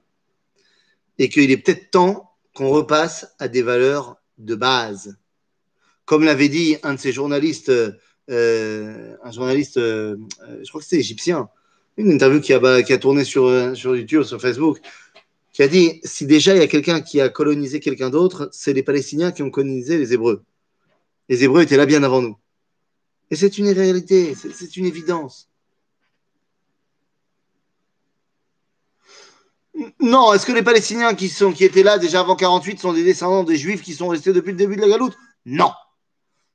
Et 1.18 1.28
qu'il 1.28 1.51
est 1.51 1.59
peut-être 1.59 1.91
temps 1.91 2.32
qu'on 2.55 2.70
repasse 2.70 3.26
à 3.39 3.49
des 3.49 3.62
valeurs 3.62 4.16
de 4.39 4.55
base. 4.55 5.16
Comme 6.07 6.24
l'avait 6.24 6.49
dit 6.49 6.76
un 6.82 6.95
de 6.95 6.99
ces 6.99 7.12
journalistes, 7.12 7.70
euh, 8.30 9.16
un 9.22 9.30
journaliste, 9.30 9.76
euh, 9.76 10.16
je 10.62 10.68
crois 10.68 10.80
que 10.80 10.87
c'est 10.87 10.99
égyptien, 10.99 11.49
une 11.97 12.12
interview 12.12 12.40
qui 12.40 12.53
a, 12.53 12.99
tourné 12.99 13.24
sur, 13.24 13.76
sur 13.76 13.97
YouTube, 13.97 14.22
sur 14.22 14.40
Facebook, 14.40 14.80
qui 15.53 15.62
a 15.62 15.68
dit 15.68 16.01
si 16.05 16.26
déjà 16.26 16.55
il 16.55 16.59
y 16.61 16.64
a 16.64 16.66
quelqu'un 16.66 17.01
qui 17.01 17.20
a 17.20 17.28
colonisé 17.28 17.80
quelqu'un 17.80 18.11
d'autre, 18.11 18.49
c'est 18.53 18.72
les 18.72 18.82
Palestiniens 18.82 19.32
qui 19.32 19.42
ont 19.42 19.51
colonisé 19.51 19.99
les 19.99 20.12
Hébreux. 20.12 20.42
Les 21.28 21.45
Hébreux 21.45 21.62
étaient 21.62 21.76
là 21.76 21.86
bien 21.86 22.03
avant 22.03 22.20
nous. 22.20 22.36
Et 23.30 23.36
c'est 23.36 23.57
une 23.59 23.68
réalité, 23.68 24.34
c'est 24.34 24.76
une 24.76 24.86
évidence. 24.86 25.49
Non, 30.01 30.32
est-ce 30.32 30.47
que 30.47 30.53
les 30.53 30.62
Palestiniens 30.62 31.14
qui, 31.14 31.28
sont, 31.28 31.53
qui 31.53 31.64
étaient 31.64 31.82
là 31.82 31.99
déjà 31.99 32.20
avant 32.20 32.36
48 32.36 32.78
sont 32.78 32.92
des 32.92 33.03
descendants 33.03 33.45
des 33.45 33.57
Juifs 33.57 33.82
qui 33.82 33.92
sont 33.92 34.09
restés 34.09 34.32
depuis 34.32 34.53
le 34.53 34.57
début 34.57 34.76
de 34.76 34.82
la 34.82 34.88
galoute? 34.88 35.16
Non. 35.47 35.72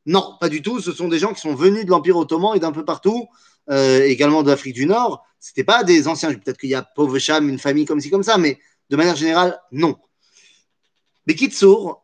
Non, 0.10 0.38
pas 0.40 0.50
du 0.50 0.64
tout. 0.64 0.82
Ce 0.82 0.92
sont 0.92 1.08
des 1.08 1.20
gens 1.20 1.34
qui 1.36 1.42
sont 1.42 1.54
venus 1.54 1.86
de 1.86 1.92
l'Empire 1.92 2.18
ottoman 2.18 2.56
et 2.56 2.60
d'un 2.60 2.72
peu 2.72 2.84
partout, 2.84 3.28
euh, 3.70 4.02
également 4.02 4.42
de 4.42 4.50
l'Afrique 4.50 4.74
du 4.74 4.88
Nord. 4.88 5.24
Ce 5.40 5.52
n'étaient 5.52 5.64
pas 5.64 5.84
des 5.84 6.08
anciens. 6.08 6.34
Peut-être 6.34 6.58
qu'il 6.58 6.72
y 6.72 6.74
a 6.74 6.82
Povecham, 6.82 7.48
une 7.48 7.60
famille 7.60 7.86
comme 7.86 8.02
ci, 8.02 8.10
comme 8.10 8.24
ça, 8.24 8.40
mais 8.40 8.58
de 8.90 8.96
manière 8.96 9.16
générale, 9.16 9.62
non. 9.72 10.00
Bekitsour, 11.28 12.04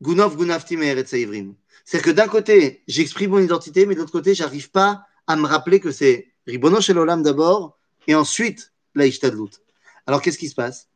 Gunov 0.00 0.38
Gunavti 0.38 0.78
C'est-à-dire 0.78 2.02
que 2.02 2.10
d'un 2.10 2.28
côté, 2.28 2.82
j'exprime 2.88 3.32
mon 3.32 3.40
identité, 3.40 3.84
mais 3.84 3.94
de 3.94 4.00
l'autre 4.00 4.10
côté, 4.10 4.34
j'arrive 4.34 4.70
pas 4.70 5.04
à 5.26 5.36
me 5.36 5.46
rappeler 5.46 5.80
que 5.80 5.90
c'est 5.90 6.32
Ribono 6.46 6.80
Shel 6.80 6.96
Olam 6.96 7.22
d'abord, 7.22 7.78
et 8.06 8.14
ensuite 8.14 8.72
la 8.94 9.04
Ishtadlut. 9.04 9.50
Alors 10.06 10.22
qu'est-ce 10.22 10.38
qui 10.38 10.48
se 10.48 10.54
passe? 10.54 10.88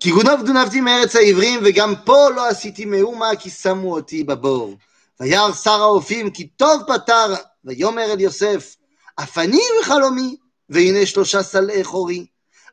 כי 0.00 0.10
גונב 0.10 0.46
גונבתי 0.46 0.80
מארץ 0.80 1.16
העברים, 1.16 1.60
וגם 1.64 1.94
פה 2.04 2.28
לא 2.36 2.48
עשיתי 2.48 2.84
מאומה, 2.84 3.36
כי 3.38 3.50
שמו 3.50 3.94
אותי 3.94 4.24
בבור. 4.24 4.76
וירא 5.20 5.52
שר 5.52 5.82
האופים, 5.82 6.30
כי 6.30 6.46
טוב 6.46 6.82
פתר, 6.88 7.34
ויאמר 7.64 8.12
אל 8.12 8.20
יוסף, 8.20 8.76
אף 9.16 9.38
אני 9.38 9.60
בחלומי, 9.80 10.36
והנה 10.68 11.06
שלושה 11.06 11.42
סלעי 11.42 11.84
חורי 11.84 12.26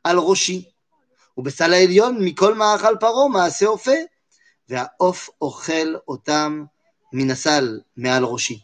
על 0.04 0.18
ראשי. 0.18 0.70
ובסל 1.38 1.74
העליון 1.74 2.26
מכל 2.26 2.56
מאכל 2.56 2.96
פרעה 3.00 3.28
מעשה 3.28 3.66
אופה, 3.66 3.92
והעוף 4.70 5.30
אוכל 5.42 5.96
אותם 6.08 6.64
מן 7.14 7.32
הסל 7.32 7.80
מעל 7.98 8.26
ראשי. 8.26 8.60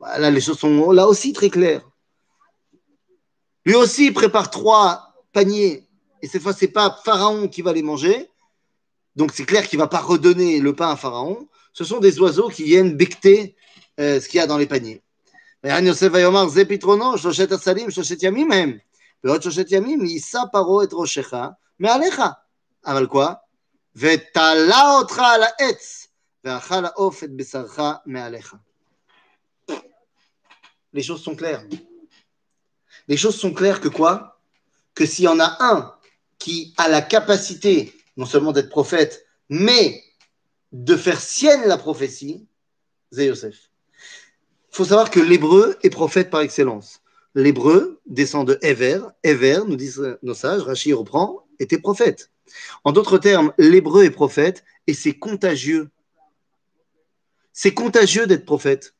Voilà, 0.00 0.30
les 0.30 0.40
choses 0.40 0.58
sont 0.58 0.90
là 0.90 1.06
aussi 1.06 1.32
très 1.32 1.48
claires. 1.48 1.88
Lui 3.64 3.76
aussi 3.76 4.10
prépare 4.10 4.50
trois 4.50 5.14
paniers. 5.32 5.85
Et 6.22 6.28
cette 6.28 6.42
fois, 6.42 6.52
ce 6.52 6.64
n'est 6.64 6.70
pas 6.70 6.96
Pharaon 7.04 7.48
qui 7.48 7.62
va 7.62 7.72
les 7.72 7.82
manger. 7.82 8.30
Donc 9.16 9.32
c'est 9.34 9.44
clair 9.44 9.68
qu'il 9.68 9.78
ne 9.78 9.84
va 9.84 9.88
pas 9.88 10.00
redonner 10.00 10.60
le 10.60 10.74
pain 10.74 10.90
à 10.90 10.96
Pharaon. 10.96 11.48
Ce 11.72 11.84
sont 11.84 11.98
des 11.98 12.20
oiseaux 12.20 12.48
qui 12.48 12.64
viennent 12.64 12.96
becter 12.96 13.56
euh, 14.00 14.20
ce 14.20 14.28
qu'il 14.28 14.38
y 14.38 14.40
a 14.40 14.46
dans 14.46 14.58
les 14.58 14.66
paniers. 14.66 15.02
יוסף 15.64 16.08
ויאמר 16.12 16.48
זה 16.48 16.64
פתרונו, 16.64 17.18
שלושת 17.18 17.52
הסלים, 17.52 17.90
שלושת 17.90 18.22
ימים 18.22 18.52
הם. 18.52 18.78
ועוד 19.24 19.42
שלושת 19.42 19.66
ימים 19.70 20.04
יישא 20.04 20.40
פרעה 20.52 20.84
את 20.84 20.88
ראשך 20.92 21.34
מעליך. 21.80 22.22
אבל 22.86 23.06
quoi? 23.06 23.34
ותלה 23.96 24.90
אותך 24.98 25.18
על 25.18 25.42
העץ, 25.42 26.08
ואכל 26.44 26.84
העוף 26.84 27.24
את 27.24 27.36
בשרך 27.36 27.80
מעליך. 28.06 28.54
Les 30.94 31.02
choses 31.02 31.22
sont 31.22 31.36
claires 31.36 31.64
les 33.08 33.16
choses 33.16 33.38
sont 33.38 33.52
claires 33.52 33.80
que 33.80 33.88
quoi 33.88 34.38
Que 34.94 35.06
s'il 35.06 35.24
y 35.24 35.28
en 35.28 35.40
a 35.40 35.56
un 35.60 35.94
qui 36.47 36.73
a 36.77 36.87
la 36.87 37.01
capacité 37.01 37.93
non 38.15 38.25
seulement 38.25 38.53
d'être 38.53 38.69
prophète, 38.69 39.25
mais 39.49 40.01
de 40.71 40.95
faire 40.95 41.19
sienne 41.19 41.67
la 41.67 41.77
prophétie, 41.77 42.47
c'est 43.11 43.25
Yosef. 43.25 43.69
Il 44.71 44.77
faut 44.77 44.85
savoir 44.85 45.11
que 45.11 45.19
l'hébreu 45.19 45.75
est 45.83 45.89
prophète 45.89 46.29
par 46.29 46.39
excellence. 46.39 47.01
L'hébreu 47.35 47.99
descend 48.05 48.47
de 48.47 48.57
Ever. 48.61 49.01
Ever, 49.23 49.59
nous 49.67 49.75
disent 49.75 50.17
nos 50.23 50.33
sages, 50.33 50.61
Rachid 50.61 50.93
reprend, 50.93 51.45
était 51.59 51.79
prophète. 51.79 52.31
En 52.85 52.93
d'autres 52.93 53.17
termes, 53.17 53.51
l'hébreu 53.57 54.05
est 54.05 54.09
prophète 54.09 54.63
et 54.87 54.93
c'est 54.93 55.19
contagieux. 55.19 55.89
C'est 57.51 57.73
contagieux 57.73 58.25
d'être 58.25 58.45
prophète. 58.45 58.95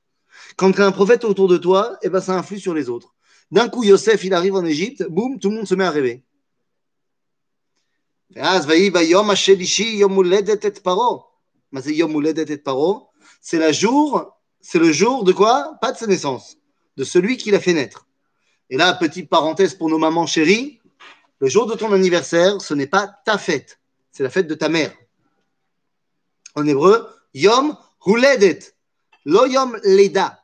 Quand 0.57 0.73
tu 0.73 0.81
as 0.81 0.85
un 0.85 0.91
prophète 0.91 1.23
autour 1.23 1.47
de 1.47 1.57
toi, 1.57 1.97
eh 2.01 2.09
ben, 2.09 2.19
ça 2.19 2.37
influe 2.37 2.59
sur 2.59 2.73
les 2.73 2.89
autres. 2.89 3.15
D'un 3.51 3.69
coup, 3.69 3.85
Yosef, 3.85 4.25
il 4.25 4.33
arrive 4.33 4.55
en 4.55 4.65
Égypte, 4.65 5.05
boum, 5.09 5.39
tout 5.39 5.49
le 5.49 5.55
monde 5.55 5.67
se 5.67 5.75
met 5.75 5.85
à 5.85 5.91
rêver. 5.91 6.25
C'est 13.41 13.59
la 13.59 13.71
jour, 13.71 14.37
c'est 14.61 14.79
le 14.79 14.91
jour 14.91 15.23
de 15.23 15.31
quoi? 15.33 15.73
Pas 15.81 15.91
de 15.91 15.97
sa 15.97 16.07
naissance, 16.07 16.57
de 16.97 17.03
celui 17.03 17.37
qui 17.37 17.51
l'a 17.51 17.59
fait 17.59 17.73
naître. 17.73 18.07
Et 18.69 18.77
là, 18.77 18.93
petite 18.93 19.29
parenthèse 19.29 19.73
pour 19.73 19.89
nos 19.89 19.97
mamans 19.97 20.25
chéries, 20.25 20.79
le 21.39 21.47
jour 21.47 21.67
de 21.67 21.75
ton 21.75 21.91
anniversaire, 21.93 22.61
ce 22.61 22.73
n'est 22.73 22.87
pas 22.87 23.07
ta 23.25 23.37
fête, 23.37 23.79
c'est 24.11 24.23
la 24.23 24.29
fête 24.29 24.47
de 24.47 24.55
ta 24.55 24.69
mère. 24.69 24.93
En 26.55 26.65
hébreu, 26.65 27.07
Yom 27.33 27.77
Huledet, 28.05 28.59
lo 29.25 29.45
Yom 29.45 29.79
Leda 29.83 30.43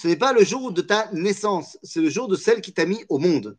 ce 0.00 0.06
n'est 0.06 0.14
pas 0.14 0.32
le 0.32 0.44
jour 0.44 0.70
de 0.70 0.80
ta 0.80 1.10
naissance, 1.12 1.76
c'est 1.82 2.00
le 2.00 2.08
jour 2.08 2.28
de 2.28 2.36
celle 2.36 2.60
qui 2.60 2.72
t'a 2.72 2.86
mis 2.86 3.04
au 3.08 3.18
monde. 3.18 3.58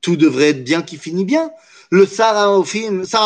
Tout 0.00 0.16
devrait 0.16 0.50
être 0.50 0.64
bien 0.64 0.82
qui 0.82 0.96
finit 0.96 1.24
bien. 1.24 1.50
Le 1.90 2.06
Sarah, 2.06 2.58
au 2.58 2.64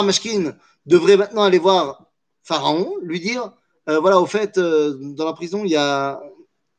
Mashkin 0.02 0.56
devrait 0.86 1.16
maintenant 1.16 1.42
aller 1.42 1.58
voir 1.58 2.06
Pharaon, 2.42 2.94
lui 3.02 3.20
dire 3.20 3.52
euh, 3.88 3.98
voilà, 3.98 4.20
au 4.20 4.26
fait, 4.26 4.58
euh, 4.58 4.94
dans 5.00 5.24
la 5.24 5.32
prison, 5.32 5.64
il 5.64 5.70
y 5.70 5.76
a 5.76 6.20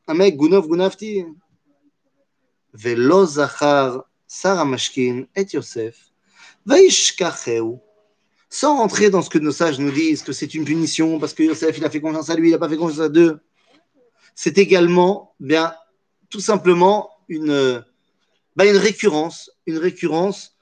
un 0.06 0.14
mec, 0.14 0.36
Gunov 0.36 0.68
Gunafti. 0.68 1.24
Velo 2.72 3.26
Zachar, 3.26 4.04
Sarah 4.26 4.64
Mashkin 4.64 5.26
et 5.36 5.46
Yosef, 5.52 6.10
Vaishkacheu. 6.64 7.78
Sans 8.48 8.76
rentrer 8.78 9.10
dans 9.10 9.22
ce 9.22 9.30
que 9.30 9.38
nos 9.38 9.52
sages 9.52 9.78
nous 9.78 9.90
disent, 9.90 10.22
que 10.22 10.32
c'est 10.32 10.54
une 10.54 10.64
punition 10.64 11.18
parce 11.18 11.34
que 11.34 11.42
Yosef, 11.42 11.76
il 11.78 11.84
a 11.84 11.90
fait 11.90 12.00
confiance 12.00 12.30
à 12.30 12.34
lui, 12.34 12.48
il 12.48 12.52
n'a 12.52 12.58
pas 12.58 12.68
fait 12.68 12.76
confiance 12.76 13.00
à 13.00 13.08
deux. 13.08 13.40
C'est 14.34 14.58
également 14.58 15.34
bien 15.40 15.74
tout 16.30 16.40
simplement 16.40 17.10
une, 17.28 17.84
bah, 18.56 18.66
une 18.66 18.76
récurrence, 18.76 19.50
une 19.66 19.78
récurrence 19.78 20.56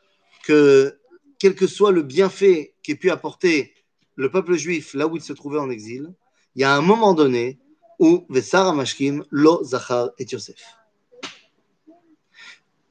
que, 0.45 0.99
quel 1.39 1.55
que 1.55 1.67
soit 1.67 1.93
le 1.93 2.03
bienfait 2.03 2.75
qu'ait 2.83 2.95
pu 2.95 3.11
apporter 3.11 3.75
le 4.17 4.31
peuple 4.31 4.55
juif 4.57 4.95
là 4.95 5.07
où 5.07 5.17
il 5.17 5.23
se 5.23 5.33
trouvait 5.33 5.59
en 5.59 5.71
exil, 5.71 6.13
il 6.55 6.63
y 6.63 6.65
a 6.65 6.75
un 6.75 6.83
moment 6.83 7.15
donné 7.15 7.59
où 7.99 8.27
Vesar 8.29 8.75
Mashkim, 8.75 9.25
Lo 9.31 9.63
Zachar 9.65 10.11
et 10.19 10.25
Yosef. 10.25 10.63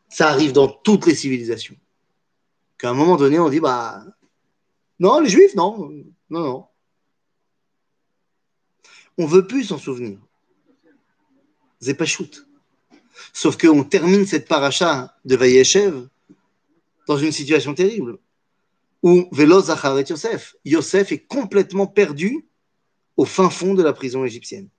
Ça 0.07 0.29
arrive 0.29 0.51
dans 0.51 0.67
toutes 0.67 1.05
les 1.05 1.15
civilisations. 1.15 1.75
Qu'à 2.77 2.89
un 2.89 2.93
moment 2.93 3.15
donné, 3.15 3.39
on 3.39 3.49
dit, 3.49 3.59
bah, 3.59 4.03
non, 4.99 5.19
les 5.19 5.29
juifs, 5.29 5.55
non, 5.55 5.89
non, 6.29 6.43
non. 6.43 6.65
On 9.17 9.25
veut 9.25 9.45
plus 9.47 9.65
s'en 9.65 9.77
souvenir. 9.77 10.19
C'est. 11.81 12.48
Sauf 13.33 13.57
qu'on 13.57 13.83
termine 13.83 14.25
cette 14.25 14.47
paracha 14.47 15.15
de 15.25 15.35
Vayeshev 15.35 16.07
dans 17.07 17.17
une 17.17 17.31
situation 17.31 17.73
terrible. 17.73 18.17
ou 19.01 19.27
Velo 19.31 19.61
Zacharet 19.61 20.03
Yosef. 20.09 20.55
Yosef 20.65 21.11
est 21.11 21.25
complètement 21.25 21.87
perdu 21.87 22.45
au 23.15 23.25
fin 23.25 23.49
fond 23.49 23.73
de 23.73 23.81
la 23.81 23.93
prison 23.93 24.25
égyptienne. 24.25 24.69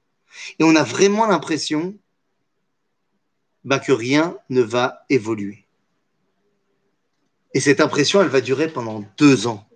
Et 0.58 0.64
on 0.64 0.76
a 0.76 0.82
vraiment 0.82 1.26
l'impression 1.26 1.96
bah, 3.64 3.78
que 3.78 3.92
rien 3.92 4.36
ne 4.48 4.60
va 4.60 5.04
évoluer. 5.08 5.66
Et 7.54 7.60
cette 7.60 7.80
impression, 7.80 8.22
elle 8.22 8.28
va 8.28 8.40
durer 8.40 8.68
pendant 8.68 9.04
deux 9.18 9.46
ans. 9.46 9.68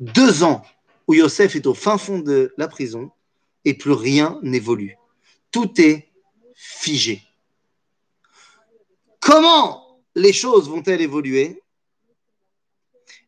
Deux 0.00 0.42
ans 0.42 0.64
où 1.06 1.14
Yosef 1.14 1.56
est 1.56 1.66
au 1.66 1.74
fin 1.74 1.96
fond 1.96 2.18
de 2.18 2.52
la 2.58 2.68
prison 2.68 3.10
et 3.64 3.74
plus 3.74 3.92
rien 3.92 4.38
n'évolue. 4.42 4.96
Tout 5.50 5.80
est 5.80 6.08
figé. 6.54 7.22
Comment 9.30 10.02
les 10.16 10.32
choses 10.32 10.68
vont-elles 10.68 11.02
évoluer? 11.02 11.62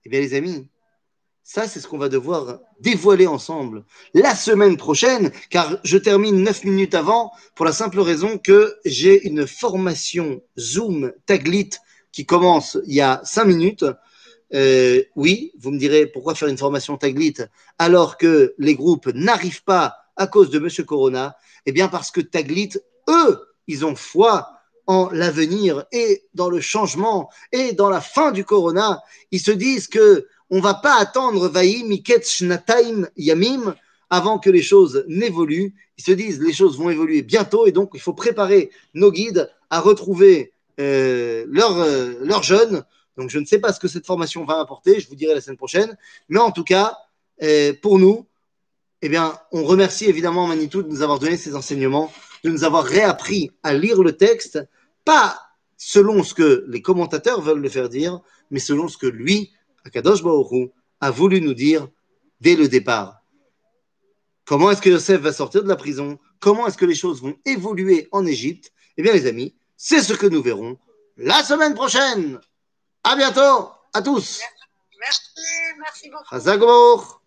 Eh 0.04 0.08
bien, 0.08 0.18
les 0.18 0.34
amis, 0.34 0.66
ça, 1.44 1.68
c'est 1.68 1.78
ce 1.78 1.86
qu'on 1.86 1.96
va 1.96 2.08
devoir 2.08 2.58
dévoiler 2.80 3.28
ensemble 3.28 3.84
la 4.12 4.34
semaine 4.34 4.76
prochaine, 4.76 5.30
car 5.48 5.78
je 5.84 5.96
termine 5.96 6.42
neuf 6.42 6.64
minutes 6.64 6.96
avant 6.96 7.30
pour 7.54 7.64
la 7.64 7.70
simple 7.70 8.00
raison 8.00 8.36
que 8.36 8.74
j'ai 8.84 9.28
une 9.28 9.46
formation 9.46 10.42
Zoom 10.58 11.12
Taglit 11.24 11.70
qui 12.10 12.26
commence 12.26 12.76
il 12.88 12.94
y 12.94 13.00
a 13.00 13.20
cinq 13.22 13.44
minutes. 13.44 13.84
Euh, 14.54 15.04
oui, 15.14 15.52
vous 15.60 15.70
me 15.70 15.78
direz 15.78 16.08
pourquoi 16.08 16.34
faire 16.34 16.48
une 16.48 16.58
formation 16.58 16.96
Taglit 16.96 17.36
alors 17.78 18.18
que 18.18 18.56
les 18.58 18.74
groupes 18.74 19.06
n'arrivent 19.14 19.62
pas 19.62 19.98
à 20.16 20.26
cause 20.26 20.50
de 20.50 20.58
Monsieur 20.58 20.82
Corona? 20.82 21.36
Eh 21.64 21.70
bien, 21.70 21.86
parce 21.86 22.10
que 22.10 22.20
Taglit, 22.20 22.72
eux, 23.08 23.40
ils 23.68 23.86
ont 23.86 23.94
foi 23.94 24.48
en 24.86 25.10
l'avenir 25.10 25.84
et 25.92 26.24
dans 26.34 26.50
le 26.50 26.60
changement 26.60 27.30
et 27.52 27.72
dans 27.72 27.88
la 27.88 28.00
fin 28.00 28.32
du 28.32 28.44
Corona. 28.44 29.02
Ils 29.30 29.40
se 29.40 29.50
disent 29.50 29.88
que 29.88 30.26
on 30.50 30.60
va 30.60 30.74
pas 30.74 30.96
attendre 31.00 31.50
Yamim 33.16 33.74
avant 34.10 34.38
que 34.38 34.50
les 34.50 34.62
choses 34.62 35.04
n'évoluent. 35.08 35.74
Ils 35.96 36.04
se 36.04 36.12
disent 36.12 36.40
les 36.40 36.52
choses 36.52 36.76
vont 36.76 36.90
évoluer 36.90 37.22
bientôt 37.22 37.66
et 37.66 37.72
donc 37.72 37.90
il 37.94 38.00
faut 38.00 38.12
préparer 38.12 38.70
nos 38.92 39.10
guides 39.10 39.50
à 39.70 39.80
retrouver 39.80 40.52
euh, 40.78 41.44
leurs 41.48 41.78
euh, 41.78 42.14
leur 42.20 42.42
jeunes. 42.42 42.84
Donc 43.16 43.30
je 43.30 43.38
ne 43.38 43.46
sais 43.46 43.58
pas 43.58 43.72
ce 43.72 43.80
que 43.80 43.88
cette 43.88 44.06
formation 44.06 44.44
va 44.44 44.60
apporter, 44.60 45.00
je 45.00 45.08
vous 45.08 45.14
dirai 45.14 45.34
la 45.34 45.40
semaine 45.40 45.56
prochaine. 45.56 45.96
Mais 46.28 46.38
en 46.38 46.50
tout 46.50 46.64
cas, 46.64 46.98
euh, 47.42 47.72
pour 47.80 47.98
nous, 47.98 48.26
eh 49.02 49.08
bien, 49.08 49.38
on 49.50 49.64
remercie 49.64 50.06
évidemment 50.06 50.46
Manitou 50.46 50.82
de 50.82 50.88
nous 50.88 51.02
avoir 51.02 51.18
donné 51.18 51.36
ces 51.36 51.56
enseignements, 51.56 52.12
de 52.42 52.50
nous 52.50 52.64
avoir 52.64 52.84
réappris 52.84 53.50
à 53.62 53.74
lire 53.74 54.02
le 54.02 54.16
texte, 54.16 54.58
pas 55.04 55.38
selon 55.76 56.22
ce 56.22 56.34
que 56.34 56.64
les 56.68 56.82
commentateurs 56.82 57.40
veulent 57.40 57.60
le 57.60 57.68
faire 57.68 57.88
dire, 57.88 58.20
mais 58.50 58.60
selon 58.60 58.88
ce 58.88 58.98
que 58.98 59.06
lui 59.06 59.52
Akadosh 59.84 60.22
Baruch 60.22 60.70
a 61.00 61.10
voulu 61.10 61.40
nous 61.40 61.54
dire 61.54 61.88
dès 62.40 62.56
le 62.56 62.68
départ. 62.68 63.22
Comment 64.44 64.70
est-ce 64.70 64.82
que 64.82 64.90
Yosef 64.90 65.20
va 65.20 65.32
sortir 65.32 65.62
de 65.62 65.68
la 65.68 65.76
prison? 65.76 66.18
Comment 66.40 66.66
est-ce 66.66 66.76
que 66.76 66.84
les 66.84 66.94
choses 66.94 67.22
vont 67.22 67.36
évoluer 67.44 68.08
en 68.12 68.26
Égypte? 68.26 68.72
Eh 68.96 69.02
bien, 69.02 69.12
les 69.12 69.26
amis, 69.26 69.54
c'est 69.76 70.02
ce 70.02 70.12
que 70.12 70.26
nous 70.26 70.42
verrons 70.42 70.78
la 71.16 71.42
semaine 71.42 71.74
prochaine. 71.74 72.40
À 73.04 73.16
bientôt, 73.16 73.70
à 73.92 74.02
tous. 74.02 74.40
Merci, 75.00 75.30
merci 75.80 76.10
beaucoup. 76.10 77.21